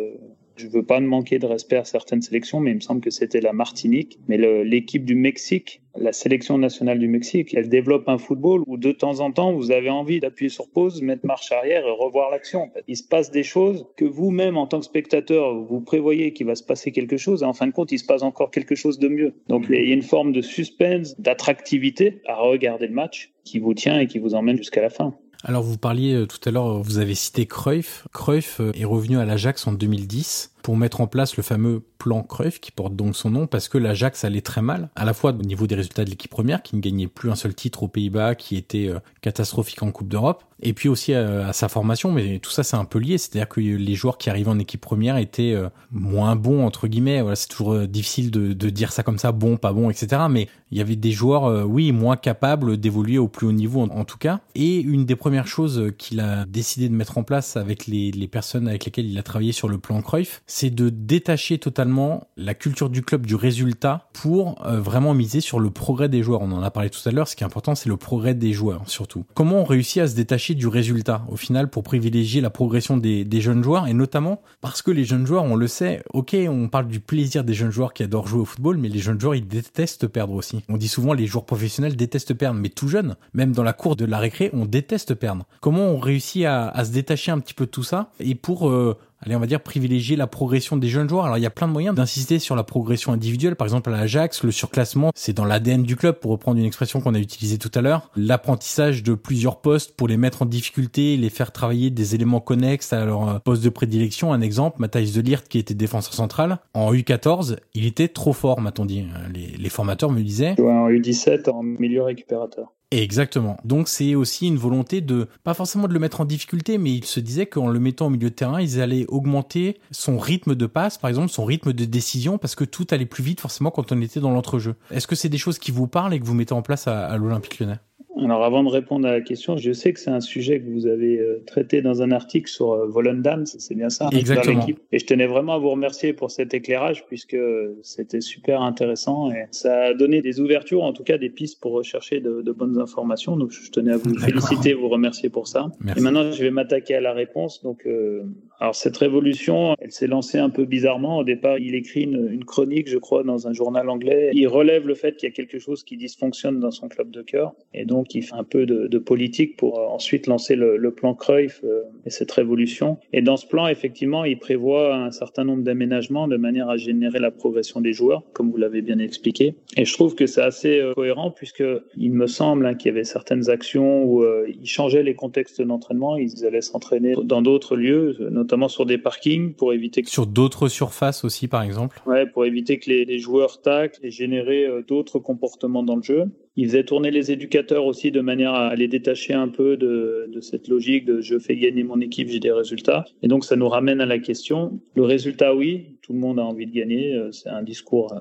je 0.57 0.67
veux 0.67 0.83
pas 0.83 0.99
manquer 0.99 1.39
de 1.39 1.45
respect 1.45 1.77
à 1.77 1.83
certaines 1.83 2.21
sélections, 2.21 2.59
mais 2.59 2.71
il 2.71 2.75
me 2.75 2.81
semble 2.81 3.01
que 3.01 3.09
c'était 3.09 3.41
la 3.41 3.53
Martinique. 3.53 4.19
Mais 4.27 4.37
l'équipe 4.37 5.05
du 5.05 5.15
Mexique, 5.15 5.81
la 5.95 6.13
sélection 6.13 6.57
nationale 6.57 6.99
du 6.99 7.07
Mexique, 7.07 7.53
elle 7.53 7.69
développe 7.69 8.07
un 8.07 8.17
football 8.17 8.63
où 8.67 8.77
de 8.77 8.91
temps 8.91 9.19
en 9.19 9.31
temps, 9.31 9.53
vous 9.53 9.71
avez 9.71 9.89
envie 9.89 10.19
d'appuyer 10.19 10.49
sur 10.49 10.69
pause, 10.69 11.01
mettre 11.01 11.25
marche 11.25 11.51
arrière 11.51 11.85
et 11.87 11.91
revoir 11.91 12.29
l'action. 12.31 12.69
Il 12.87 12.97
se 12.97 13.07
passe 13.07 13.31
des 13.31 13.43
choses 13.43 13.85
que 13.95 14.05
vous-même, 14.05 14.57
en 14.57 14.67
tant 14.67 14.79
que 14.79 14.85
spectateur, 14.85 15.55
vous 15.55 15.81
prévoyez 15.81 16.33
qu'il 16.33 16.47
va 16.47 16.55
se 16.55 16.63
passer 16.63 16.91
quelque 16.91 17.17
chose, 17.17 17.43
et 17.43 17.45
en 17.45 17.53
fin 17.53 17.67
de 17.67 17.71
compte, 17.71 17.91
il 17.91 17.99
se 17.99 18.05
passe 18.05 18.23
encore 18.23 18.51
quelque 18.51 18.75
chose 18.75 18.99
de 18.99 19.07
mieux. 19.07 19.33
Donc 19.47 19.65
il 19.69 19.87
y 19.87 19.91
a 19.91 19.93
une 19.93 20.01
forme 20.01 20.31
de 20.31 20.41
suspense, 20.41 21.19
d'attractivité 21.19 22.21
à 22.25 22.35
regarder 22.35 22.87
le 22.87 22.93
match 22.93 23.33
qui 23.43 23.59
vous 23.59 23.73
tient 23.73 23.99
et 23.99 24.07
qui 24.07 24.19
vous 24.19 24.35
emmène 24.35 24.57
jusqu'à 24.57 24.81
la 24.81 24.89
fin. 24.89 25.15
Alors 25.43 25.63
vous 25.63 25.77
parliez 25.77 26.13
euh, 26.13 26.25
tout 26.25 26.39
à 26.47 26.51
l'heure, 26.51 26.81
vous 26.81 26.97
avez 26.97 27.15
cité 27.15 27.45
Cruyff. 27.45 28.07
Cruyff 28.13 28.59
euh, 28.59 28.71
est 28.75 28.85
revenu 28.85 29.17
à 29.19 29.25
l'Ajax 29.25 29.67
en 29.67 29.71
2010 29.71 30.51
pour 30.61 30.77
mettre 30.77 31.01
en 31.01 31.07
place 31.07 31.37
le 31.37 31.43
fameux 31.43 31.83
plan 31.97 32.23
Cruyff 32.23 32.59
qui 32.59 32.71
porte 32.71 32.95
donc 32.95 33.15
son 33.15 33.29
nom 33.29 33.47
parce 33.47 33.67
que 33.67 33.77
l'Ajax 33.77 34.23
allait 34.23 34.41
très 34.41 34.61
mal, 34.61 34.89
à 34.95 35.05
la 35.05 35.13
fois 35.13 35.31
au 35.31 35.43
niveau 35.43 35.67
des 35.67 35.75
résultats 35.75 36.05
de 36.05 36.09
l'équipe 36.09 36.31
première 36.31 36.61
qui 36.61 36.75
ne 36.75 36.81
gagnait 36.81 37.07
plus 37.07 37.31
un 37.31 37.35
seul 37.35 37.53
titre 37.53 37.83
aux 37.83 37.87
Pays-Bas, 37.87 38.35
qui 38.35 38.55
était 38.55 38.87
euh, 38.87 38.99
catastrophique 39.21 39.83
en 39.83 39.91
Coupe 39.91 40.07
d'Europe, 40.07 40.43
et 40.61 40.73
puis 40.73 40.89
aussi 40.89 41.13
à, 41.13 41.53
sa 41.53 41.69
formation, 41.69 42.11
mais 42.11 42.39
tout 42.39 42.49
ça 42.49 42.63
c'est 42.63 42.77
un 42.77 42.85
peu 42.85 42.99
lié, 42.99 43.17
c'est-à-dire 43.17 43.47
que 43.47 43.59
les 43.59 43.95
joueurs 43.95 44.17
qui 44.17 44.29
arrivaient 44.29 44.49
en 44.49 44.59
équipe 44.59 44.81
première 44.81 45.17
étaient 45.17 45.53
euh, 45.53 45.69
moins 45.91 46.35
bons 46.35 46.65
entre 46.65 46.87
guillemets. 46.87 47.21
Voilà, 47.21 47.35
c'est 47.35 47.47
toujours 47.47 47.73
euh, 47.73 47.87
difficile 47.87 48.31
de, 48.31 48.53
de, 48.53 48.69
dire 48.69 48.91
ça 48.91 49.03
comme 49.03 49.19
ça, 49.19 49.31
bon, 49.31 49.57
pas 49.57 49.73
bon, 49.73 49.89
etc. 49.89 50.23
Mais 50.29 50.47
il 50.71 50.77
y 50.77 50.81
avait 50.81 50.95
des 50.95 51.11
joueurs, 51.11 51.67
oui, 51.67 51.91
moins 51.91 52.17
capables 52.17 52.77
d'évoluer 52.77 53.17
au 53.17 53.27
plus 53.27 53.47
haut 53.47 53.51
niveau 53.51 53.81
en, 53.81 54.03
tout 54.03 54.17
cas. 54.17 54.41
Et 54.55 54.79
une 54.81 55.05
des 55.05 55.15
premières 55.15 55.47
choses 55.47 55.91
qu'il 55.97 56.19
a 56.19 56.45
décidé 56.45 56.89
de 56.89 56.93
mettre 56.93 57.17
en 57.17 57.23
place 57.23 57.55
avec 57.55 57.87
les, 57.87 58.11
les 58.11 58.27
personnes 58.27 58.67
avec 58.67 58.83
lesquelles 58.85 59.09
il 59.09 59.17
a 59.17 59.23
travaillé 59.23 59.53
sur 59.53 59.69
le 59.69 59.77
plan 59.77 60.01
Cruyff, 60.01 60.41
c'est 60.47 60.69
de 60.69 60.89
détacher 60.89 61.57
totalement 61.59 62.27
la 62.37 62.53
culture 62.53 62.89
du 62.89 63.01
club 63.01 63.25
du 63.25 63.35
résultat 63.35 64.09
pour 64.13 64.65
euh, 64.65 64.79
vraiment 64.79 65.13
miser 65.13 65.41
sur 65.41 65.59
le 65.59 65.69
progrès 65.69 66.09
des 66.09 66.23
joueurs. 66.23 66.41
On 66.41 66.51
en 66.53 66.63
a 66.63 66.71
parlé 66.71 66.89
tout 66.89 67.07
à 67.07 67.11
l'heure, 67.11 67.27
ce 67.27 67.35
qui 67.35 67.43
est 67.43 67.45
important, 67.45 67.75
c'est 67.75 67.89
le 67.89 67.97
progrès 67.97 68.33
des 68.33 68.53
joueurs 68.53 68.81
surtout. 68.85 69.25
Comment 69.33 69.57
on 69.57 69.63
réussit 69.65 70.01
à 70.01 70.07
se 70.07 70.15
détacher 70.15 70.55
du 70.55 70.67
résultat 70.67 71.25
au 71.29 71.35
final 71.35 71.69
pour 71.69 71.83
privilégier 71.83 72.39
la 72.39 72.49
progression 72.49 72.97
des, 72.97 73.41
jeunes 73.41 73.63
joueurs? 73.63 73.87
Et 73.87 73.93
notamment 73.93 74.41
parce 74.61 74.81
que 74.81 74.91
les 74.91 75.03
jeunes 75.03 75.27
joueurs, 75.27 75.43
on 75.43 75.55
le 75.55 75.67
sait, 75.67 76.01
ok, 76.13 76.35
on 76.49 76.69
parle 76.69 76.87
du 76.87 77.01
plaisir 77.01 77.43
des 77.43 77.53
jeunes 77.53 77.71
joueurs 77.71 77.93
qui 77.93 78.03
adorent 78.03 78.27
jouer 78.27 78.41
au 78.41 78.45
football, 78.45 78.77
mais 78.77 78.89
les 78.89 78.99
jeunes 78.99 79.19
joueurs, 79.19 79.35
ils 79.35 79.47
détestent 79.47 80.07
perdre 80.07 80.33
aussi. 80.33 80.63
On 80.69 80.77
dit 80.77 80.87
souvent 80.87 81.13
les 81.13 81.27
joueurs 81.27 81.45
professionnels 81.45 81.95
détestent 81.95 82.33
perdre, 82.33 82.59
mais 82.59 82.69
tout 82.69 82.87
jeune, 82.87 83.17
même 83.33 83.51
dans 83.51 83.63
la 83.63 83.73
cour 83.73 83.97
de 83.97 84.05
la 84.05 84.17
récré, 84.17 84.49
on 84.53 84.65
déteste 84.65 85.13
perdre. 85.15 85.45
Comment 85.59 85.83
on 85.83 85.97
réussit 85.97 86.45
à, 86.45 86.69
à 86.69 86.85
se 86.85 86.91
détacher 86.91 87.31
un 87.31 87.39
petit 87.39 87.53
peu 87.53 87.65
de 87.65 87.71
tout 87.71 87.83
ça? 87.83 88.11
Et 88.19 88.35
pour 88.35 88.69
euh, 88.69 88.97
allez, 89.21 89.35
on 89.35 89.39
va 89.39 89.47
dire 89.47 89.61
privilégier 89.61 90.15
la 90.15 90.27
progression 90.27 90.77
des 90.77 90.87
jeunes 90.87 91.09
joueurs. 91.09 91.25
Alors 91.25 91.37
il 91.37 91.41
y 91.41 91.45
a 91.45 91.51
plein 91.51 91.67
de 91.67 91.73
moyens 91.73 91.95
d'insister 91.95 92.39
sur 92.39 92.55
la 92.55 92.63
progression 92.63 93.11
individuelle. 93.13 93.55
Par 93.55 93.65
exemple, 93.65 93.89
à 93.89 93.93
l'Ajax, 93.93 94.43
le 94.43 94.51
surclassement, 94.51 95.11
c'est 95.15 95.33
dans 95.33 95.45
l'ADN 95.45 95.83
du 95.83 95.95
club, 95.95 96.19
pour 96.19 96.31
reprendre 96.31 96.59
une 96.59 96.65
expression 96.65 97.01
qu'on 97.01 97.13
a 97.13 97.19
utilisée 97.19 97.57
tout 97.57 97.71
à 97.73 97.81
l'heure. 97.81 98.11
L'apprentissage 98.15 99.03
de 99.03 99.13
plusieurs 99.13 99.61
postes 99.61 99.95
pour 99.95 100.07
les 100.07 100.17
mettre 100.17 100.41
en 100.41 100.45
difficulté, 100.45 101.17
les 101.17 101.29
faire 101.29 101.51
travailler 101.51 101.89
des 101.89 102.15
éléments 102.15 102.39
connexes 102.39 102.93
à 102.93 103.05
leur 103.05 103.29
euh, 103.29 103.39
poste 103.39 103.63
de 103.63 103.69
prédilection. 103.69 104.33
Un 104.33 104.41
exemple, 104.41 104.77
Matthijs 104.79 105.13
de 105.13 105.21
Liert, 105.21 105.43
qui 105.43 105.59
était 105.59 105.73
défenseur 105.73 106.13
central, 106.13 106.59
en 106.73 106.93
U14, 106.93 107.57
il 107.73 107.85
était 107.85 108.07
trop 108.07 108.33
fort, 108.33 108.61
m'a-t-on 108.61 108.85
dit. 108.85 109.05
Les, 109.33 109.47
les, 109.57 109.69
formateurs 109.69 110.11
me 110.11 110.21
disaient. 110.21 110.55
en 110.59 110.89
U17, 110.89 111.49
en 111.49 111.63
milieu 111.63 112.03
récupérateur. 112.03 112.73
Exactement. 112.91 113.57
Donc 113.65 113.89
c'est 113.89 114.15
aussi 114.15 114.47
une 114.47 114.57
volonté 114.57 115.01
de, 115.01 115.27
pas 115.43 115.53
forcément 115.53 115.89
de 115.89 115.93
le 115.93 115.99
mettre 115.99 116.21
en 116.21 116.25
difficulté, 116.25 116.77
mais 116.77 116.93
il 116.93 117.03
se 117.03 117.19
disait 117.19 117.45
qu'en 117.45 117.67
le 117.67 117.79
mettant 117.79 118.07
au 118.07 118.09
milieu 118.09 118.29
de 118.29 118.35
terrain, 118.35 118.61
ils 118.61 118.79
allaient 118.79 119.05
augmenter 119.09 119.79
son 119.91 120.17
rythme 120.17 120.55
de 120.55 120.65
passe, 120.67 120.97
par 120.97 121.09
exemple 121.09 121.29
son 121.29 121.43
rythme 121.43 121.73
de 121.73 121.83
décision, 121.85 122.37
parce 122.37 122.55
que 122.55 122.63
tout 122.63 122.87
allait 122.91 123.05
plus 123.05 123.23
vite 123.23 123.41
forcément 123.41 123.71
quand 123.71 123.91
on 123.91 124.01
était 124.01 124.21
dans 124.21 124.31
l'entrejeu. 124.31 124.75
Est-ce 124.89 125.07
que 125.07 125.15
c'est 125.15 125.27
des 125.27 125.37
choses 125.37 125.59
qui 125.59 125.71
vous 125.71 125.87
parlent 125.87 126.13
et 126.13 126.19
que 126.19 126.25
vous 126.25 126.33
mettez 126.33 126.53
en 126.53 126.61
place 126.61 126.87
à, 126.87 127.07
à 127.07 127.17
l'Olympique 127.17 127.59
lyonnais? 127.59 127.79
Alors 128.25 128.43
avant 128.43 128.63
de 128.63 128.69
répondre 128.69 129.07
à 129.07 129.11
la 129.11 129.21
question, 129.21 129.57
je 129.57 129.71
sais 129.71 129.93
que 129.93 129.99
c'est 129.99 130.09
un 130.09 130.21
sujet 130.21 130.59
que 130.59 130.69
vous 130.69 130.87
avez 130.87 131.17
euh, 131.17 131.43
traité 131.45 131.81
dans 131.81 132.01
un 132.01 132.11
article 132.11 132.49
sur 132.49 132.71
euh, 132.71 132.87
Volendam, 132.87 133.45
c'est 133.45 133.75
bien 133.75 133.89
ça 133.89 134.09
Exactement. 134.11 134.65
Et 134.91 134.99
je 134.99 135.05
tenais 135.05 135.27
vraiment 135.27 135.53
à 135.53 135.57
vous 135.57 135.69
remercier 135.69 136.13
pour 136.13 136.31
cet 136.31 136.53
éclairage 136.53 137.05
puisque 137.07 137.37
c'était 137.81 138.21
super 138.21 138.61
intéressant 138.61 139.31
et 139.31 139.45
ça 139.51 139.85
a 139.85 139.93
donné 139.93 140.21
des 140.21 140.39
ouvertures, 140.39 140.83
en 140.83 140.93
tout 140.93 141.03
cas 141.03 141.17
des 141.17 141.29
pistes 141.29 141.61
pour 141.61 141.73
rechercher 141.73 142.19
de, 142.19 142.41
de 142.41 142.51
bonnes 142.51 142.79
informations. 142.79 143.37
Donc 143.37 143.51
je 143.51 143.69
tenais 143.71 143.93
à 143.93 143.97
vous 143.97 144.17
féliciter, 144.17 144.73
vous 144.73 144.89
remercier 144.89 145.29
pour 145.29 145.47
ça. 145.47 145.67
Merci. 145.81 145.99
Et 145.99 146.03
maintenant 146.03 146.31
je 146.31 146.43
vais 146.43 146.51
m'attaquer 146.51 146.95
à 146.95 147.01
la 147.01 147.13
réponse. 147.13 147.61
Donc 147.63 147.85
euh, 147.85 148.23
Alors 148.59 148.73
cette 148.73 148.97
révolution, 148.97 149.75
elle 149.79 149.91
s'est 149.91 150.07
lancée 150.07 150.39
un 150.39 150.49
peu 150.49 150.65
bizarrement. 150.65 151.19
Au 151.19 151.23
départ, 151.23 151.59
il 151.59 151.75
écrit 151.75 152.03
une, 152.03 152.43
chronique, 152.43 152.89
je 152.89 152.97
crois, 152.97 153.23
dans 153.23 153.47
un 153.47 153.53
journal 153.53 153.87
anglais. 153.87 154.31
Il 154.33 154.47
relève 154.47 154.87
le 154.87 154.95
fait 154.95 155.15
qu'il 155.15 155.29
y 155.29 155.31
a 155.31 155.35
quelque 155.35 155.59
chose 155.59 155.83
qui 155.83 155.95
dysfonctionne 155.95 156.59
dans 156.59 156.71
son 156.71 156.87
club 156.87 157.11
de 157.11 157.21
cœur, 157.21 157.53
et 157.73 157.85
donc 157.85 158.15
il 158.15 158.23
fait 158.23 158.35
un 158.35 158.43
peu 158.43 158.65
de, 158.65 158.97
politique 158.97 159.57
pour 159.57 159.79
euh, 159.79 159.85
ensuite 159.85 160.25
lancer 160.25 160.55
le, 160.55 160.91
plan 160.91 161.13
Cruyff 161.13 161.61
euh, 161.63 161.83
et 162.05 162.09
cette 162.09 162.31
révolution. 162.31 162.97
Et 163.13 163.21
dans 163.21 163.37
ce 163.37 163.45
plan, 163.45 163.67
effectivement, 163.67 164.25
il 164.25 164.39
prévoit 164.39 164.95
un 164.95 165.11
certain 165.11 165.43
nombre 165.43 165.61
d'aménagements 165.63 166.27
de 166.27 166.37
manière 166.37 166.69
à 166.69 166.77
générer 166.77 167.19
la 167.19 167.29
progression 167.29 167.79
des 167.79 167.93
joueurs, 167.93 168.23
comme 168.33 168.49
vous 168.49 168.57
l'avez 168.57 168.81
bien 168.81 168.97
expliqué. 168.97 169.53
Et 169.75 169.85
je 169.85 169.93
trouve 169.93 170.15
que 170.15 170.25
c'est 170.25 170.41
assez 170.41 170.79
euh, 170.79 170.93
cohérent 170.93 171.29
puisque 171.29 171.63
il 171.95 172.11
me 172.11 172.25
semble 172.25 172.65
hein, 172.65 172.73
qu'il 172.73 172.89
y 172.89 172.91
avait 172.91 173.03
certaines 173.03 173.49
actions 173.49 174.03
où 174.03 174.25
ils 174.47 174.67
changeaient 174.67 175.03
les 175.03 175.13
contextes 175.13 175.61
d'entraînement, 175.61 176.17
ils 176.17 176.45
allaient 176.45 176.61
s'entraîner 176.61 177.13
dans 177.23 177.41
d'autres 177.43 177.75
lieux, 177.75 178.17
notamment 178.31 178.46
notamment 178.47 178.69
sur 178.69 178.85
des 178.85 178.97
parkings 178.97 179.53
pour 179.53 179.73
éviter 179.73 180.01
que... 180.01 180.09
Sur 180.09 180.25
d'autres 180.25 180.69
surfaces 180.69 181.25
aussi, 181.25 181.49
par 181.49 181.63
exemple 181.63 182.01
Ouais, 182.05 182.25
pour 182.25 182.45
éviter 182.45 182.79
que 182.79 182.89
les, 182.89 183.19
joueurs 183.19 183.61
taclent 183.61 183.99
et 184.05 184.09
générer 184.09 184.65
euh, 184.65 184.83
d'autres 184.87 185.19
comportements 185.19 185.83
dans 185.83 185.97
le 185.97 186.01
jeu. 186.01 186.23
Ils 186.55 186.67
faisaient 186.67 186.85
tourner 186.85 187.11
les 187.11 187.29
éducateurs 187.29 187.85
aussi 187.85 188.09
de 188.09 188.21
manière 188.21 188.53
à 188.53 188.73
les 188.75 188.87
détacher 188.87 189.33
un 189.33 189.49
peu 189.49 189.75
de, 189.75 190.29
de 190.33 190.39
cette 190.39 190.69
logique 190.69 191.03
de 191.03 191.19
je 191.19 191.37
fais 191.37 191.57
gagner 191.57 191.83
mon 191.83 191.99
équipe, 191.99 192.29
j'ai 192.29 192.39
des 192.39 192.51
résultats. 192.51 193.03
Et 193.21 193.27
donc 193.27 193.43
ça 193.43 193.57
nous 193.57 193.67
ramène 193.67 193.99
à 193.99 194.05
la 194.05 194.17
question. 194.17 194.79
Le 194.95 195.03
résultat, 195.03 195.53
oui, 195.53 195.97
tout 196.01 196.13
le 196.13 196.19
monde 196.19 196.39
a 196.39 196.43
envie 196.43 196.67
de 196.67 196.73
gagner. 196.73 197.13
Euh, 197.13 197.31
c'est 197.33 197.49
un 197.49 197.63
discours 197.63 198.13
euh, 198.13 198.19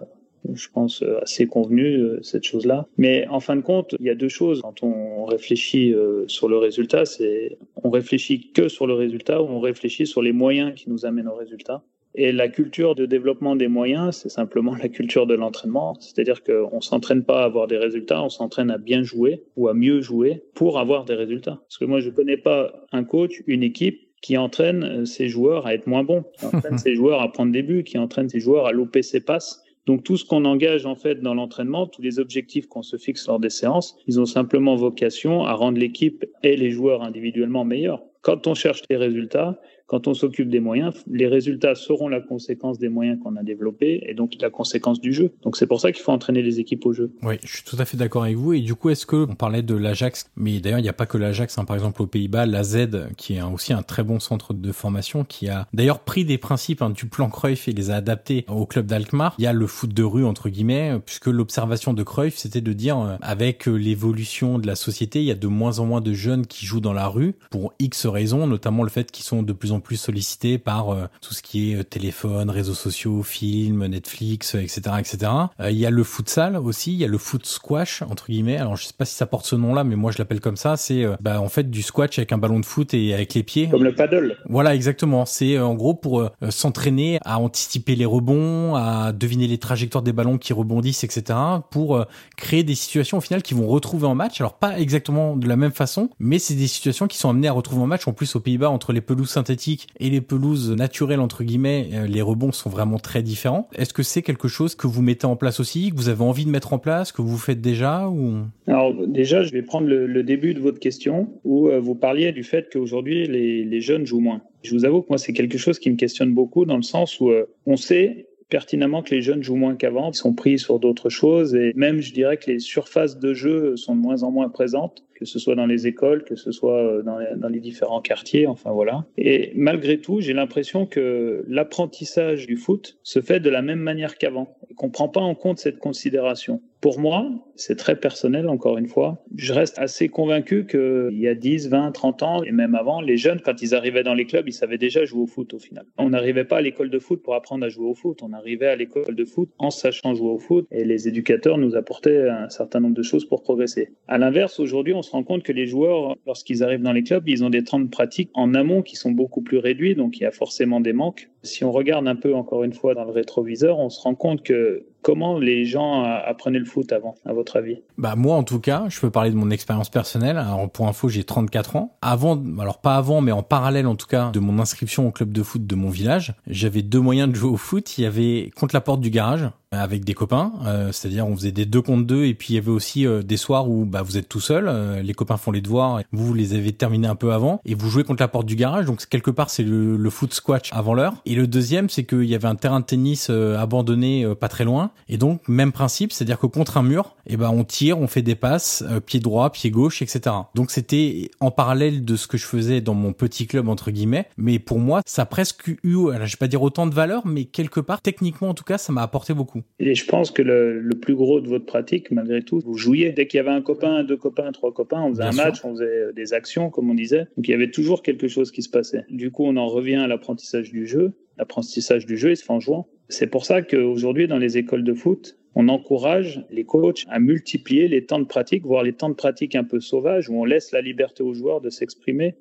je 0.54 0.68
pense, 0.72 1.02
euh, 1.02 1.20
assez 1.22 1.46
convenu, 1.46 1.96
euh, 1.96 2.22
cette 2.22 2.44
chose-là. 2.44 2.86
Mais 2.98 3.26
en 3.28 3.40
fin 3.40 3.56
de 3.56 3.60
compte, 3.60 3.94
il 3.98 4.06
y 4.06 4.10
a 4.10 4.14
deux 4.14 4.28
choses. 4.28 4.60
Quand 4.62 4.82
on 4.82 5.24
réfléchit 5.24 5.92
euh, 5.92 6.24
sur 6.28 6.48
le 6.48 6.58
résultat, 6.58 7.04
c'est 7.04 7.58
on 7.82 7.90
réfléchit 7.90 8.52
que 8.52 8.68
sur 8.68 8.86
le 8.86 8.94
résultat 8.94 9.42
ou 9.42 9.46
on 9.46 9.60
réfléchit 9.60 10.06
sur 10.06 10.22
les 10.22 10.32
moyens 10.32 10.74
qui 10.74 10.90
nous 10.90 11.06
amènent 11.06 11.28
au 11.28 11.34
résultat. 11.34 11.82
Et 12.18 12.32
la 12.32 12.48
culture 12.48 12.94
de 12.94 13.04
développement 13.04 13.56
des 13.56 13.68
moyens, 13.68 14.16
c'est 14.16 14.30
simplement 14.30 14.74
la 14.82 14.88
culture 14.88 15.26
de 15.26 15.34
l'entraînement. 15.34 15.94
C'est-à-dire 16.00 16.42
qu'on 16.42 16.76
ne 16.76 16.80
s'entraîne 16.80 17.24
pas 17.24 17.42
à 17.42 17.44
avoir 17.44 17.66
des 17.66 17.76
résultats, 17.76 18.22
on 18.22 18.30
s'entraîne 18.30 18.70
à 18.70 18.78
bien 18.78 19.02
jouer 19.02 19.42
ou 19.56 19.68
à 19.68 19.74
mieux 19.74 20.00
jouer 20.00 20.42
pour 20.54 20.78
avoir 20.78 21.04
des 21.04 21.14
résultats. 21.14 21.60
Parce 21.68 21.78
que 21.78 21.84
moi, 21.84 22.00
je 22.00 22.10
ne 22.10 22.14
connais 22.14 22.38
pas 22.38 22.72
un 22.92 23.04
coach, 23.04 23.42
une 23.46 23.62
équipe 23.62 24.00
qui 24.22 24.38
entraîne 24.38 25.04
ses 25.04 25.28
joueurs 25.28 25.66
à 25.66 25.74
être 25.74 25.86
moins 25.86 26.02
bons, 26.02 26.24
qui 26.38 26.46
entraîne 26.46 26.78
ses 26.78 26.94
joueurs 26.94 27.20
à 27.20 27.30
prendre 27.30 27.52
des 27.52 27.62
buts, 27.62 27.84
qui 27.84 27.98
entraîne 27.98 28.28
ses 28.28 28.40
joueurs 28.40 28.66
à 28.66 28.72
louper 28.72 29.02
ses 29.02 29.20
passes 29.20 29.62
donc 29.86 30.02
tout 30.02 30.16
ce 30.16 30.24
qu'on 30.24 30.44
engage 30.44 30.84
en 30.84 30.96
fait 30.96 31.20
dans 31.22 31.34
l'entraînement, 31.34 31.86
tous 31.86 32.02
les 32.02 32.18
objectifs 32.18 32.66
qu'on 32.66 32.82
se 32.82 32.96
fixe 32.96 33.26
lors 33.28 33.38
des 33.38 33.50
séances, 33.50 33.96
ils 34.06 34.20
ont 34.20 34.26
simplement 34.26 34.74
vocation 34.74 35.44
à 35.44 35.52
rendre 35.54 35.78
l'équipe 35.78 36.24
et 36.42 36.56
les 36.56 36.70
joueurs 36.70 37.02
individuellement 37.02 37.64
meilleurs. 37.64 38.02
Quand 38.22 38.48
on 38.48 38.54
cherche 38.54 38.82
des 38.88 38.96
résultats, 38.96 39.60
quand 39.86 40.08
on 40.08 40.14
s'occupe 40.14 40.48
des 40.48 40.60
moyens, 40.60 40.94
les 41.06 41.26
résultats 41.26 41.74
seront 41.74 42.08
la 42.08 42.20
conséquence 42.20 42.78
des 42.78 42.88
moyens 42.88 43.18
qu'on 43.22 43.36
a 43.36 43.42
développés 43.42 44.02
et 44.06 44.14
donc 44.14 44.32
la 44.40 44.50
conséquence 44.50 45.00
du 45.00 45.12
jeu. 45.12 45.32
Donc 45.42 45.56
c'est 45.56 45.66
pour 45.66 45.80
ça 45.80 45.92
qu'il 45.92 46.02
faut 46.02 46.12
entraîner 46.12 46.42
les 46.42 46.60
équipes 46.60 46.86
au 46.86 46.92
jeu. 46.92 47.12
Oui, 47.22 47.36
je 47.44 47.56
suis 47.56 47.64
tout 47.64 47.76
à 47.78 47.84
fait 47.84 47.96
d'accord 47.96 48.24
avec 48.24 48.36
vous. 48.36 48.52
Et 48.52 48.60
du 48.60 48.74
coup, 48.74 48.90
est-ce 48.90 49.06
que 49.06 49.16
on 49.28 49.34
parlait 49.34 49.62
de 49.62 49.74
l'Ajax, 49.74 50.30
mais 50.36 50.58
d'ailleurs 50.60 50.80
il 50.80 50.82
n'y 50.82 50.88
a 50.88 50.94
pas 50.94 51.06
que 51.06 51.18
l'Ajax. 51.18 51.58
Hein. 51.58 51.64
par 51.64 51.76
exemple 51.76 52.02
aux 52.02 52.06
Pays-Bas, 52.06 52.46
la 52.46 52.64
Z, 52.64 52.88
qui 53.16 53.34
est 53.34 53.42
aussi 53.42 53.72
un 53.72 53.82
très 53.82 54.02
bon 54.02 54.18
centre 54.18 54.54
de 54.54 54.72
formation, 54.72 55.24
qui 55.24 55.48
a 55.48 55.68
d'ailleurs 55.72 56.00
pris 56.00 56.24
des 56.24 56.38
principes 56.38 56.82
hein, 56.82 56.90
du 56.90 57.06
plan 57.06 57.30
Cruyff 57.30 57.68
et 57.68 57.72
les 57.72 57.90
a 57.90 57.96
adaptés 57.96 58.44
au 58.48 58.66
club 58.66 58.86
d'Alkmaar. 58.86 59.34
Il 59.38 59.44
y 59.44 59.46
a 59.46 59.52
le 59.52 59.66
foot 59.66 59.92
de 59.92 60.02
rue 60.02 60.24
entre 60.24 60.48
guillemets, 60.48 60.98
puisque 61.04 61.26
l'observation 61.26 61.94
de 61.94 62.02
Cruyff, 62.02 62.36
c'était 62.36 62.60
de 62.60 62.72
dire 62.72 62.98
euh, 62.98 63.16
avec 63.22 63.68
euh, 63.68 63.74
l'évolution 63.74 64.58
de 64.58 64.66
la 64.66 64.74
société, 64.74 65.20
il 65.20 65.26
y 65.26 65.30
a 65.30 65.36
de 65.36 65.46
moins 65.46 65.78
en 65.78 65.86
moins 65.86 66.00
de 66.00 66.12
jeunes 66.12 66.46
qui 66.46 66.66
jouent 66.66 66.80
dans 66.80 66.92
la 66.92 67.08
rue 67.08 67.34
pour 67.50 67.72
X 67.78 68.06
raisons, 68.06 68.46
notamment 68.46 68.82
le 68.82 68.90
fait 68.90 69.10
qu'ils 69.10 69.24
sont 69.24 69.42
de 69.42 69.52
plus 69.52 69.72
en 69.72 69.75
plus 69.80 69.96
sollicités 69.96 70.58
par 70.58 70.90
euh, 70.90 71.06
tout 71.20 71.34
ce 71.34 71.42
qui 71.42 71.72
est 71.72 71.76
euh, 71.76 71.84
téléphone, 71.84 72.50
réseaux 72.50 72.74
sociaux, 72.74 73.22
films, 73.22 73.86
Netflix, 73.86 74.54
etc., 74.54 74.82
euh, 74.86 74.98
etc. 74.98 75.32
Il 75.70 75.76
y 75.76 75.86
a 75.86 75.90
le 75.90 76.04
futsal 76.04 76.56
aussi, 76.56 76.92
il 76.92 76.98
y 76.98 77.04
a 77.04 77.08
le 77.08 77.18
foot 77.18 77.46
squash 77.46 78.02
entre 78.02 78.26
guillemets. 78.26 78.56
Alors 78.56 78.76
je 78.76 78.84
sais 78.84 78.94
pas 78.96 79.04
si 79.04 79.14
ça 79.14 79.26
porte 79.26 79.46
ce 79.46 79.56
nom-là, 79.56 79.84
mais 79.84 79.96
moi 79.96 80.12
je 80.12 80.18
l'appelle 80.18 80.40
comme 80.40 80.56
ça. 80.56 80.76
C'est 80.76 81.04
bah 81.20 81.40
en 81.40 81.48
fait 81.48 81.70
du 81.70 81.82
squash 81.82 82.18
avec 82.18 82.32
un 82.32 82.38
ballon 82.38 82.60
de 82.60 82.66
foot 82.66 82.94
et 82.94 83.14
avec 83.14 83.34
les 83.34 83.42
pieds. 83.42 83.68
Comme 83.68 83.84
le 83.84 83.94
paddle. 83.94 84.36
Voilà 84.48 84.74
exactement. 84.74 85.26
C'est 85.26 85.58
en 85.58 85.74
gros 85.74 85.94
pour 85.94 86.28
s'entraîner 86.50 87.18
à 87.24 87.38
anticiper 87.38 87.96
les 87.96 88.04
rebonds, 88.04 88.74
à 88.74 89.12
deviner 89.12 89.46
les 89.46 89.58
trajectoires 89.58 90.02
des 90.02 90.12
ballons 90.12 90.38
qui 90.38 90.52
rebondissent, 90.52 91.04
etc. 91.04 91.38
Pour 91.70 92.04
créer 92.36 92.62
des 92.62 92.74
situations 92.74 93.18
au 93.18 93.20
final 93.20 93.42
qui 93.42 93.54
vont 93.54 93.66
retrouver 93.66 94.06
en 94.06 94.14
match. 94.14 94.40
Alors 94.40 94.54
pas 94.54 94.78
exactement 94.78 95.36
de 95.36 95.48
la 95.48 95.56
même 95.56 95.72
façon, 95.72 96.10
mais 96.18 96.38
c'est 96.38 96.54
des 96.54 96.66
situations 96.66 97.06
qui 97.06 97.18
sont 97.18 97.30
amenées 97.30 97.48
à 97.48 97.52
retrouver 97.52 97.82
en 97.82 97.86
match. 97.86 98.06
En 98.06 98.12
plus 98.12 98.36
aux 98.36 98.40
Pays-Bas 98.40 98.70
entre 98.70 98.92
les 98.92 99.00
pelouses 99.00 99.30
synthétiques 99.30 99.65
et 100.00 100.10
les 100.10 100.20
pelouses 100.20 100.70
naturelles 100.70 101.20
entre 101.20 101.44
guillemets, 101.44 101.88
euh, 101.92 102.06
les 102.06 102.22
rebonds 102.22 102.52
sont 102.52 102.70
vraiment 102.70 102.98
très 102.98 103.22
différents. 103.22 103.68
Est-ce 103.74 103.92
que 103.92 104.02
c'est 104.02 104.22
quelque 104.22 104.48
chose 104.48 104.74
que 104.74 104.86
vous 104.86 105.02
mettez 105.02 105.26
en 105.26 105.36
place 105.36 105.60
aussi, 105.60 105.90
que 105.90 105.96
vous 105.96 106.08
avez 106.08 106.22
envie 106.22 106.44
de 106.44 106.50
mettre 106.50 106.72
en 106.72 106.78
place, 106.78 107.12
que 107.12 107.22
vous 107.22 107.38
faites 107.38 107.60
déjà 107.60 108.08
ou? 108.08 108.42
Alors 108.66 108.94
déjà, 109.06 109.42
je 109.42 109.52
vais 109.52 109.62
prendre 109.62 109.86
le, 109.86 110.22
début 110.22 110.54
de 110.54 110.60
votre 110.60 110.80
question 110.80 111.28
où 111.44 111.68
euh, 111.68 111.78
vous 111.78 111.94
parliez 111.94 112.32
du 112.32 112.42
fait 112.42 112.68
qu'aujourd'hui 112.72 113.26
les, 113.26 113.64
les, 113.64 113.80
jeunes 113.80 114.06
jouent 114.06 114.20
moins. 114.20 114.40
Je 114.62 114.74
vous 114.74 114.84
avoue 114.84 115.02
que 115.02 115.08
moi 115.08 115.18
c'est 115.18 115.32
quelque 115.32 115.58
chose 115.58 115.78
qui 115.78 115.90
me 115.90 115.96
questionne 115.96 116.34
beaucoup 116.34 116.64
dans 116.64 116.76
le 116.76 116.82
sens 116.82 117.20
où 117.20 117.30
euh, 117.30 117.44
on 117.66 117.76
sait 117.76 118.26
pertinemment 118.48 119.02
que 119.02 119.14
les 119.14 119.22
jeunes 119.22 119.42
jouent 119.42 119.56
moins 119.56 119.76
qu'avant, 119.76 120.10
ils 120.10 120.14
sont 120.14 120.34
pris 120.34 120.58
sur 120.58 120.78
d'autres 120.78 121.08
choses 121.08 121.54
et 121.54 121.72
même 121.74 122.00
je 122.00 122.12
dirais 122.12 122.36
que 122.36 122.50
les 122.50 122.58
surfaces 122.58 123.18
de 123.18 123.34
jeu 123.34 123.76
sont 123.76 123.94
de 123.94 124.00
moins 124.00 124.22
en 124.22 124.30
moins 124.30 124.48
présentes 124.48 125.02
que 125.16 125.24
ce 125.24 125.38
soit 125.38 125.54
dans 125.54 125.66
les 125.66 125.86
écoles, 125.86 126.24
que 126.24 126.36
ce 126.36 126.52
soit 126.52 126.78
euh, 126.78 127.02
dans 127.02 127.48
les, 127.48 127.60
différents 127.60 128.00
quartiers, 128.00 128.46
enfin 128.46 128.70
voilà. 128.70 129.06
Et 129.16 129.52
malgré 129.56 129.98
tout, 129.98 130.20
j'ai 130.20 130.34
l'impression 130.34 130.86
que 130.86 131.44
l'apprentissage 131.48 132.46
du 132.46 132.56
foot 132.56 132.98
se 133.02 133.20
fait 133.20 133.40
de 133.40 133.48
la 133.50 133.62
même 133.62 133.80
manière 133.80 134.18
qu'avant 134.18 134.56
et 134.70 134.74
qu'on 134.74 134.90
prend 134.90 135.08
pas 135.08 135.20
en 135.20 135.34
compte 135.34 135.58
cette 135.58 135.78
considération. 135.78 136.60
Pour 136.86 137.00
moi, 137.00 137.28
c'est 137.56 137.74
très 137.74 137.96
personnel, 137.96 138.48
encore 138.48 138.78
une 138.78 138.86
fois. 138.86 139.20
Je 139.34 139.52
reste 139.52 139.76
assez 139.80 140.08
convaincu 140.08 140.68
qu'il 140.68 141.18
y 141.18 141.26
a 141.26 141.34
10, 141.34 141.68
20, 141.68 141.90
30 141.90 142.22
ans, 142.22 142.44
et 142.44 142.52
même 142.52 142.76
avant, 142.76 143.00
les 143.00 143.16
jeunes, 143.16 143.40
quand 143.40 143.60
ils 143.60 143.74
arrivaient 143.74 144.04
dans 144.04 144.14
les 144.14 144.24
clubs, 144.24 144.46
ils 144.46 144.52
savaient 144.52 144.78
déjà 144.78 145.04
jouer 145.04 145.22
au 145.22 145.26
foot 145.26 145.52
au 145.52 145.58
final. 145.58 145.84
On 145.98 146.10
n'arrivait 146.10 146.44
pas 146.44 146.58
à 146.58 146.60
l'école 146.60 146.90
de 146.90 147.00
foot 147.00 147.24
pour 147.24 147.34
apprendre 147.34 147.66
à 147.66 147.68
jouer 147.70 147.88
au 147.88 147.94
foot. 147.94 148.20
On 148.22 148.32
arrivait 148.32 148.68
à 148.68 148.76
l'école 148.76 149.16
de 149.16 149.24
foot 149.24 149.50
en 149.58 149.70
sachant 149.70 150.14
jouer 150.14 150.30
au 150.30 150.38
foot, 150.38 150.68
et 150.70 150.84
les 150.84 151.08
éducateurs 151.08 151.58
nous 151.58 151.74
apportaient 151.74 152.28
un 152.28 152.50
certain 152.50 152.78
nombre 152.78 152.94
de 152.94 153.02
choses 153.02 153.24
pour 153.24 153.42
progresser. 153.42 153.88
À 154.06 154.18
l'inverse, 154.18 154.60
aujourd'hui, 154.60 154.94
on 154.94 155.02
se 155.02 155.10
rend 155.10 155.24
compte 155.24 155.42
que 155.42 155.50
les 155.50 155.66
joueurs, 155.66 156.14
lorsqu'ils 156.24 156.62
arrivent 156.62 156.82
dans 156.82 156.92
les 156.92 157.02
clubs, 157.02 157.28
ils 157.28 157.42
ont 157.42 157.50
des 157.50 157.64
temps 157.64 157.80
de 157.80 157.88
pratique 157.88 158.30
en 158.34 158.54
amont 158.54 158.82
qui 158.82 158.94
sont 158.94 159.10
beaucoup 159.10 159.42
plus 159.42 159.58
réduits, 159.58 159.96
donc 159.96 160.18
il 160.18 160.22
y 160.22 160.26
a 160.26 160.30
forcément 160.30 160.78
des 160.78 160.92
manques. 160.92 161.30
Si 161.46 161.64
on 161.64 161.72
regarde 161.72 162.06
un 162.06 162.16
peu, 162.16 162.34
encore 162.34 162.64
une 162.64 162.74
fois, 162.74 162.94
dans 162.94 163.04
le 163.04 163.12
rétroviseur, 163.12 163.78
on 163.78 163.88
se 163.88 164.00
rend 164.00 164.14
compte 164.14 164.42
que 164.42 164.84
Comment 165.06 165.38
les 165.38 165.64
gens 165.64 166.02
apprenaient 166.02 166.58
le 166.58 166.64
foot 166.64 166.90
avant, 166.90 167.14
à 167.24 167.32
votre 167.32 167.54
avis? 167.54 167.78
Bah 167.96 168.16
moi 168.16 168.34
en 168.34 168.42
tout 168.42 168.58
cas, 168.58 168.86
je 168.88 168.98
peux 168.98 169.08
parler 169.08 169.30
de 169.30 169.36
mon 169.36 169.52
expérience 169.52 169.88
personnelle. 169.88 170.36
Alors 170.36 170.68
pour 170.68 170.88
info, 170.88 171.08
j'ai 171.08 171.22
34 171.22 171.76
ans. 171.76 171.96
Avant, 172.02 172.36
alors 172.58 172.80
pas 172.80 172.96
avant, 172.96 173.20
mais 173.20 173.30
en 173.30 173.44
parallèle 173.44 173.86
en 173.86 173.94
tout 173.94 174.08
cas 174.08 174.32
de 174.32 174.40
mon 174.40 174.58
inscription 174.58 175.06
au 175.06 175.12
club 175.12 175.30
de 175.30 175.44
foot 175.44 175.64
de 175.64 175.74
mon 175.76 175.90
village, 175.90 176.34
j'avais 176.48 176.82
deux 176.82 176.98
moyens 176.98 177.30
de 177.30 177.36
jouer 177.36 177.50
au 177.50 177.56
foot. 177.56 177.98
Il 177.98 178.02
y 178.02 178.04
avait 178.04 178.50
contre 178.56 178.74
la 178.74 178.80
porte 178.80 179.00
du 179.00 179.10
garage 179.10 179.48
avec 179.72 180.04
des 180.04 180.14
copains, 180.14 180.52
euh, 180.64 180.92
c'est-à-dire 180.92 181.26
on 181.26 181.34
faisait 181.34 181.50
des 181.50 181.66
deux 181.66 181.82
contre 181.82 182.06
deux 182.06 182.24
et 182.24 182.34
puis 182.34 182.54
il 182.54 182.56
y 182.56 182.58
avait 182.58 182.70
aussi 182.70 183.04
euh, 183.04 183.22
des 183.22 183.36
soirs 183.36 183.68
où 183.68 183.84
bah 183.84 184.02
vous 184.02 184.16
êtes 184.16 184.28
tout 184.28 184.40
seul, 184.40 184.68
euh, 184.68 185.02
les 185.02 185.12
copains 185.12 185.36
font 185.36 185.50
les 185.50 185.60
devoirs, 185.60 186.02
vous 186.12 186.34
les 186.34 186.54
avez 186.54 186.72
terminés 186.72 187.08
un 187.08 187.16
peu 187.16 187.32
avant 187.32 187.60
et 187.64 187.74
vous 187.74 187.90
jouez 187.90 188.04
contre 188.04 188.22
la 188.22 188.28
porte 188.28 188.46
du 188.46 188.54
garage, 188.54 188.86
donc 188.86 189.04
quelque 189.06 189.30
part 189.30 189.50
c'est 189.50 189.64
le, 189.64 189.96
le, 189.96 190.10
foot 190.10 190.32
squash 190.32 190.70
avant 190.72 190.94
l'heure. 190.94 191.14
Et 191.26 191.34
le 191.34 191.48
deuxième 191.48 191.90
c'est 191.90 192.04
qu'il 192.04 192.24
y 192.24 192.34
avait 192.36 192.46
un 192.46 192.54
terrain 192.54 192.78
de 192.78 192.84
tennis 192.84 193.28
abandonné 193.28 194.24
pas 194.38 194.48
très 194.48 194.64
loin 194.64 194.92
et 195.08 195.18
donc 195.18 195.46
même 195.48 195.72
principe, 195.72 196.12
c'est-à-dire 196.12 196.38
que 196.38 196.46
contre 196.46 196.76
un 196.76 196.82
mur, 196.82 197.16
et 197.26 197.34
eh 197.34 197.36
ben 197.36 197.50
on 197.50 197.64
tire, 197.64 197.98
on 197.98 198.06
fait 198.06 198.22
des 198.22 198.36
passes, 198.36 198.84
pied 199.04 199.18
droit, 199.18 199.50
pied 199.50 199.70
gauche, 199.70 200.00
etc. 200.00 200.36
Donc 200.54 200.70
c'était 200.70 201.30
en 201.40 201.50
parallèle 201.50 202.04
de 202.04 202.14
ce 202.14 202.28
que 202.28 202.38
je 202.38 202.46
faisais 202.46 202.80
dans 202.80 202.94
mon 202.94 203.12
petit 203.12 203.48
club 203.48 203.68
entre 203.68 203.90
guillemets, 203.90 204.28
mais 204.36 204.60
pour 204.60 204.78
moi 204.78 205.02
ça 205.06 205.22
a 205.22 205.26
presque 205.26 205.68
eu, 205.68 205.78
je 205.82 206.18
vais 206.18 206.38
pas 206.38 206.48
dire 206.48 206.62
autant 206.62 206.86
de 206.86 206.94
valeur, 206.94 207.26
mais 207.26 207.44
quelque 207.44 207.80
part 207.80 208.00
techniquement 208.00 208.50
en 208.50 208.54
tout 208.54 208.64
cas 208.64 208.78
ça 208.78 208.92
m'a 208.92 209.02
apporté 209.02 209.34
beaucoup. 209.34 209.55
Et 209.78 209.94
je 209.94 210.06
pense 210.06 210.30
que 210.30 210.42
le, 210.42 210.88
plus 211.00 211.14
gros 211.14 211.40
de 211.40 211.48
votre 211.48 211.66
pratique, 211.66 212.10
malgré 212.10 212.42
tout, 212.42 212.60
vous 212.64 212.76
jouiez. 212.76 213.12
Dès 213.12 213.26
qu'il 213.26 213.38
y 213.38 213.40
avait 213.40 213.50
un 213.50 213.62
copain, 213.62 214.04
deux 214.04 214.16
copains, 214.16 214.50
trois 214.52 214.72
copains, 214.72 215.02
on 215.02 215.10
faisait 215.10 215.24
un 215.24 215.32
match, 215.32 215.64
on 215.64 215.72
faisait 215.72 216.12
des 216.14 216.32
actions, 216.32 216.70
comme 216.70 216.90
on 216.90 216.94
disait. 216.94 217.26
Donc 217.36 217.48
il 217.48 217.50
y 217.50 217.54
avait 217.54 217.70
toujours 217.70 218.02
quelque 218.02 218.28
chose 218.28 218.50
qui 218.50 218.62
se 218.62 218.70
passait. 218.70 219.04
Du 219.10 219.30
coup, 219.30 219.44
on 219.44 219.56
en 219.56 219.66
revient 219.66 219.96
à 219.96 220.06
l'apprentissage 220.06 220.70
du 220.70 220.86
jeu. 220.86 221.12
L'apprentissage 221.38 222.06
du 222.06 222.16
jeu, 222.16 222.30
il 222.30 222.36
se 222.36 222.44
fait 222.44 222.52
en 222.52 222.60
jouant. 222.60 222.88
C'est 223.08 223.26
pour 223.28 223.44
ça 223.44 223.62
qu'aujourd'hui, 223.62 224.26
dans 224.26 224.38
les 224.38 224.58
écoles 224.58 224.84
de 224.84 224.94
foot, 224.94 225.36
on 225.54 225.68
encourage 225.68 226.44
les 226.50 226.64
coachs 226.64 227.04
à 227.08 227.18
multiplier 227.18 227.88
les 227.88 228.04
temps 228.04 228.18
de 228.18 228.24
pratique, 228.24 228.64
voire 228.64 228.82
les 228.82 228.92
temps 228.92 229.08
de 229.08 229.14
pratique 229.14 229.54
un 229.54 229.64
peu 229.64 229.80
sauvages, 229.80 230.28
où 230.28 230.38
on 230.40 230.44
laisse 230.44 230.72
la 230.72 230.82
liberté 230.82 231.22
aux 231.22 231.32
joueurs 231.32 231.60
de 231.60 231.70
s'exprimer. 231.70 232.34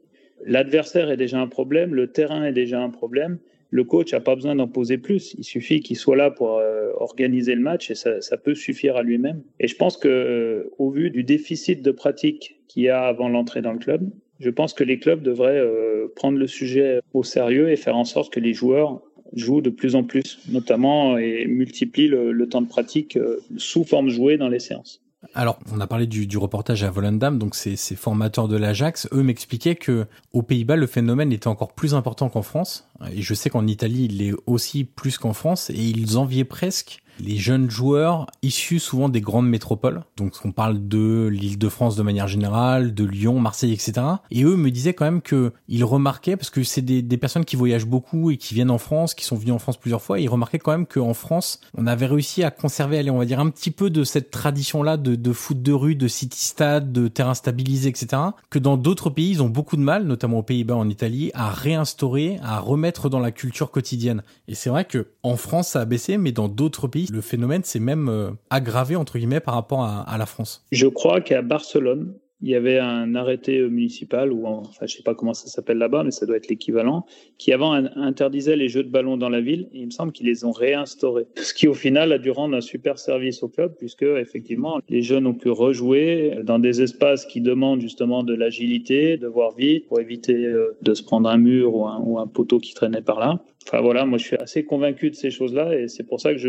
L'adversaire 0.43 1.09
est 1.09 1.17
déjà 1.17 1.39
un 1.39 1.47
problème, 1.47 1.93
le 1.93 2.07
terrain 2.07 2.43
est 2.43 2.51
déjà 2.51 2.81
un 2.81 2.89
problème, 2.89 3.39
le 3.75 3.83
coach 3.83 4.13
n'a 4.13 4.21
pas 4.21 4.35
besoin 4.35 4.55
d'en 4.55 4.69
poser 4.69 4.97
plus. 4.97 5.35
Il 5.37 5.43
suffit 5.43 5.81
qu'il 5.81 5.97
soit 5.97 6.15
là 6.15 6.31
pour 6.31 6.59
euh, 6.59 6.91
organiser 6.95 7.55
le 7.55 7.61
match 7.61 7.91
et 7.91 7.95
ça, 7.95 8.37
peut 8.37 8.55
suffire 8.55 8.95
à 8.95 9.03
lui-même. 9.03 9.43
Et 9.59 9.67
je 9.67 9.75
pense 9.75 9.97
que, 9.97 10.07
euh, 10.07 10.73
au 10.77 10.91
vu 10.91 11.09
du 11.09 11.25
déficit 11.25 11.81
de 11.81 11.91
pratique 11.91 12.61
qu'il 12.69 12.83
y 12.83 12.89
a 12.89 13.03
avant 13.03 13.27
l'entrée 13.27 13.61
dans 13.61 13.73
le 13.73 13.79
club, 13.79 14.09
je 14.39 14.49
pense 14.49 14.73
que 14.73 14.85
les 14.85 14.97
clubs 14.97 15.21
devraient 15.21 15.59
euh, 15.59 16.07
prendre 16.15 16.37
le 16.37 16.47
sujet 16.47 17.01
au 17.13 17.23
sérieux 17.23 17.69
et 17.69 17.75
faire 17.75 17.97
en 17.97 18.05
sorte 18.05 18.31
que 18.31 18.39
les 18.39 18.53
joueurs 18.53 19.01
jouent 19.33 19.61
de 19.61 19.69
plus 19.69 19.95
en 19.95 20.03
plus, 20.03 20.39
notamment 20.49 21.17
et 21.17 21.45
multiplient 21.45 22.07
le, 22.07 22.47
temps 22.47 22.61
de 22.61 22.69
pratique 22.69 23.19
sous 23.57 23.83
forme 23.83 24.07
jouée 24.07 24.37
dans 24.37 24.47
les 24.47 24.59
séances. 24.59 25.04
Alors, 25.33 25.59
on 25.71 25.79
a 25.79 25.87
parlé 25.87 26.07
du, 26.07 26.37
reportage 26.37 26.83
à 26.83 26.89
Volendam, 26.89 27.39
donc 27.39 27.55
ces, 27.55 27.75
ces 27.75 27.95
formateurs 27.95 28.47
de 28.47 28.57
l'Ajax, 28.57 29.07
eux 29.11 29.23
m'expliquaient 29.23 29.75
que 29.75 30.05
aux 30.33 30.41
Pays-Bas, 30.41 30.75
le 30.75 30.87
phénomène 30.87 31.31
était 31.31 31.47
encore 31.47 31.73
plus 31.73 31.93
important 31.93 32.29
qu'en 32.29 32.41
France. 32.41 32.87
Et 33.11 33.21
je 33.21 33.33
sais 33.33 33.49
qu'en 33.49 33.67
Italie, 33.67 34.07
il 34.09 34.21
est 34.21 34.33
aussi 34.45 34.83
plus 34.83 35.17
qu'en 35.17 35.33
France, 35.33 35.69
et 35.69 35.81
ils 35.81 36.17
enviaient 36.17 36.43
presque 36.43 37.01
les 37.19 37.37
jeunes 37.37 37.69
joueurs 37.69 38.27
issus 38.41 38.79
souvent 38.79 39.09
des 39.09 39.21
grandes 39.21 39.47
métropoles. 39.47 40.03
Donc 40.17 40.33
on 40.43 40.51
parle 40.51 40.87
de 40.87 41.27
l'île 41.27 41.57
de 41.57 42.01
manière 42.01 42.27
générale, 42.27 42.93
de 42.93 43.03
Lyon, 43.03 43.39
Marseille, 43.39 43.73
etc. 43.73 43.93
Et 44.31 44.43
eux 44.43 44.55
me 44.55 44.71
disaient 44.71 44.93
quand 44.93 45.05
même 45.05 45.21
que 45.21 45.51
ils 45.67 45.83
remarquaient, 45.83 46.37
parce 46.37 46.49
que 46.49 46.63
c'est 46.63 46.81
des, 46.81 47.17
personnes 47.17 47.45
qui 47.45 47.55
voyagent 47.55 47.85
beaucoup 47.85 48.31
et 48.31 48.37
qui 48.37 48.53
viennent 48.53 48.71
en 48.71 48.77
France, 48.77 49.13
qui 49.13 49.25
sont 49.25 49.35
venus 49.35 49.53
en 49.53 49.59
France 49.59 49.77
plusieurs 49.77 50.01
fois, 50.01 50.19
et 50.19 50.23
ils 50.23 50.29
remarquaient 50.29 50.59
quand 50.59 50.71
même 50.71 50.85
qu'en 50.85 51.13
France, 51.13 51.59
on 51.77 51.87
avait 51.87 52.05
réussi 52.05 52.43
à 52.43 52.51
conserver, 52.51 52.97
allez, 52.97 53.09
on 53.09 53.17
va 53.17 53.25
dire 53.25 53.39
un 53.39 53.49
petit 53.49 53.71
peu 53.71 53.89
de 53.89 54.03
cette 54.03 54.31
tradition-là 54.31 54.97
de, 54.97 55.33
foot 55.33 55.61
de 55.61 55.71
rue, 55.71 55.95
de 55.95 56.07
city-stade, 56.07 56.91
de 56.91 57.07
terrain 57.07 57.33
stabilisé, 57.33 57.89
etc. 57.89 58.21
Que 58.49 58.59
dans 58.59 58.77
d'autres 58.77 59.09
pays, 59.09 59.31
ils 59.31 59.43
ont 59.43 59.49
beaucoup 59.49 59.77
de 59.77 59.81
mal, 59.81 60.05
notamment 60.05 60.39
aux 60.39 60.43
Pays-Bas, 60.43 60.75
en 60.75 60.89
Italie, 60.89 61.31
à 61.33 61.49
réinstaurer, 61.49 62.39
à 62.43 62.59
remettre 62.59 63.09
dans 63.09 63.19
la 63.19 63.31
culture 63.31 63.71
quotidienne. 63.71 64.23
Et 64.47 64.55
c'est 64.55 64.69
vrai 64.69 64.85
que 64.85 65.07
en 65.23 65.37
France, 65.37 65.69
ça 65.69 65.81
a 65.81 65.85
baissé, 65.85 66.17
mais 66.17 66.31
dans 66.31 66.47
d'autres 66.47 66.87
pays, 66.87 67.04
le 67.11 67.21
phénomène 67.21 67.63
s'est 67.63 67.79
même 67.79 68.09
euh, 68.09 68.31
aggravé 68.49 68.95
entre 68.95 69.17
guillemets 69.17 69.39
par 69.39 69.53
rapport 69.53 69.83
à, 69.83 70.17
la 70.17 70.25
France. 70.25 70.65
Je 70.71 70.87
crois 70.87 71.21
qu'à 71.21 71.41
Barcelone, 71.41 72.13
il 72.41 72.49
y 72.49 72.55
avait 72.55 72.79
un 72.79 73.15
arrêté 73.15 73.61
municipal, 73.61 74.31
ou 74.31 74.45
enfin, 74.45 74.85
je 74.85 74.95
sais 74.95 75.03
pas 75.03 75.15
comment 75.15 75.33
ça 75.33 75.47
s'appelle 75.47 75.77
là-bas, 75.77 76.03
mais 76.03 76.11
ça 76.11 76.25
doit 76.25 76.37
être 76.37 76.49
l'équivalent, 76.49 77.05
qui 77.37 77.53
avant 77.53 77.71
interdisait 77.73 78.55
les 78.55 78.67
jeux 78.67 78.83
de 78.83 78.89
ballon 78.89 79.17
dans 79.17 79.29
la 79.29 79.41
ville. 79.41 79.69
Et 79.73 79.79
il 79.79 79.85
me 79.85 79.91
semble 79.91 80.11
qu'ils 80.11 80.27
les 80.27 80.43
ont 80.43 80.51
réinstaurés. 80.51 81.27
Ce 81.37 81.53
qui, 81.53 81.67
au 81.67 81.73
final, 81.73 82.11
a 82.11 82.17
dû 82.17 82.31
rendre 82.31 82.55
un 82.55 82.61
super 82.61 82.99
service 82.99 83.41
au 83.41 83.47
club, 83.47 83.75
puisque, 83.77 84.03
effectivement, 84.03 84.79
les 84.89 85.01
jeunes 85.01 85.27
ont 85.27 85.33
pu 85.33 85.49
rejouer 85.49 86.39
dans 86.43 86.59
des 86.59 86.81
espaces 86.81 87.25
qui 87.25 87.41
demandent 87.41 87.81
justement 87.81 88.23
de 88.23 88.33
l'agilité, 88.33 89.17
de 89.17 89.27
voir 89.27 89.55
vite, 89.55 89.87
pour 89.87 89.99
éviter 89.99 90.45
euh, 90.45 90.77
de 90.81 90.93
se 90.93 91.03
prendre 91.03 91.29
un 91.29 91.37
mur 91.37 91.73
ou 91.75 92.19
un, 92.19 92.27
poteau 92.27 92.59
qui 92.59 92.73
traînait 92.73 93.01
par 93.01 93.19
là. 93.19 93.39
Enfin 93.67 93.81
voilà, 93.81 94.05
moi 94.05 94.17
je 94.17 94.25
suis 94.25 94.35
assez 94.37 94.65
convaincu 94.65 95.09
de 95.09 95.15
ces 95.15 95.31
choses-là 95.31 95.77
et 95.77 95.87
c'est 95.87 96.03
pour 96.03 96.19
ça 96.19 96.33
que 96.33 96.39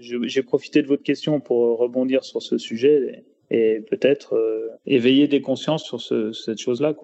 j'ai 0.00 0.42
profité 0.42 0.82
de 0.82 0.86
votre 0.86 1.02
question 1.02 1.40
pour 1.40 1.78
rebondir 1.78 2.24
sur 2.24 2.42
ce 2.42 2.58
sujet 2.58 3.24
et, 3.50 3.84
peut-être 3.90 4.34
euh, 4.34 4.68
éveiller 4.86 5.28
des 5.28 5.40
consciences 5.40 5.84
sur 5.84 6.00
ce, 6.00 6.32
cette 6.32 6.58
chose-là. 6.58 6.94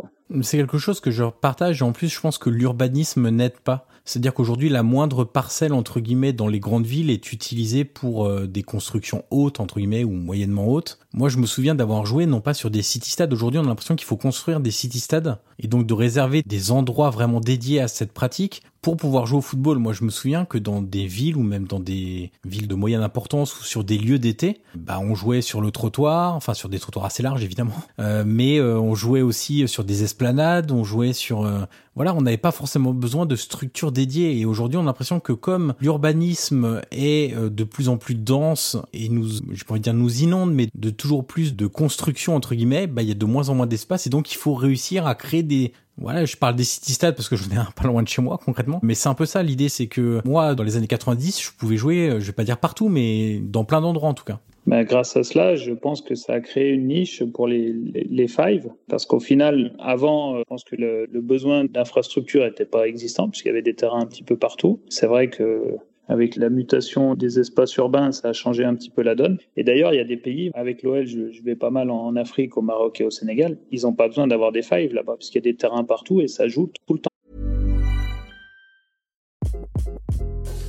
C'est 0.42 0.56
quelque 0.56 0.78
chose 0.78 1.00
que 1.00 1.10
je 1.10 1.24
partage 1.24 1.82
en 1.82 1.92
plus 1.92 2.08
je 2.08 2.20
pense 2.20 2.38
que 2.38 2.50
l'urbanisme 2.50 3.28
n'aide 3.30 3.58
pas. 3.58 3.86
C'est-à-dire 4.04 4.34
qu'aujourd'hui 4.34 4.68
la 4.68 4.82
moindre 4.84 5.24
parcelle 5.24 5.72
entre 5.72 5.98
guillemets 5.98 6.32
dans 6.32 6.46
les 6.46 6.60
grandes 6.60 6.86
villes 6.86 7.10
est 7.10 7.32
utilisée 7.32 7.84
pour 7.84 8.26
euh, 8.26 8.46
des 8.46 8.62
constructions 8.62 9.24
hautes 9.30 9.60
entre 9.60 9.78
guillemets 9.78 10.04
ou 10.04 10.10
moyennement 10.10 10.68
hautes. 10.68 10.98
Moi 11.12 11.28
je 11.28 11.38
me 11.38 11.46
souviens 11.46 11.74
d'avoir 11.74 12.06
joué 12.06 12.26
non 12.26 12.40
pas 12.40 12.54
sur 12.54 12.70
des 12.70 12.82
city-stades. 12.82 13.32
Aujourd'hui 13.32 13.58
on 13.58 13.64
a 13.64 13.68
l'impression 13.68 13.96
qu'il 13.96 14.06
faut 14.06 14.16
construire 14.16 14.60
des 14.60 14.70
city-stades 14.70 15.38
et 15.58 15.66
donc 15.66 15.86
de 15.86 15.94
réserver 15.94 16.42
des 16.46 16.70
endroits 16.70 17.10
vraiment 17.10 17.40
dédiés 17.40 17.80
à 17.80 17.88
cette 17.88 18.12
pratique 18.12 18.62
pour 18.86 18.96
pouvoir 18.96 19.26
jouer 19.26 19.38
au 19.38 19.42
football, 19.42 19.78
moi 19.78 19.92
je 19.92 20.04
me 20.04 20.10
souviens 20.10 20.44
que 20.44 20.58
dans 20.58 20.80
des 20.80 21.08
villes 21.08 21.36
ou 21.36 21.42
même 21.42 21.66
dans 21.66 21.80
des 21.80 22.30
villes 22.44 22.68
de 22.68 22.74
moyenne 22.76 23.02
importance 23.02 23.58
ou 23.58 23.64
sur 23.64 23.82
des 23.82 23.98
lieux 23.98 24.20
d'été, 24.20 24.60
bah 24.76 25.00
on 25.02 25.16
jouait 25.16 25.40
sur 25.40 25.60
le 25.60 25.72
trottoir, 25.72 26.36
enfin 26.36 26.54
sur 26.54 26.68
des 26.68 26.78
trottoirs 26.78 27.06
assez 27.06 27.20
larges 27.20 27.42
évidemment, 27.42 27.74
euh, 27.98 28.22
mais 28.24 28.60
euh, 28.60 28.78
on 28.78 28.94
jouait 28.94 29.22
aussi 29.22 29.66
sur 29.66 29.82
des 29.82 30.04
esplanades, 30.04 30.70
on 30.70 30.84
jouait 30.84 31.12
sur 31.12 31.44
euh, 31.44 31.64
voilà, 31.96 32.14
on 32.14 32.20
n'avait 32.20 32.36
pas 32.36 32.52
forcément 32.52 32.92
besoin 32.92 33.26
de 33.26 33.34
structures 33.34 33.90
dédiées. 33.90 34.38
Et 34.38 34.44
aujourd'hui 34.44 34.76
on 34.76 34.82
a 34.82 34.84
l'impression 34.84 35.18
que 35.18 35.32
comme 35.32 35.74
l'urbanisme 35.80 36.80
est 36.92 37.34
de 37.34 37.64
plus 37.64 37.88
en 37.88 37.96
plus 37.96 38.14
dense 38.14 38.76
et 38.92 39.08
nous 39.08 39.26
je 39.50 39.64
pourrais 39.64 39.80
dire 39.80 39.94
nous 39.94 40.22
inonde 40.22 40.54
mais 40.54 40.68
de 40.76 40.90
toujours 40.90 41.26
plus 41.26 41.56
de 41.56 41.66
construction 41.66 42.36
entre 42.36 42.54
guillemets, 42.54 42.86
bah 42.86 43.02
il 43.02 43.08
y 43.08 43.12
a 43.12 43.16
de 43.16 43.26
moins 43.26 43.48
en 43.48 43.56
moins 43.56 43.66
d'espace 43.66 44.06
et 44.06 44.10
donc 44.10 44.30
il 44.30 44.36
faut 44.36 44.54
réussir 44.54 45.08
à 45.08 45.16
créer 45.16 45.42
des 45.42 45.72
voilà, 45.98 46.24
je 46.24 46.36
parle 46.36 46.56
des 46.56 46.64
city-stades 46.64 47.16
parce 47.16 47.28
que 47.28 47.36
je 47.36 47.48
ai 47.50 47.56
un 47.56 47.68
pas 47.76 47.86
loin 47.86 48.02
de 48.02 48.08
chez 48.08 48.22
moi 48.22 48.38
concrètement, 48.44 48.80
mais 48.82 48.94
c'est 48.94 49.08
un 49.08 49.14
peu 49.14 49.26
ça 49.26 49.42
l'idée, 49.42 49.68
c'est 49.68 49.86
que 49.86 50.20
moi 50.24 50.54
dans 50.54 50.62
les 50.62 50.76
années 50.76 50.86
90, 50.86 51.42
je 51.42 51.50
pouvais 51.56 51.76
jouer, 51.76 52.08
euh, 52.08 52.20
je 52.20 52.26
vais 52.26 52.32
pas 52.32 52.44
dire 52.44 52.58
partout, 52.58 52.88
mais 52.88 53.40
dans 53.40 53.64
plein 53.64 53.80
d'endroits 53.80 54.08
en 54.08 54.14
tout 54.14 54.24
cas. 54.24 54.40
Mais 54.66 54.84
grâce 54.84 55.16
à 55.16 55.22
cela, 55.22 55.54
je 55.54 55.70
pense 55.72 56.02
que 56.02 56.16
ça 56.16 56.34
a 56.34 56.40
créé 56.40 56.70
une 56.70 56.88
niche 56.88 57.22
pour 57.24 57.46
les, 57.46 57.72
les, 57.72 58.26
five, 58.26 58.68
parce 58.88 59.06
qu'au 59.06 59.20
final, 59.20 59.72
avant, 59.78 60.34
euh, 60.34 60.38
je 60.40 60.44
pense 60.48 60.64
que 60.64 60.74
le, 60.74 61.06
le 61.06 61.20
besoin 61.20 61.64
d'infrastructure 61.64 62.44
n'était 62.44 62.64
pas 62.64 62.88
existant, 62.88 63.28
puisqu'il 63.28 63.48
y 63.48 63.52
avait 63.52 63.62
des 63.62 63.74
terrains 63.74 64.00
un 64.00 64.06
petit 64.06 64.24
peu 64.24 64.36
partout. 64.36 64.80
C'est 64.88 65.06
vrai 65.06 65.30
que 65.30 65.76
avec 66.08 66.36
la 66.36 66.50
mutation 66.50 67.14
des 67.14 67.38
espaces 67.38 67.74
urbains, 67.76 68.12
ça 68.12 68.28
a 68.28 68.32
changé 68.32 68.64
un 68.64 68.74
petit 68.74 68.90
peu 68.90 69.02
la 69.02 69.14
donne. 69.14 69.38
Et 69.56 69.64
d'ailleurs, 69.64 69.92
il 69.92 69.96
y 69.96 70.00
a 70.00 70.04
des 70.04 70.16
pays, 70.16 70.50
avec 70.54 70.82
l'OL, 70.82 71.06
je, 71.06 71.42
vais 71.42 71.56
pas 71.56 71.70
mal 71.70 71.90
en, 71.90 72.14
Afrique, 72.16 72.56
au 72.56 72.62
Maroc 72.62 73.00
et 73.00 73.04
au 73.04 73.10
Sénégal, 73.10 73.58
ils 73.70 73.82
n'ont 73.82 73.92
pas 73.92 74.08
besoin 74.08 74.26
d'avoir 74.26 74.52
des 74.52 74.62
fives 74.62 74.94
là-bas, 74.94 75.14
parce 75.14 75.26
qu'il 75.28 75.36
y 75.36 75.48
a 75.48 75.50
des 75.50 75.56
terrains 75.56 75.84
partout 75.84 76.20
et 76.20 76.28
ça 76.28 76.48
joue 76.48 76.70
tout 76.86 76.94
le 76.94 77.00
temps. 77.00 77.10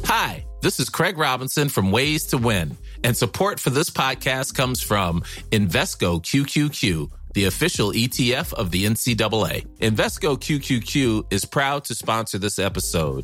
Hi, 0.05 0.45
this 0.61 0.79
is 0.79 0.89
Craig 0.89 1.17
Robinson 1.17 1.69
from 1.69 1.91
Ways 1.91 2.25
to 2.31 2.37
Win, 2.37 2.75
and 3.03 3.13
support 3.13 3.59
for 3.59 3.69
this 3.69 3.89
podcast 3.89 4.55
comes 4.55 4.81
from 4.81 5.21
Invesco 5.51 6.21
QQQ. 6.21 7.09
the 7.33 7.45
official 7.45 7.91
ETF 7.91 8.51
of 8.53 8.71
the 8.71 8.85
NCAA. 8.85 9.63
Invesco 9.79 10.39
QQQ 10.39 11.31
is 11.31 11.45
proud 11.45 11.83
to 11.83 11.93
sponsor 11.93 12.39
this 12.39 12.57
episode 12.57 13.23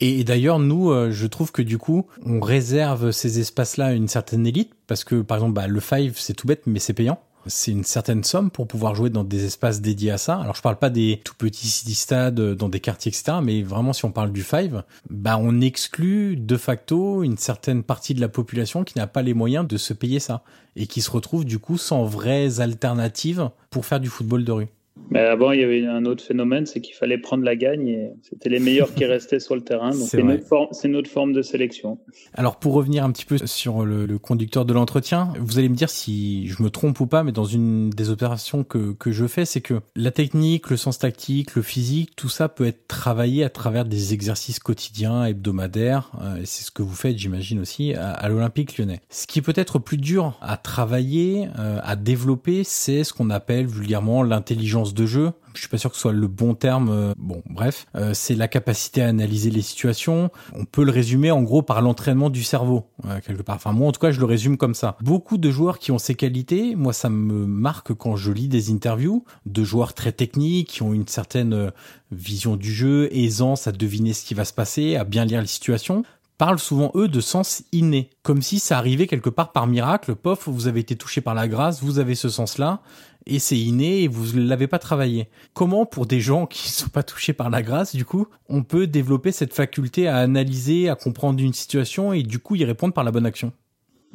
Et 0.00 0.24
d'ailleurs, 0.24 0.58
nous, 0.58 0.90
euh, 0.90 1.10
je 1.10 1.26
trouve 1.26 1.52
que 1.52 1.62
du 1.62 1.78
coup, 1.78 2.06
on 2.24 2.40
réserve 2.40 3.10
ces 3.10 3.38
espaces-là 3.38 3.86
à 3.86 3.92
une 3.92 4.08
certaine 4.08 4.46
élite, 4.46 4.72
parce 4.86 5.04
que 5.04 5.22
par 5.22 5.38
exemple, 5.38 5.54
bah, 5.54 5.66
le 5.66 5.80
Five, 5.80 6.14
c'est 6.18 6.34
tout 6.34 6.46
bête, 6.46 6.62
mais 6.66 6.78
c'est 6.78 6.92
payant. 6.92 7.20
C'est 7.46 7.72
une 7.72 7.84
certaine 7.84 8.24
somme 8.24 8.50
pour 8.50 8.66
pouvoir 8.66 8.94
jouer 8.94 9.10
dans 9.10 9.24
des 9.24 9.44
espaces 9.44 9.82
dédiés 9.82 10.12
à 10.12 10.18
ça. 10.18 10.36
Alors 10.38 10.54
je 10.54 10.62
parle 10.62 10.78
pas 10.78 10.88
des 10.88 11.20
tout 11.24 11.34
petits 11.34 11.68
city 11.68 11.94
stades 11.94 12.40
euh, 12.40 12.54
dans 12.54 12.70
des 12.70 12.80
quartiers 12.80 13.10
etc. 13.10 13.38
Mais 13.42 13.62
vraiment 13.62 13.92
si 13.92 14.06
on 14.06 14.12
parle 14.12 14.32
du 14.32 14.42
Five, 14.42 14.82
bah 15.10 15.36
on 15.38 15.60
exclut 15.60 16.36
de 16.36 16.56
facto 16.56 17.22
une 17.22 17.36
certaine 17.36 17.82
partie 17.82 18.14
de 18.14 18.20
la 18.22 18.28
population 18.28 18.82
qui 18.82 18.96
n'a 18.96 19.06
pas 19.06 19.20
les 19.20 19.34
moyens 19.34 19.68
de 19.68 19.76
se 19.76 19.92
payer 19.92 20.20
ça 20.20 20.42
et 20.74 20.86
qui 20.86 21.02
se 21.02 21.10
retrouve 21.10 21.44
du 21.44 21.58
coup 21.58 21.76
sans 21.76 22.04
vraies 22.04 22.60
alternatives 22.60 23.50
pour 23.68 23.84
faire 23.84 24.00
du 24.00 24.08
football 24.08 24.44
de 24.44 24.52
rue. 24.52 24.68
Mais 25.10 25.20
avant, 25.20 25.52
il 25.52 25.60
y 25.60 25.64
avait 25.64 25.86
un 25.86 26.04
autre 26.06 26.24
phénomène, 26.24 26.66
c'est 26.66 26.80
qu'il 26.80 26.94
fallait 26.94 27.18
prendre 27.18 27.44
la 27.44 27.56
gagne 27.56 27.88
et 27.88 28.10
c'était 28.22 28.48
les 28.48 28.60
meilleurs 28.60 28.94
qui 28.94 29.04
restaient 29.04 29.40
sur 29.40 29.54
le 29.54 29.60
terrain. 29.60 29.90
Donc 29.90 30.08
c'est 30.08 30.88
notre, 30.88 31.10
forme 31.10 31.32
de 31.32 31.42
sélection. 31.42 31.98
Alors 32.32 32.56
pour 32.56 32.72
revenir 32.72 33.04
un 33.04 33.12
petit 33.12 33.24
peu 33.24 33.38
sur 33.46 33.84
le, 33.84 34.18
conducteur 34.18 34.64
de 34.64 34.72
l'entretien, 34.72 35.32
vous 35.38 35.58
allez 35.58 35.68
me 35.68 35.74
dire 35.74 35.90
si 35.90 36.46
je 36.48 36.62
me 36.62 36.70
trompe 36.70 36.98
ou 37.00 37.06
pas, 37.06 37.22
mais 37.22 37.32
dans 37.32 37.44
une 37.44 37.90
des 37.90 38.10
opérations 38.10 38.64
que, 38.64 38.92
que 38.92 39.10
je 39.12 39.26
fais, 39.26 39.44
c'est 39.44 39.60
que 39.60 39.80
la 39.94 40.10
technique, 40.10 40.70
le 40.70 40.76
sens 40.76 40.98
tactique, 40.98 41.54
le 41.54 41.62
physique, 41.62 42.16
tout 42.16 42.28
ça 42.28 42.48
peut 42.48 42.66
être 42.66 42.86
travaillé 42.88 43.44
à 43.44 43.50
travers 43.50 43.84
des 43.84 44.14
exercices 44.14 44.58
quotidiens, 44.58 45.24
hebdomadaires. 45.24 46.10
Euh, 46.22 46.36
et 46.36 46.46
c'est 46.46 46.64
ce 46.64 46.70
que 46.70 46.82
vous 46.82 46.94
faites, 46.94 47.18
j'imagine 47.18 47.60
aussi, 47.60 47.94
à, 47.94 48.28
l'Olympique 48.28 48.78
lyonnais. 48.78 49.00
Ce 49.10 49.26
qui 49.26 49.42
peut 49.42 49.52
être 49.56 49.78
plus 49.78 49.98
dur 49.98 50.38
à 50.40 50.56
travailler, 50.56 51.48
euh, 51.58 51.78
à 51.82 51.96
développer, 51.96 52.64
c'est 52.64 53.04
ce 53.04 53.12
qu'on 53.12 53.30
appelle 53.30 53.66
vulgairement 53.66 54.22
l'intelligence 54.22 54.93
de 54.94 55.06
jeu. 55.06 55.32
Je 55.54 55.60
suis 55.60 55.68
pas 55.68 55.78
sûr 55.78 55.90
que 55.90 55.96
ce 55.96 56.02
soit 56.02 56.12
le 56.12 56.26
bon 56.26 56.54
terme. 56.54 56.88
Euh, 56.90 57.14
bon, 57.16 57.42
bref, 57.48 57.86
euh, 57.94 58.12
c'est 58.14 58.34
la 58.34 58.48
capacité 58.48 59.02
à 59.02 59.08
analyser 59.08 59.50
les 59.50 59.62
situations. 59.62 60.30
On 60.54 60.64
peut 60.64 60.84
le 60.84 60.90
résumer 60.90 61.30
en 61.30 61.42
gros 61.42 61.62
par 61.62 61.82
l'entraînement 61.82 62.30
du 62.30 62.42
cerveau 62.42 62.86
euh, 63.06 63.20
quelque 63.24 63.42
part. 63.42 63.56
Enfin 63.56 63.72
moi 63.72 63.88
en 63.88 63.92
tout 63.92 64.00
cas 64.00 64.10
je 64.10 64.20
le 64.20 64.26
résume 64.26 64.56
comme 64.56 64.74
ça. 64.74 64.96
Beaucoup 65.00 65.38
de 65.38 65.50
joueurs 65.50 65.78
qui 65.78 65.92
ont 65.92 65.98
ces 65.98 66.14
qualités, 66.14 66.74
moi 66.74 66.92
ça 66.92 67.08
me 67.10 67.46
marque 67.46 67.92
quand 67.94 68.16
je 68.16 68.32
lis 68.32 68.48
des 68.48 68.70
interviews 68.70 69.24
de 69.46 69.64
joueurs 69.64 69.94
très 69.94 70.12
techniques 70.12 70.68
qui 70.68 70.82
ont 70.82 70.92
une 70.92 71.06
certaine 71.06 71.72
vision 72.10 72.56
du 72.56 72.72
jeu, 72.72 73.08
aisance 73.14 73.66
à 73.66 73.72
deviner 73.72 74.12
ce 74.12 74.24
qui 74.24 74.34
va 74.34 74.44
se 74.44 74.52
passer, 74.52 74.96
à 74.96 75.04
bien 75.04 75.24
lire 75.24 75.40
les 75.40 75.46
situations 75.46 76.04
parlent 76.38 76.58
souvent 76.58 76.90
eux 76.94 77.08
de 77.08 77.20
sens 77.20 77.64
inné, 77.72 78.10
comme 78.22 78.42
si 78.42 78.58
ça 78.58 78.78
arrivait 78.78 79.06
quelque 79.06 79.30
part 79.30 79.52
par 79.52 79.66
miracle, 79.66 80.14
pof, 80.14 80.48
vous 80.48 80.66
avez 80.66 80.80
été 80.80 80.96
touché 80.96 81.20
par 81.20 81.34
la 81.34 81.48
grâce, 81.48 81.82
vous 81.82 81.98
avez 81.98 82.14
ce 82.14 82.28
sens-là, 82.28 82.82
et 83.26 83.38
c'est 83.38 83.58
inné 83.58 84.02
et 84.02 84.08
vous 84.08 84.38
ne 84.38 84.46
l'avez 84.46 84.66
pas 84.66 84.78
travaillé. 84.78 85.28
Comment 85.54 85.86
pour 85.86 86.06
des 86.06 86.20
gens 86.20 86.46
qui 86.46 86.68
ne 86.68 86.72
sont 86.72 86.90
pas 86.90 87.02
touchés 87.02 87.32
par 87.32 87.50
la 87.50 87.62
grâce, 87.62 87.94
du 87.94 88.04
coup, 88.04 88.26
on 88.48 88.62
peut 88.62 88.86
développer 88.86 89.32
cette 89.32 89.54
faculté 89.54 90.08
à 90.08 90.16
analyser, 90.16 90.88
à 90.88 90.94
comprendre 90.94 91.40
une 91.40 91.52
situation 91.52 92.12
et 92.12 92.22
du 92.22 92.38
coup 92.38 92.56
y 92.56 92.64
répondre 92.64 92.94
par 92.94 93.04
la 93.04 93.12
bonne 93.12 93.26
action? 93.26 93.52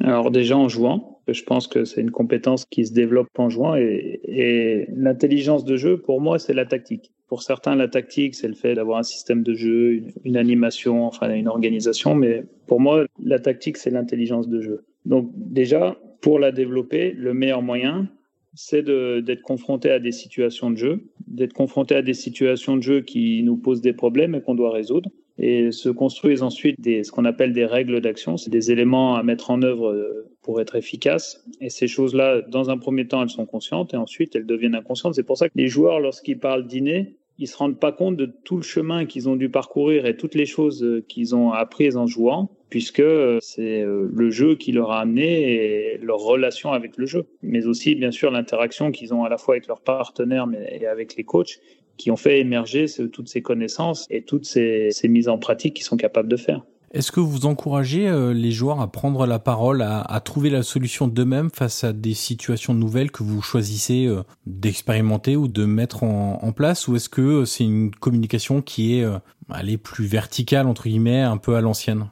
Alors 0.02 0.30
déjà 0.30 0.56
en 0.56 0.68
jouant, 0.68 1.20
je 1.28 1.42
pense 1.42 1.66
que 1.66 1.84
c'est 1.84 2.00
une 2.00 2.10
compétence 2.10 2.64
qui 2.64 2.86
se 2.86 2.92
développe 2.92 3.28
en 3.36 3.50
jouant 3.50 3.76
et, 3.76 4.20
et 4.24 4.86
l'intelligence 4.96 5.64
de 5.64 5.76
jeu, 5.76 6.00
pour 6.00 6.20
moi, 6.20 6.38
c'est 6.38 6.54
la 6.54 6.64
tactique. 6.64 7.12
Pour 7.30 7.44
certains, 7.44 7.76
la 7.76 7.86
tactique, 7.86 8.34
c'est 8.34 8.48
le 8.48 8.54
fait 8.54 8.74
d'avoir 8.74 8.98
un 8.98 9.04
système 9.04 9.44
de 9.44 9.54
jeu, 9.54 10.02
une, 10.24 10.36
animation, 10.36 11.06
enfin 11.06 11.32
une 11.32 11.46
organisation, 11.46 12.16
mais 12.16 12.42
pour 12.66 12.80
moi, 12.80 13.06
la 13.22 13.38
tactique, 13.38 13.76
c'est 13.76 13.90
l'intelligence 13.90 14.48
de 14.48 14.60
jeu. 14.60 14.84
Donc 15.06 15.30
déjà, 15.36 15.96
pour 16.22 16.40
la 16.40 16.50
développer, 16.50 17.12
le 17.12 17.32
meilleur 17.32 17.62
moyen, 17.62 18.08
c'est 18.54 18.82
d'être 18.82 19.42
confronté 19.42 19.90
à 19.90 20.00
des 20.00 20.10
situations 20.10 20.72
de 20.72 20.76
jeu, 20.76 21.04
d'être 21.28 21.52
confronté 21.52 21.94
à 21.94 22.02
des 22.02 22.14
situations 22.14 22.76
de 22.76 22.82
jeu 22.82 23.00
qui 23.00 23.44
nous 23.44 23.56
posent 23.56 23.80
des 23.80 23.92
problèmes 23.92 24.34
et 24.34 24.40
qu'on 24.40 24.56
doit 24.56 24.72
résoudre. 24.72 25.08
Et 25.38 25.70
se 25.70 25.88
construisent 25.88 26.42
ensuite 26.42 26.76
ce 26.84 27.10
qu'on 27.12 27.24
appelle 27.24 27.52
des 27.52 27.64
règles 27.64 28.00
d'action. 28.00 28.36
C'est 28.36 28.50
des 28.50 28.72
éléments 28.72 29.14
à 29.14 29.22
mettre 29.22 29.52
en 29.52 29.62
œuvre 29.62 29.88
euh, 29.88 30.28
pour 30.42 30.60
être 30.60 30.76
efficace. 30.76 31.46
Et 31.62 31.70
ces 31.70 31.86
choses-là, 31.86 32.42
dans 32.42 32.68
un 32.68 32.76
premier 32.76 33.06
temps, 33.06 33.22
elles 33.22 33.30
sont 33.30 33.46
conscientes 33.46 33.94
et 33.94 33.96
ensuite 33.96 34.36
elles 34.36 34.44
deviennent 34.44 34.74
inconscientes. 34.74 35.14
C'est 35.14 35.22
pour 35.22 35.38
ça 35.38 35.48
que 35.48 35.54
les 35.56 35.68
joueurs, 35.68 35.98
lorsqu'ils 35.98 36.38
parlent 36.38 36.66
dîner, 36.66 37.16
ils 37.40 37.48
se 37.48 37.56
rendent 37.56 37.80
pas 37.80 37.90
compte 37.90 38.16
de 38.16 38.26
tout 38.26 38.56
le 38.56 38.62
chemin 38.62 39.06
qu'ils 39.06 39.28
ont 39.28 39.34
dû 39.34 39.48
parcourir 39.48 40.04
et 40.04 40.14
toutes 40.16 40.34
les 40.34 40.44
choses 40.44 40.84
euh, 40.84 41.02
qu'ils 41.08 41.34
ont 41.34 41.52
apprises 41.52 41.96
en 41.96 42.06
jouant, 42.06 42.50
puisque 42.68 43.00
euh, 43.00 43.38
c'est 43.40 43.80
euh, 43.80 44.10
le 44.14 44.30
jeu 44.30 44.56
qui 44.56 44.72
leur 44.72 44.92
a 44.92 45.00
amené 45.00 45.54
et 45.54 45.98
leur 45.98 46.18
relation 46.18 46.72
avec 46.72 46.98
le 46.98 47.06
jeu, 47.06 47.24
mais 47.42 47.66
aussi 47.66 47.94
bien 47.94 48.10
sûr 48.10 48.30
l'interaction 48.30 48.92
qu'ils 48.92 49.14
ont 49.14 49.24
à 49.24 49.30
la 49.30 49.38
fois 49.38 49.54
avec 49.54 49.66
leurs 49.68 49.80
partenaires 49.80 50.46
et 50.70 50.86
avec 50.86 51.16
les 51.16 51.24
coachs 51.24 51.58
qui 51.96 52.10
ont 52.10 52.16
fait 52.16 52.40
émerger 52.40 52.86
toutes 53.10 53.28
ces 53.28 53.40
connaissances 53.40 54.06
et 54.10 54.22
toutes 54.22 54.44
ces, 54.44 54.90
ces 54.90 55.08
mises 55.08 55.28
en 55.28 55.38
pratique 55.38 55.74
qu'ils 55.74 55.84
sont 55.84 55.96
capables 55.96 56.28
de 56.28 56.36
faire. 56.36 56.62
Est-ce 56.92 57.12
que 57.12 57.20
vous 57.20 57.46
encouragez 57.46 58.08
euh, 58.08 58.32
les 58.32 58.50
joueurs 58.50 58.80
à 58.80 58.90
prendre 58.90 59.24
la 59.24 59.38
parole, 59.38 59.80
à, 59.80 60.00
à 60.00 60.18
trouver 60.18 60.50
la 60.50 60.64
solution 60.64 61.06
d'eux-mêmes 61.06 61.50
face 61.54 61.84
à 61.84 61.92
des 61.92 62.14
situations 62.14 62.74
nouvelles 62.74 63.12
que 63.12 63.22
vous 63.22 63.40
choisissez 63.42 64.06
euh, 64.06 64.22
d'expérimenter 64.44 65.36
ou 65.36 65.46
de 65.46 65.64
mettre 65.66 66.02
en, 66.02 66.50
place? 66.50 66.88
Ou 66.88 66.96
est-ce 66.96 67.08
que 67.08 67.20
euh, 67.20 67.44
c'est 67.44 67.62
une 67.62 67.92
communication 67.92 68.60
qui 68.60 68.98
est 68.98 69.06
allez, 69.48 69.78
plus 69.78 70.04
verticale, 70.04 70.66
entre 70.66 70.88
guillemets, 70.88 71.20
un 71.20 71.36
peu 71.36 71.54
à 71.54 71.60
l'ancienne? 71.60 72.06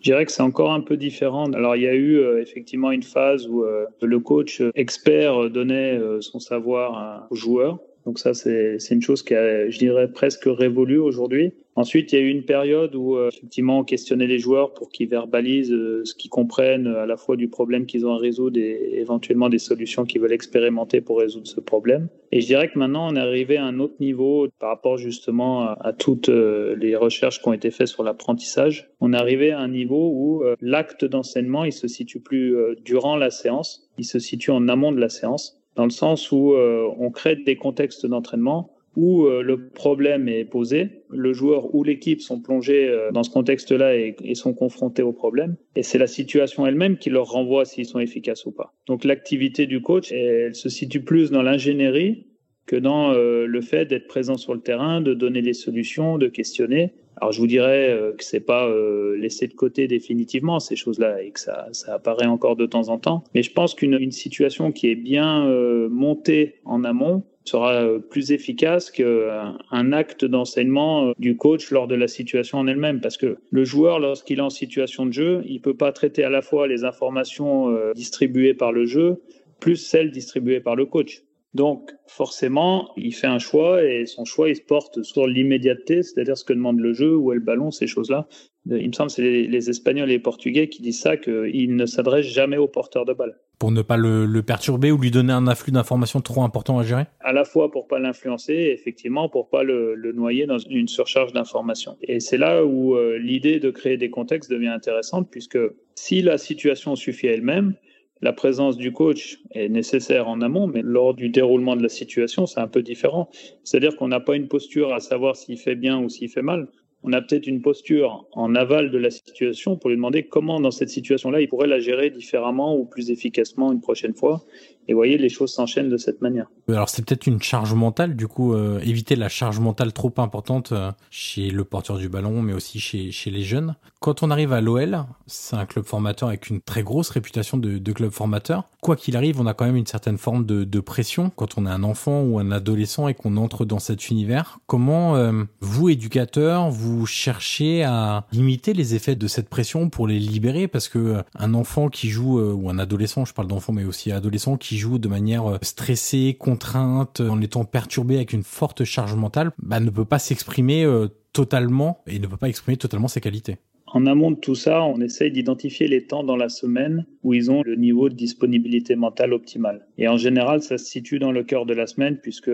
Je 0.00 0.10
dirais 0.10 0.26
que 0.26 0.32
c'est 0.32 0.42
encore 0.42 0.72
un 0.72 0.80
peu 0.80 0.96
différent. 0.96 1.46
Alors, 1.52 1.76
il 1.76 1.82
y 1.82 1.88
a 1.88 1.94
eu 1.94 2.20
effectivement 2.40 2.90
une 2.90 3.04
phase 3.04 3.46
où 3.46 3.64
le 4.02 4.18
coach 4.18 4.60
expert 4.74 5.48
donnait 5.48 5.98
son 6.20 6.40
savoir 6.40 7.26
aux 7.30 7.36
joueurs. 7.36 7.78
Donc 8.04 8.18
ça, 8.18 8.34
c'est 8.34 8.78
une 8.90 9.00
chose 9.00 9.22
qui 9.22 9.34
a, 9.34 9.70
je 9.70 9.78
dirais, 9.78 10.08
presque 10.08 10.44
révolue 10.44 10.98
aujourd'hui. 10.98 11.54
Ensuite, 11.76 12.12
il 12.12 12.18
y 12.18 12.22
a 12.22 12.24
eu 12.24 12.28
une 12.28 12.44
période 12.44 12.94
où, 12.94 13.16
euh, 13.16 13.30
effectivement, 13.32 13.80
on 13.80 13.84
questionnait 13.84 14.28
les 14.28 14.38
joueurs 14.38 14.74
pour 14.74 14.90
qu'ils 14.90 15.08
verbalisent 15.08 15.72
euh, 15.72 16.04
ce 16.04 16.14
qu'ils 16.14 16.30
comprennent 16.30 16.86
à 16.86 17.04
la 17.04 17.16
fois 17.16 17.36
du 17.36 17.48
problème 17.48 17.86
qu'ils 17.86 18.06
ont 18.06 18.12
à 18.12 18.16
résoudre 18.16 18.58
et 18.58 19.00
éventuellement 19.00 19.48
des 19.48 19.58
solutions 19.58 20.04
qu'ils 20.04 20.20
veulent 20.20 20.32
expérimenter 20.32 21.00
pour 21.00 21.18
résoudre 21.18 21.48
ce 21.48 21.60
problème. 21.60 22.08
Et 22.30 22.40
je 22.40 22.46
dirais 22.46 22.70
que 22.70 22.78
maintenant, 22.78 23.08
on 23.10 23.16
est 23.16 23.20
arrivé 23.20 23.56
à 23.56 23.64
un 23.64 23.80
autre 23.80 23.96
niveau 23.98 24.46
par 24.60 24.68
rapport 24.68 24.98
justement 24.98 25.62
à, 25.62 25.92
toutes 25.92 26.28
euh, 26.28 26.76
les 26.76 26.94
recherches 26.94 27.40
qui 27.42 27.48
ont 27.48 27.52
été 27.52 27.70
faites 27.70 27.88
sur 27.88 28.04
l'apprentissage. 28.04 28.90
On 29.00 29.12
est 29.12 29.16
arrivé 29.16 29.50
à 29.50 29.58
un 29.58 29.68
niveau 29.68 30.10
où 30.14 30.42
l'acte 30.60 31.04
d'enseignement, 31.04 31.64
il 31.64 31.72
se 31.72 31.88
situe 31.88 32.20
plus 32.20 32.56
durant 32.84 33.16
la 33.16 33.30
séance, 33.30 33.88
il 33.98 34.04
se 34.04 34.18
situe 34.18 34.50
en 34.50 34.68
amont 34.68 34.92
de 34.92 35.00
la 35.00 35.08
séance 35.08 35.58
dans 35.76 35.84
le 35.84 35.90
sens 35.90 36.30
où 36.30 36.52
euh, 36.52 36.88
on 36.98 37.10
crée 37.10 37.36
des 37.36 37.56
contextes 37.56 38.06
d'entraînement 38.06 38.70
où 38.96 39.24
euh, 39.24 39.42
le 39.42 39.68
problème 39.68 40.28
est 40.28 40.44
posé, 40.44 41.02
le 41.10 41.32
joueur 41.32 41.74
ou 41.74 41.84
l'équipe 41.84 42.20
sont 42.20 42.40
plongés 42.40 42.88
euh, 42.88 43.10
dans 43.12 43.22
ce 43.22 43.30
contexte-là 43.30 43.96
et, 43.96 44.34
sont 44.34 44.54
confrontés 44.54 45.02
au 45.02 45.12
problème, 45.12 45.56
et 45.76 45.82
c'est 45.82 45.98
la 45.98 46.06
situation 46.06 46.66
elle-même 46.66 46.98
qui 46.98 47.10
leur 47.10 47.26
renvoie 47.26 47.64
s'ils 47.64 47.86
sont 47.86 48.00
efficaces 48.00 48.46
ou 48.46 48.52
pas. 48.52 48.74
Donc 48.86 49.04
l'activité 49.04 49.66
du 49.66 49.80
coach, 49.80 50.12
elle 50.12 50.54
se 50.54 50.68
situe 50.68 51.00
plus 51.00 51.30
dans 51.30 51.42
l'ingénierie 51.42 52.26
que 52.66 52.76
dans 52.76 53.12
le 53.12 53.60
fait 53.60 53.84
d'être 53.84 54.06
présent 54.06 54.38
sur 54.38 54.54
le 54.54 54.60
terrain, 54.60 55.02
de 55.02 55.12
donner 55.12 55.42
des 55.42 55.52
solutions, 55.52 56.16
de 56.16 56.28
questionner. 56.28 56.94
Alors 57.20 57.32
je 57.32 57.40
vous 57.40 57.46
dirais 57.46 57.90
euh, 57.90 58.12
que 58.12 58.24
c'est 58.24 58.40
pas 58.40 58.66
euh, 58.68 59.16
laissé 59.16 59.46
de 59.46 59.54
côté 59.54 59.86
définitivement 59.86 60.58
ces 60.60 60.76
choses-là 60.76 61.22
et 61.22 61.30
que 61.30 61.40
ça, 61.40 61.68
apparaît 61.86 62.26
encore 62.26 62.56
de 62.56 62.66
temps 62.66 62.88
en 62.88 62.98
temps. 62.98 63.24
Mais 63.34 63.42
je 63.42 63.52
pense 63.52 63.74
qu'une 63.74 64.10
situation 64.10 64.72
qui 64.72 64.88
est 64.88 64.96
bien 64.96 65.46
euh, 65.46 65.88
montée 65.88 66.56
en 66.64 66.84
amont 66.84 67.22
sera 67.44 67.86
plus 68.10 68.32
efficace 68.32 68.90
qu'un 68.90 69.92
acte 69.92 70.24
d'enseignement 70.24 71.12
du 71.18 71.36
coach 71.36 71.70
lors 71.70 71.86
de 71.86 71.94
la 71.94 72.08
situation 72.08 72.58
en 72.58 72.66
elle-même. 72.66 73.00
Parce 73.00 73.16
que 73.16 73.36
le 73.50 73.64
joueur, 73.64 74.00
lorsqu'il 74.00 74.38
est 74.38 74.42
en 74.42 74.50
situation 74.50 75.06
de 75.06 75.12
jeu, 75.12 75.42
il 75.46 75.60
peut 75.60 75.76
pas 75.76 75.92
traiter 75.92 76.24
à 76.24 76.30
la 76.30 76.42
fois 76.42 76.66
les 76.66 76.84
informations 76.84 77.76
distribuées 77.94 78.54
par 78.54 78.72
le 78.72 78.86
jeu 78.86 79.20
plus 79.60 79.76
celles 79.76 80.10
distribuées 80.10 80.60
par 80.60 80.76
le 80.76 80.84
coach. 80.84 81.22
Donc, 81.54 81.92
forcément, 82.08 82.90
il 82.96 83.14
fait 83.14 83.28
un 83.28 83.38
choix 83.38 83.82
et 83.84 84.06
son 84.06 84.24
choix, 84.24 84.48
il 84.48 84.56
se 84.56 84.62
porte 84.62 85.02
sur 85.04 85.28
l'immédiateté, 85.28 86.02
c'est-à-dire 86.02 86.36
ce 86.36 86.44
que 86.44 86.52
demande 86.52 86.80
le 86.80 86.92
jeu, 86.92 87.16
où 87.16 87.30
est 87.30 87.36
le 87.36 87.40
ballon, 87.40 87.70
ces 87.70 87.86
choses-là. 87.86 88.26
Il 88.66 88.88
me 88.88 88.92
semble 88.92 89.08
que 89.08 89.14
c'est 89.14 89.22
les, 89.22 89.70
Espagnols 89.70 90.10
et 90.10 90.14
les 90.14 90.18
Portugais 90.18 90.68
qui 90.68 90.82
disent 90.82 91.00
ça, 91.00 91.16
qu'ils 91.16 91.76
ne 91.76 91.86
s'adressent 91.86 92.26
jamais 92.26 92.56
au 92.56 92.66
porteur 92.66 93.04
de 93.04 93.12
balle. 93.12 93.38
Pour 93.58 93.70
ne 93.70 93.82
pas 93.82 93.96
le, 93.96 94.26
le 94.26 94.42
perturber 94.42 94.90
ou 94.90 94.98
lui 94.98 95.12
donner 95.12 95.32
un 95.32 95.46
afflux 95.46 95.70
d'informations 95.70 96.20
trop 96.20 96.42
important 96.42 96.78
à 96.78 96.82
gérer? 96.82 97.04
À 97.20 97.32
la 97.32 97.44
fois 97.44 97.70
pour 97.70 97.86
pas 97.86 98.00
l'influencer, 98.00 98.72
effectivement, 98.72 99.28
pour 99.28 99.48
pas 99.48 99.62
le, 99.62 99.94
le, 99.94 100.12
noyer 100.12 100.46
dans 100.46 100.58
une 100.58 100.88
surcharge 100.88 101.32
d'informations. 101.32 101.96
Et 102.02 102.20
c'est 102.20 102.38
là 102.38 102.64
où 102.64 102.96
euh, 102.96 103.18
l'idée 103.18 103.60
de 103.60 103.70
créer 103.70 103.96
des 103.96 104.10
contextes 104.10 104.50
devient 104.50 104.68
intéressante, 104.68 105.28
puisque 105.30 105.58
si 105.94 106.22
la 106.22 106.38
situation 106.38 106.96
suffit 106.96 107.28
à 107.28 107.32
elle-même, 107.32 107.74
la 108.20 108.32
présence 108.32 108.76
du 108.76 108.92
coach 108.92 109.38
est 109.50 109.68
nécessaire 109.68 110.28
en 110.28 110.40
amont, 110.40 110.66
mais 110.66 110.82
lors 110.82 111.14
du 111.14 111.28
déroulement 111.28 111.76
de 111.76 111.82
la 111.82 111.88
situation, 111.88 112.46
c'est 112.46 112.60
un 112.60 112.68
peu 112.68 112.82
différent. 112.82 113.28
C'est-à-dire 113.64 113.96
qu'on 113.96 114.08
n'a 114.08 114.20
pas 114.20 114.36
une 114.36 114.48
posture 114.48 114.94
à 114.94 115.00
savoir 115.00 115.36
s'il 115.36 115.58
fait 115.58 115.74
bien 115.74 116.00
ou 116.00 116.08
s'il 116.08 116.28
fait 116.28 116.42
mal. 116.42 116.68
On 117.02 117.12
a 117.12 117.20
peut-être 117.20 117.46
une 117.46 117.60
posture 117.60 118.26
en 118.32 118.54
aval 118.54 118.90
de 118.90 118.96
la 118.96 119.10
situation 119.10 119.76
pour 119.76 119.90
lui 119.90 119.96
demander 119.96 120.22
comment, 120.22 120.58
dans 120.58 120.70
cette 120.70 120.88
situation-là, 120.88 121.42
il 121.42 121.48
pourrait 121.48 121.68
la 121.68 121.78
gérer 121.78 122.08
différemment 122.08 122.78
ou 122.78 122.86
plus 122.86 123.10
efficacement 123.10 123.72
une 123.72 123.82
prochaine 123.82 124.14
fois. 124.14 124.42
Et 124.86 124.92
vous 124.92 124.98
voyez, 124.98 125.16
les 125.16 125.28
choses 125.28 125.52
s'enchaînent 125.52 125.88
de 125.88 125.96
cette 125.96 126.20
manière. 126.20 126.46
Alors 126.68 126.88
c'est 126.88 127.04
peut-être 127.04 127.26
une 127.26 127.42
charge 127.42 127.74
mentale, 127.74 128.16
du 128.16 128.28
coup, 128.28 128.54
euh, 128.54 128.80
éviter 128.80 129.16
la 129.16 129.28
charge 129.28 129.60
mentale 129.60 129.92
trop 129.92 130.12
importante 130.18 130.72
euh, 130.72 130.92
chez 131.10 131.50
le 131.50 131.64
porteur 131.64 131.98
du 131.98 132.08
ballon, 132.08 132.42
mais 132.42 132.52
aussi 132.52 132.80
chez, 132.80 133.30
les 133.30 133.42
jeunes. 133.42 133.76
Quand 134.00 134.22
on 134.22 134.30
arrive 134.30 134.52
à 134.52 134.60
l'OL, 134.60 135.04
c'est 135.26 135.56
un 135.56 135.64
club 135.64 135.84
formateur 135.84 136.28
avec 136.28 136.48
une 136.48 136.60
très 136.60 136.82
grosse 136.82 137.08
réputation 137.10 137.56
de, 137.56 137.92
club 137.92 138.10
formateur. 138.10 138.64
Quoi 138.82 138.96
qu'il 138.96 139.16
arrive, 139.16 139.40
on 139.40 139.46
a 139.46 139.54
quand 139.54 139.64
même 139.64 139.76
une 139.76 139.86
certaine 139.86 140.18
forme 140.18 140.44
de, 140.44 140.80
pression 140.80 141.30
quand 141.34 141.56
on 141.56 141.66
est 141.66 141.70
un 141.70 141.82
enfant 141.82 142.22
ou 142.22 142.38
un 142.38 142.50
adolescent 142.50 143.08
et 143.08 143.14
qu'on 143.14 143.38
entre 143.38 143.64
dans 143.64 143.78
cet 143.78 144.10
univers. 144.10 144.58
Comment 144.66 145.16
euh, 145.16 145.44
vous, 145.60 145.88
éducateur, 145.88 146.70
vous 146.70 147.06
cherchez 147.06 147.84
à 147.84 148.26
limiter 148.32 148.74
les 148.74 148.94
effets 148.94 149.16
de 149.16 149.26
cette 149.26 149.48
pression 149.48 149.88
pour 149.88 150.06
les 150.06 150.18
libérer? 150.18 150.68
Parce 150.68 150.88
que 150.88 151.22
un 151.38 151.54
enfant 151.54 151.88
qui 151.88 152.10
joue, 152.10 152.38
ou 152.38 152.68
un 152.68 152.78
adolescent, 152.78 153.24
je 153.24 153.32
parle 153.32 153.48
d'enfant, 153.48 153.72
mais 153.72 153.84
aussi 153.84 154.12
adolescent 154.12 154.56
qui 154.58 154.73
joue 154.78 154.98
de 154.98 155.08
manière 155.08 155.58
stressée, 155.62 156.36
contrainte, 156.38 157.20
en 157.20 157.40
étant 157.40 157.64
perturbé 157.64 158.16
avec 158.16 158.32
une 158.32 158.42
forte 158.42 158.84
charge 158.84 159.14
mentale, 159.14 159.52
bah, 159.58 159.80
ne 159.80 159.90
peut 159.90 160.04
pas 160.04 160.18
s'exprimer 160.18 160.86
totalement 161.32 162.02
et 162.06 162.18
ne 162.18 162.26
peut 162.26 162.36
pas 162.36 162.48
exprimer 162.48 162.76
totalement 162.76 163.08
ses 163.08 163.20
qualités. 163.20 163.58
En 163.86 164.06
amont 164.06 164.32
de 164.32 164.36
tout 164.36 164.54
ça, 164.54 164.82
on 164.82 165.00
essaye 165.00 165.30
d'identifier 165.30 165.86
les 165.86 166.04
temps 166.06 166.24
dans 166.24 166.36
la 166.36 166.48
semaine 166.48 167.06
où 167.24 167.34
ils 167.34 167.50
ont 167.50 167.62
le 167.62 167.74
niveau 167.74 168.08
de 168.08 168.14
disponibilité 168.14 168.94
mentale 168.94 169.32
optimal. 169.32 169.86
Et 169.98 170.06
en 170.08 170.16
général, 170.16 170.62
ça 170.62 170.78
se 170.78 170.84
situe 170.84 171.18
dans 171.18 171.32
le 171.32 171.42
cœur 171.42 171.66
de 171.66 171.74
la 171.74 171.86
semaine 171.86 172.18
puisque 172.18 172.50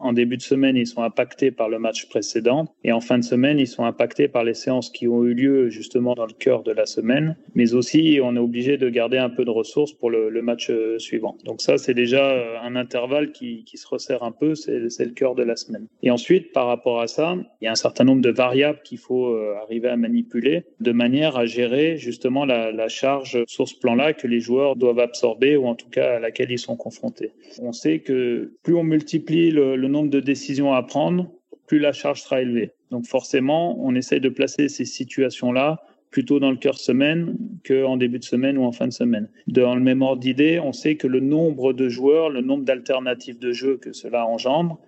en 0.00 0.12
début 0.12 0.36
de 0.36 0.42
semaine, 0.42 0.76
ils 0.76 0.86
sont 0.86 1.02
impactés 1.02 1.50
par 1.50 1.68
le 1.68 1.78
match 1.78 2.08
précédent 2.08 2.66
et 2.84 2.92
en 2.92 3.00
fin 3.00 3.18
de 3.18 3.24
semaine, 3.24 3.58
ils 3.58 3.66
sont 3.66 3.84
impactés 3.84 4.28
par 4.28 4.44
les 4.44 4.54
séances 4.54 4.90
qui 4.90 5.08
ont 5.08 5.24
eu 5.24 5.34
lieu 5.34 5.70
justement 5.70 6.14
dans 6.14 6.26
le 6.26 6.32
cœur 6.32 6.62
de 6.62 6.72
la 6.72 6.86
semaine. 6.86 7.36
Mais 7.54 7.74
aussi, 7.74 8.20
on 8.22 8.36
est 8.36 8.40
obligé 8.40 8.76
de 8.76 8.88
garder 8.88 9.18
un 9.18 9.30
peu 9.30 9.44
de 9.44 9.50
ressources 9.50 9.92
pour 9.92 10.10
le, 10.10 10.38
match 10.42 10.70
euh, 10.70 10.98
suivant. 10.98 11.36
Donc 11.44 11.60
ça, 11.60 11.78
c'est 11.78 11.94
déjà 11.94 12.30
euh, 12.30 12.56
un 12.62 12.76
intervalle 12.76 13.32
qui, 13.32 13.64
se 13.74 13.86
resserre 13.86 14.22
un 14.22 14.32
peu, 14.32 14.54
c'est 14.54 14.78
le 14.80 15.12
cœur 15.12 15.34
de 15.34 15.42
la 15.42 15.56
semaine. 15.56 15.86
Et 16.02 16.10
ensuite, 16.10 16.52
par 16.52 16.66
rapport 16.66 17.00
à 17.00 17.06
ça, 17.06 17.36
il 17.60 17.64
y 17.64 17.68
a 17.68 17.72
un 17.72 17.76
certain 17.76 18.04
nombre 18.04 18.22
de 18.22 18.30
variables 18.30 18.80
qu'il 18.82 18.98
faut 18.98 19.28
euh, 19.28 19.54
arriver 19.62 19.88
à 19.88 19.96
manipuler 19.96 20.64
de 20.80 20.92
manière 20.92 21.36
à 21.36 21.46
gérer 21.46 21.96
justement 21.96 22.44
la, 22.44 22.88
charge 22.88 23.44
sur 23.46 23.68
ce 23.68 23.74
plan-là 23.88 24.12
que 24.12 24.26
les 24.26 24.40
joueurs 24.40 24.76
doivent 24.76 24.98
absorber 24.98 25.56
ou 25.56 25.66
en 25.66 25.74
tout 25.74 25.88
cas 25.88 26.16
à 26.16 26.18
laquelle 26.18 26.50
ils 26.50 26.58
sont 26.58 26.76
confrontés. 26.76 27.32
On 27.60 27.72
sait 27.72 28.00
que 28.00 28.52
plus 28.62 28.74
on 28.74 28.84
multiplie 28.84 29.50
le, 29.50 29.76
le 29.76 29.88
nombre 29.88 30.10
de 30.10 30.20
décisions 30.20 30.74
à 30.74 30.82
prendre, 30.82 31.30
plus 31.66 31.78
la 31.78 31.92
charge 31.92 32.22
sera 32.22 32.42
élevée. 32.42 32.72
Donc 32.90 33.06
forcément, 33.06 33.78
on 33.82 33.94
essaye 33.94 34.20
de 34.20 34.28
placer 34.28 34.68
ces 34.68 34.84
situations-là 34.84 35.82
plutôt 36.10 36.38
dans 36.38 36.50
le 36.50 36.56
cœur 36.56 36.78
semaine 36.78 37.36
qu'en 37.66 37.96
début 37.96 38.18
de 38.18 38.24
semaine 38.24 38.56
ou 38.58 38.64
en 38.64 38.72
fin 38.72 38.86
de 38.86 38.92
semaine. 38.92 39.28
Dans 39.46 39.74
le 39.74 39.80
même 39.80 40.02
ordre 40.02 40.20
d'idée, 40.20 40.58
on 40.58 40.72
sait 40.72 40.96
que 40.96 41.06
le 41.06 41.20
nombre 41.20 41.72
de 41.72 41.88
joueurs, 41.88 42.30
le 42.30 42.40
nombre 42.40 42.64
d'alternatives 42.64 43.38
de 43.38 43.52
jeu 43.52 43.76
que 43.76 43.92
cela 43.92 44.26
engendre 44.26 44.78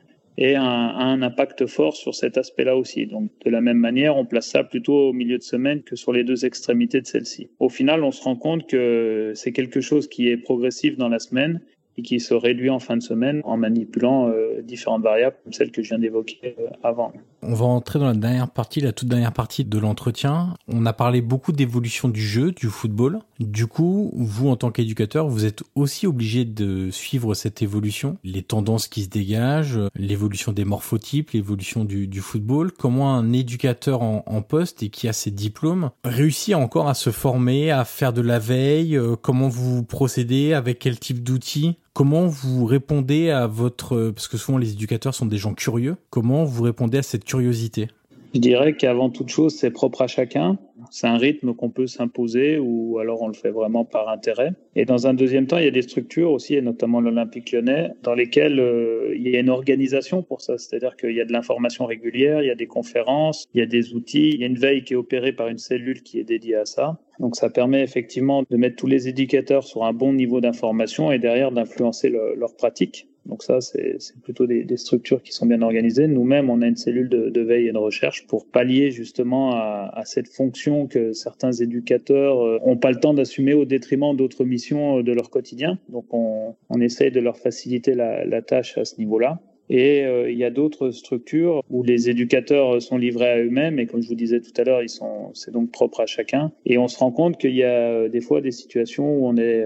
et 0.41 0.57
un, 0.57 1.21
impact 1.21 1.67
fort 1.67 1.95
sur 1.95 2.15
cet 2.15 2.39
aspect-là 2.39 2.75
aussi. 2.77 3.07
Donc 3.07 3.31
de 3.45 3.51
la 3.51 3.61
même 3.61 3.77
manière, 3.77 4.17
on 4.17 4.25
place 4.25 4.49
ça 4.49 4.65
plutôt 4.65 5.11
au 5.11 5.13
milieu 5.13 5.37
de 5.37 5.43
semaine 5.43 5.83
que 5.83 5.97
sur 5.97 6.13
les 6.13 6.25
deux 6.25 6.47
extrémités 6.47 7.03
de 7.03 7.07
celle-ci. 7.07 7.51
Au 7.59 7.69
final, 7.69 8.03
on 8.03 8.11
se 8.11 8.23
rend 8.23 8.37
compte 8.37 8.67
que 8.67 9.33
c'est 9.35 9.53
quelque 9.53 9.83
chose 9.83 10.09
qui 10.09 10.29
est 10.29 10.39
progressif 10.39 10.97
dans 10.97 11.11
la 11.11 11.19
semaine 11.19 11.61
et 11.99 12.03
qui 12.03 12.21
se 12.21 12.33
réduit 12.33 12.71
en 12.71 12.79
fin 12.79 12.97
de 12.97 13.03
semaine 13.03 13.43
en 13.45 13.59
manipulant 13.59 14.29
euh, 14.29 14.63
différentes 14.63 15.03
variables 15.03 15.37
comme 15.45 15.53
celles 15.53 15.71
que 15.71 15.83
je 15.83 15.91
viens 15.91 15.99
d'évoquer 15.99 16.57
euh, 16.59 16.69
avant. 16.83 17.13
On 17.43 17.55
va 17.55 17.65
entrer 17.65 17.99
dans 17.99 18.07
la 18.07 18.15
dernière 18.15 18.51
partie, 18.51 18.81
la 18.81 18.93
toute 18.93 19.09
dernière 19.09 19.33
partie 19.33 19.65
de 19.65 19.79
l'entretien. 19.79 20.55
On 20.69 20.85
a 20.87 20.93
parlé 20.93 21.21
beaucoup 21.21 21.53
d'évolution 21.53 22.09
du 22.09 22.23
jeu, 22.23 22.53
du 22.53 22.69
football. 22.69 23.21
Du 23.39 23.67
coup, 23.67 24.13
vous, 24.15 24.49
en 24.49 24.57
tant 24.57 24.71
qu'éducateur, 24.71 25.29
vous 25.29 25.47
êtes 25.47 25.63
aussi 25.75 26.07
obligé 26.07 26.45
de 26.45 26.91
suivre 26.91 27.35
cette 27.35 27.63
évolution, 27.63 28.19
les 28.25 28.43
tendances 28.43 28.89
qui 28.89 29.05
se 29.05 29.09
dégagent, 29.09 29.81
l'évolution 29.95 30.53
des 30.53 30.65
morphotypes, 30.65 31.31
l'évolution 31.31 31.85
du, 31.85 32.21
football. 32.21 32.73
Comment 32.73 33.15
un 33.15 33.33
éducateur 33.33 34.03
en, 34.03 34.23
en, 34.27 34.43
poste 34.43 34.83
et 34.83 34.91
qui 34.91 35.09
a 35.09 35.13
ses 35.13 35.31
diplômes 35.31 35.91
réussit 36.05 36.55
encore 36.55 36.89
à 36.89 36.95
se 36.95 37.11
former, 37.11 37.71
à 37.71 37.85
faire 37.85 38.13
de 38.13 38.21
la 38.21 38.39
veille? 38.39 38.97
Euh, 38.97 39.17
Comment 39.21 39.49
vous 39.49 39.83
procédez? 39.83 40.53
Avec 40.53 40.79
quel 40.79 40.99
type 40.99 41.23
d'outils? 41.23 41.77
Comment 41.93 42.27
vous 42.27 42.65
répondez 42.67 43.31
à 43.31 43.47
votre... 43.47 44.11
Parce 44.11 44.29
que 44.29 44.37
souvent 44.37 44.59
les 44.59 44.73
éducateurs 44.73 45.15
sont 45.15 45.27
des 45.27 45.39
gens 45.39 45.55
curieux. 45.55 45.97
Comment 46.11 46.45
vous 46.45 46.63
répondez 46.63 46.99
à 46.99 47.03
cette 47.03 47.25
curiosité? 47.25 47.89
Je 48.33 48.39
dirais 48.39 48.77
qu'avant 48.77 49.11
toute 49.11 49.29
chose, 49.29 49.57
c'est 49.57 49.71
propre 49.71 50.03
à 50.03 50.07
chacun. 50.07 50.57
C'est 50.91 51.07
un 51.07 51.17
rythme 51.17 51.55
qu'on 51.55 51.71
peut 51.71 51.87
s'imposer 51.87 52.59
ou 52.59 52.99
alors 52.99 53.23
on 53.23 53.29
le 53.29 53.35
fait 53.35 53.51
vraiment 53.51 53.85
par 53.85 54.09
intérêt. 54.09 54.53
Et 54.77 54.85
dans 54.85 55.07
un 55.07 55.15
deuxième 55.15 55.47
temps, 55.47 55.59
il 55.59 55.65
y 55.65 55.69
a 55.69 55.73
des 55.73 55.83
structures 55.83 56.31
aussi, 56.33 56.55
et 56.55 56.63
notamment 56.63 57.01
l'Olympique 57.01 57.53
lyonnais, 57.53 57.91
dans 58.03 58.15
lesquelles 58.15 58.61
euh, 58.61 59.15
il 59.17 59.29
y 59.29 59.37
a 59.37 59.41
une 59.41 59.51
organisation 59.51 60.23
pour 60.23 60.41
ça. 60.41 60.59
C'est-à-dire 60.59 60.97
qu'il 60.97 61.13
y 61.13 61.21
a 61.21 61.25
de 61.25 61.33
l'information 61.33 61.87
régulière, 61.87 62.43
il 62.43 62.47
y 62.47 62.51
a 62.51 62.55
des 62.55 62.67
conférences, 62.67 63.47
il 63.55 63.61
y 63.61 63.63
a 63.63 63.67
des 63.67 63.95
outils, 63.95 64.31
il 64.31 64.41
y 64.41 64.45
a 64.45 64.47
une 64.47 64.59
veille 64.59 64.85
qui 64.85 64.95
est 64.95 64.97
opérée 64.97 65.33
par 65.33 65.49
une 65.49 65.59
cellule 65.59 66.03
qui 66.03 66.19
est 66.19 66.25
dédiée 66.25 66.57
à 66.57 66.65
ça. 66.65 66.99
Donc 67.19 67.37
ça 67.37 67.51
permet 67.51 67.83
effectivement 67.83 68.45
de 68.49 68.57
mettre 68.57 68.77
tous 68.77 68.87
les 68.87 69.09
éducateurs 69.09 69.65
sur 69.65 69.85
un 69.85 69.93
bon 69.93 70.13
niveau 70.13 70.41
d'information 70.41 71.13
et 71.13 71.19
derrière 71.19 71.53
d'influencer 71.53 72.09
leur 72.09 72.57
pratique. 72.57 73.10
Donc 73.27 73.43
ça, 73.43 73.61
c'est 73.61 73.99
plutôt 74.23 74.47
des, 74.47 74.77
structures 74.77 75.23
qui 75.23 75.33
sont 75.33 75.47
bien 75.47 75.63
organisées. 75.63 76.07
Nous-mêmes, 76.07 76.51
on 76.51 76.63
a 76.63 76.67
une 76.67 76.77
cellule 76.77 77.09
de, 77.09 77.41
veille 77.41 77.69
et 77.69 77.73
de 77.73 77.79
recherche 77.79 78.27
pour 78.27 78.47
pallier 78.47 78.91
justement 78.91 79.53
à, 79.53 80.03
cette 80.05 80.29
fonction 80.29 80.87
que 80.87 81.13
certains 81.13 81.53
éducateurs 81.53 82.41
euh, 82.41 82.59
ont 82.63 82.77
pas 82.77 82.91
le 82.91 82.99
temps 82.99 83.15
d'assumer 83.15 83.55
au 83.55 83.65
détriment 83.65 84.17
d'autres 84.17 84.45
missions 84.45 84.99
euh, 84.99 85.03
de 85.03 85.13
leur 85.13 85.31
quotidien. 85.31 85.79
Donc 85.89 86.07
on, 86.13 86.55
essaye 86.81 87.11
de 87.11 87.21
leur 87.21 87.37
faciliter 87.37 87.95
la, 87.95 88.25
la 88.25 88.41
tâche 88.41 88.79
à 88.79 88.87
ce 88.87 88.97
niveau-là. 88.99 89.39
Et 89.71 90.05
euh, 90.05 90.31
il 90.31 90.37
y 90.37 90.45
a 90.45 90.51
d'autres 90.51 90.91
structures 90.91 91.63
où 91.71 91.83
les 91.83 92.11
éducateurs 92.11 92.83
sont 92.83 92.99
livrés 92.99 93.31
à 93.31 93.39
eux-mêmes 93.39 93.79
et 93.79 93.87
comme 93.87 94.03
je 94.03 94.09
vous 94.09 94.17
disais 94.17 94.41
tout 94.41 94.53
à 94.61 94.65
l'heure, 94.65 94.83
ils 94.83 94.89
sont, 94.89 95.31
c'est 95.33 95.53
donc 95.53 95.71
propre 95.71 96.01
à 96.01 96.07
chacun. 96.07 96.53
Et 96.67 96.77
on 96.77 96.89
se 96.89 96.99
rend 96.99 97.13
compte 97.13 97.39
qu'il 97.39 97.55
y 97.55 97.63
a 97.63 98.09
des 98.09 98.21
fois 98.21 98.41
des 98.41 98.51
situations 98.51 99.09
où 99.09 99.27
on 99.27 99.37
est 99.37 99.65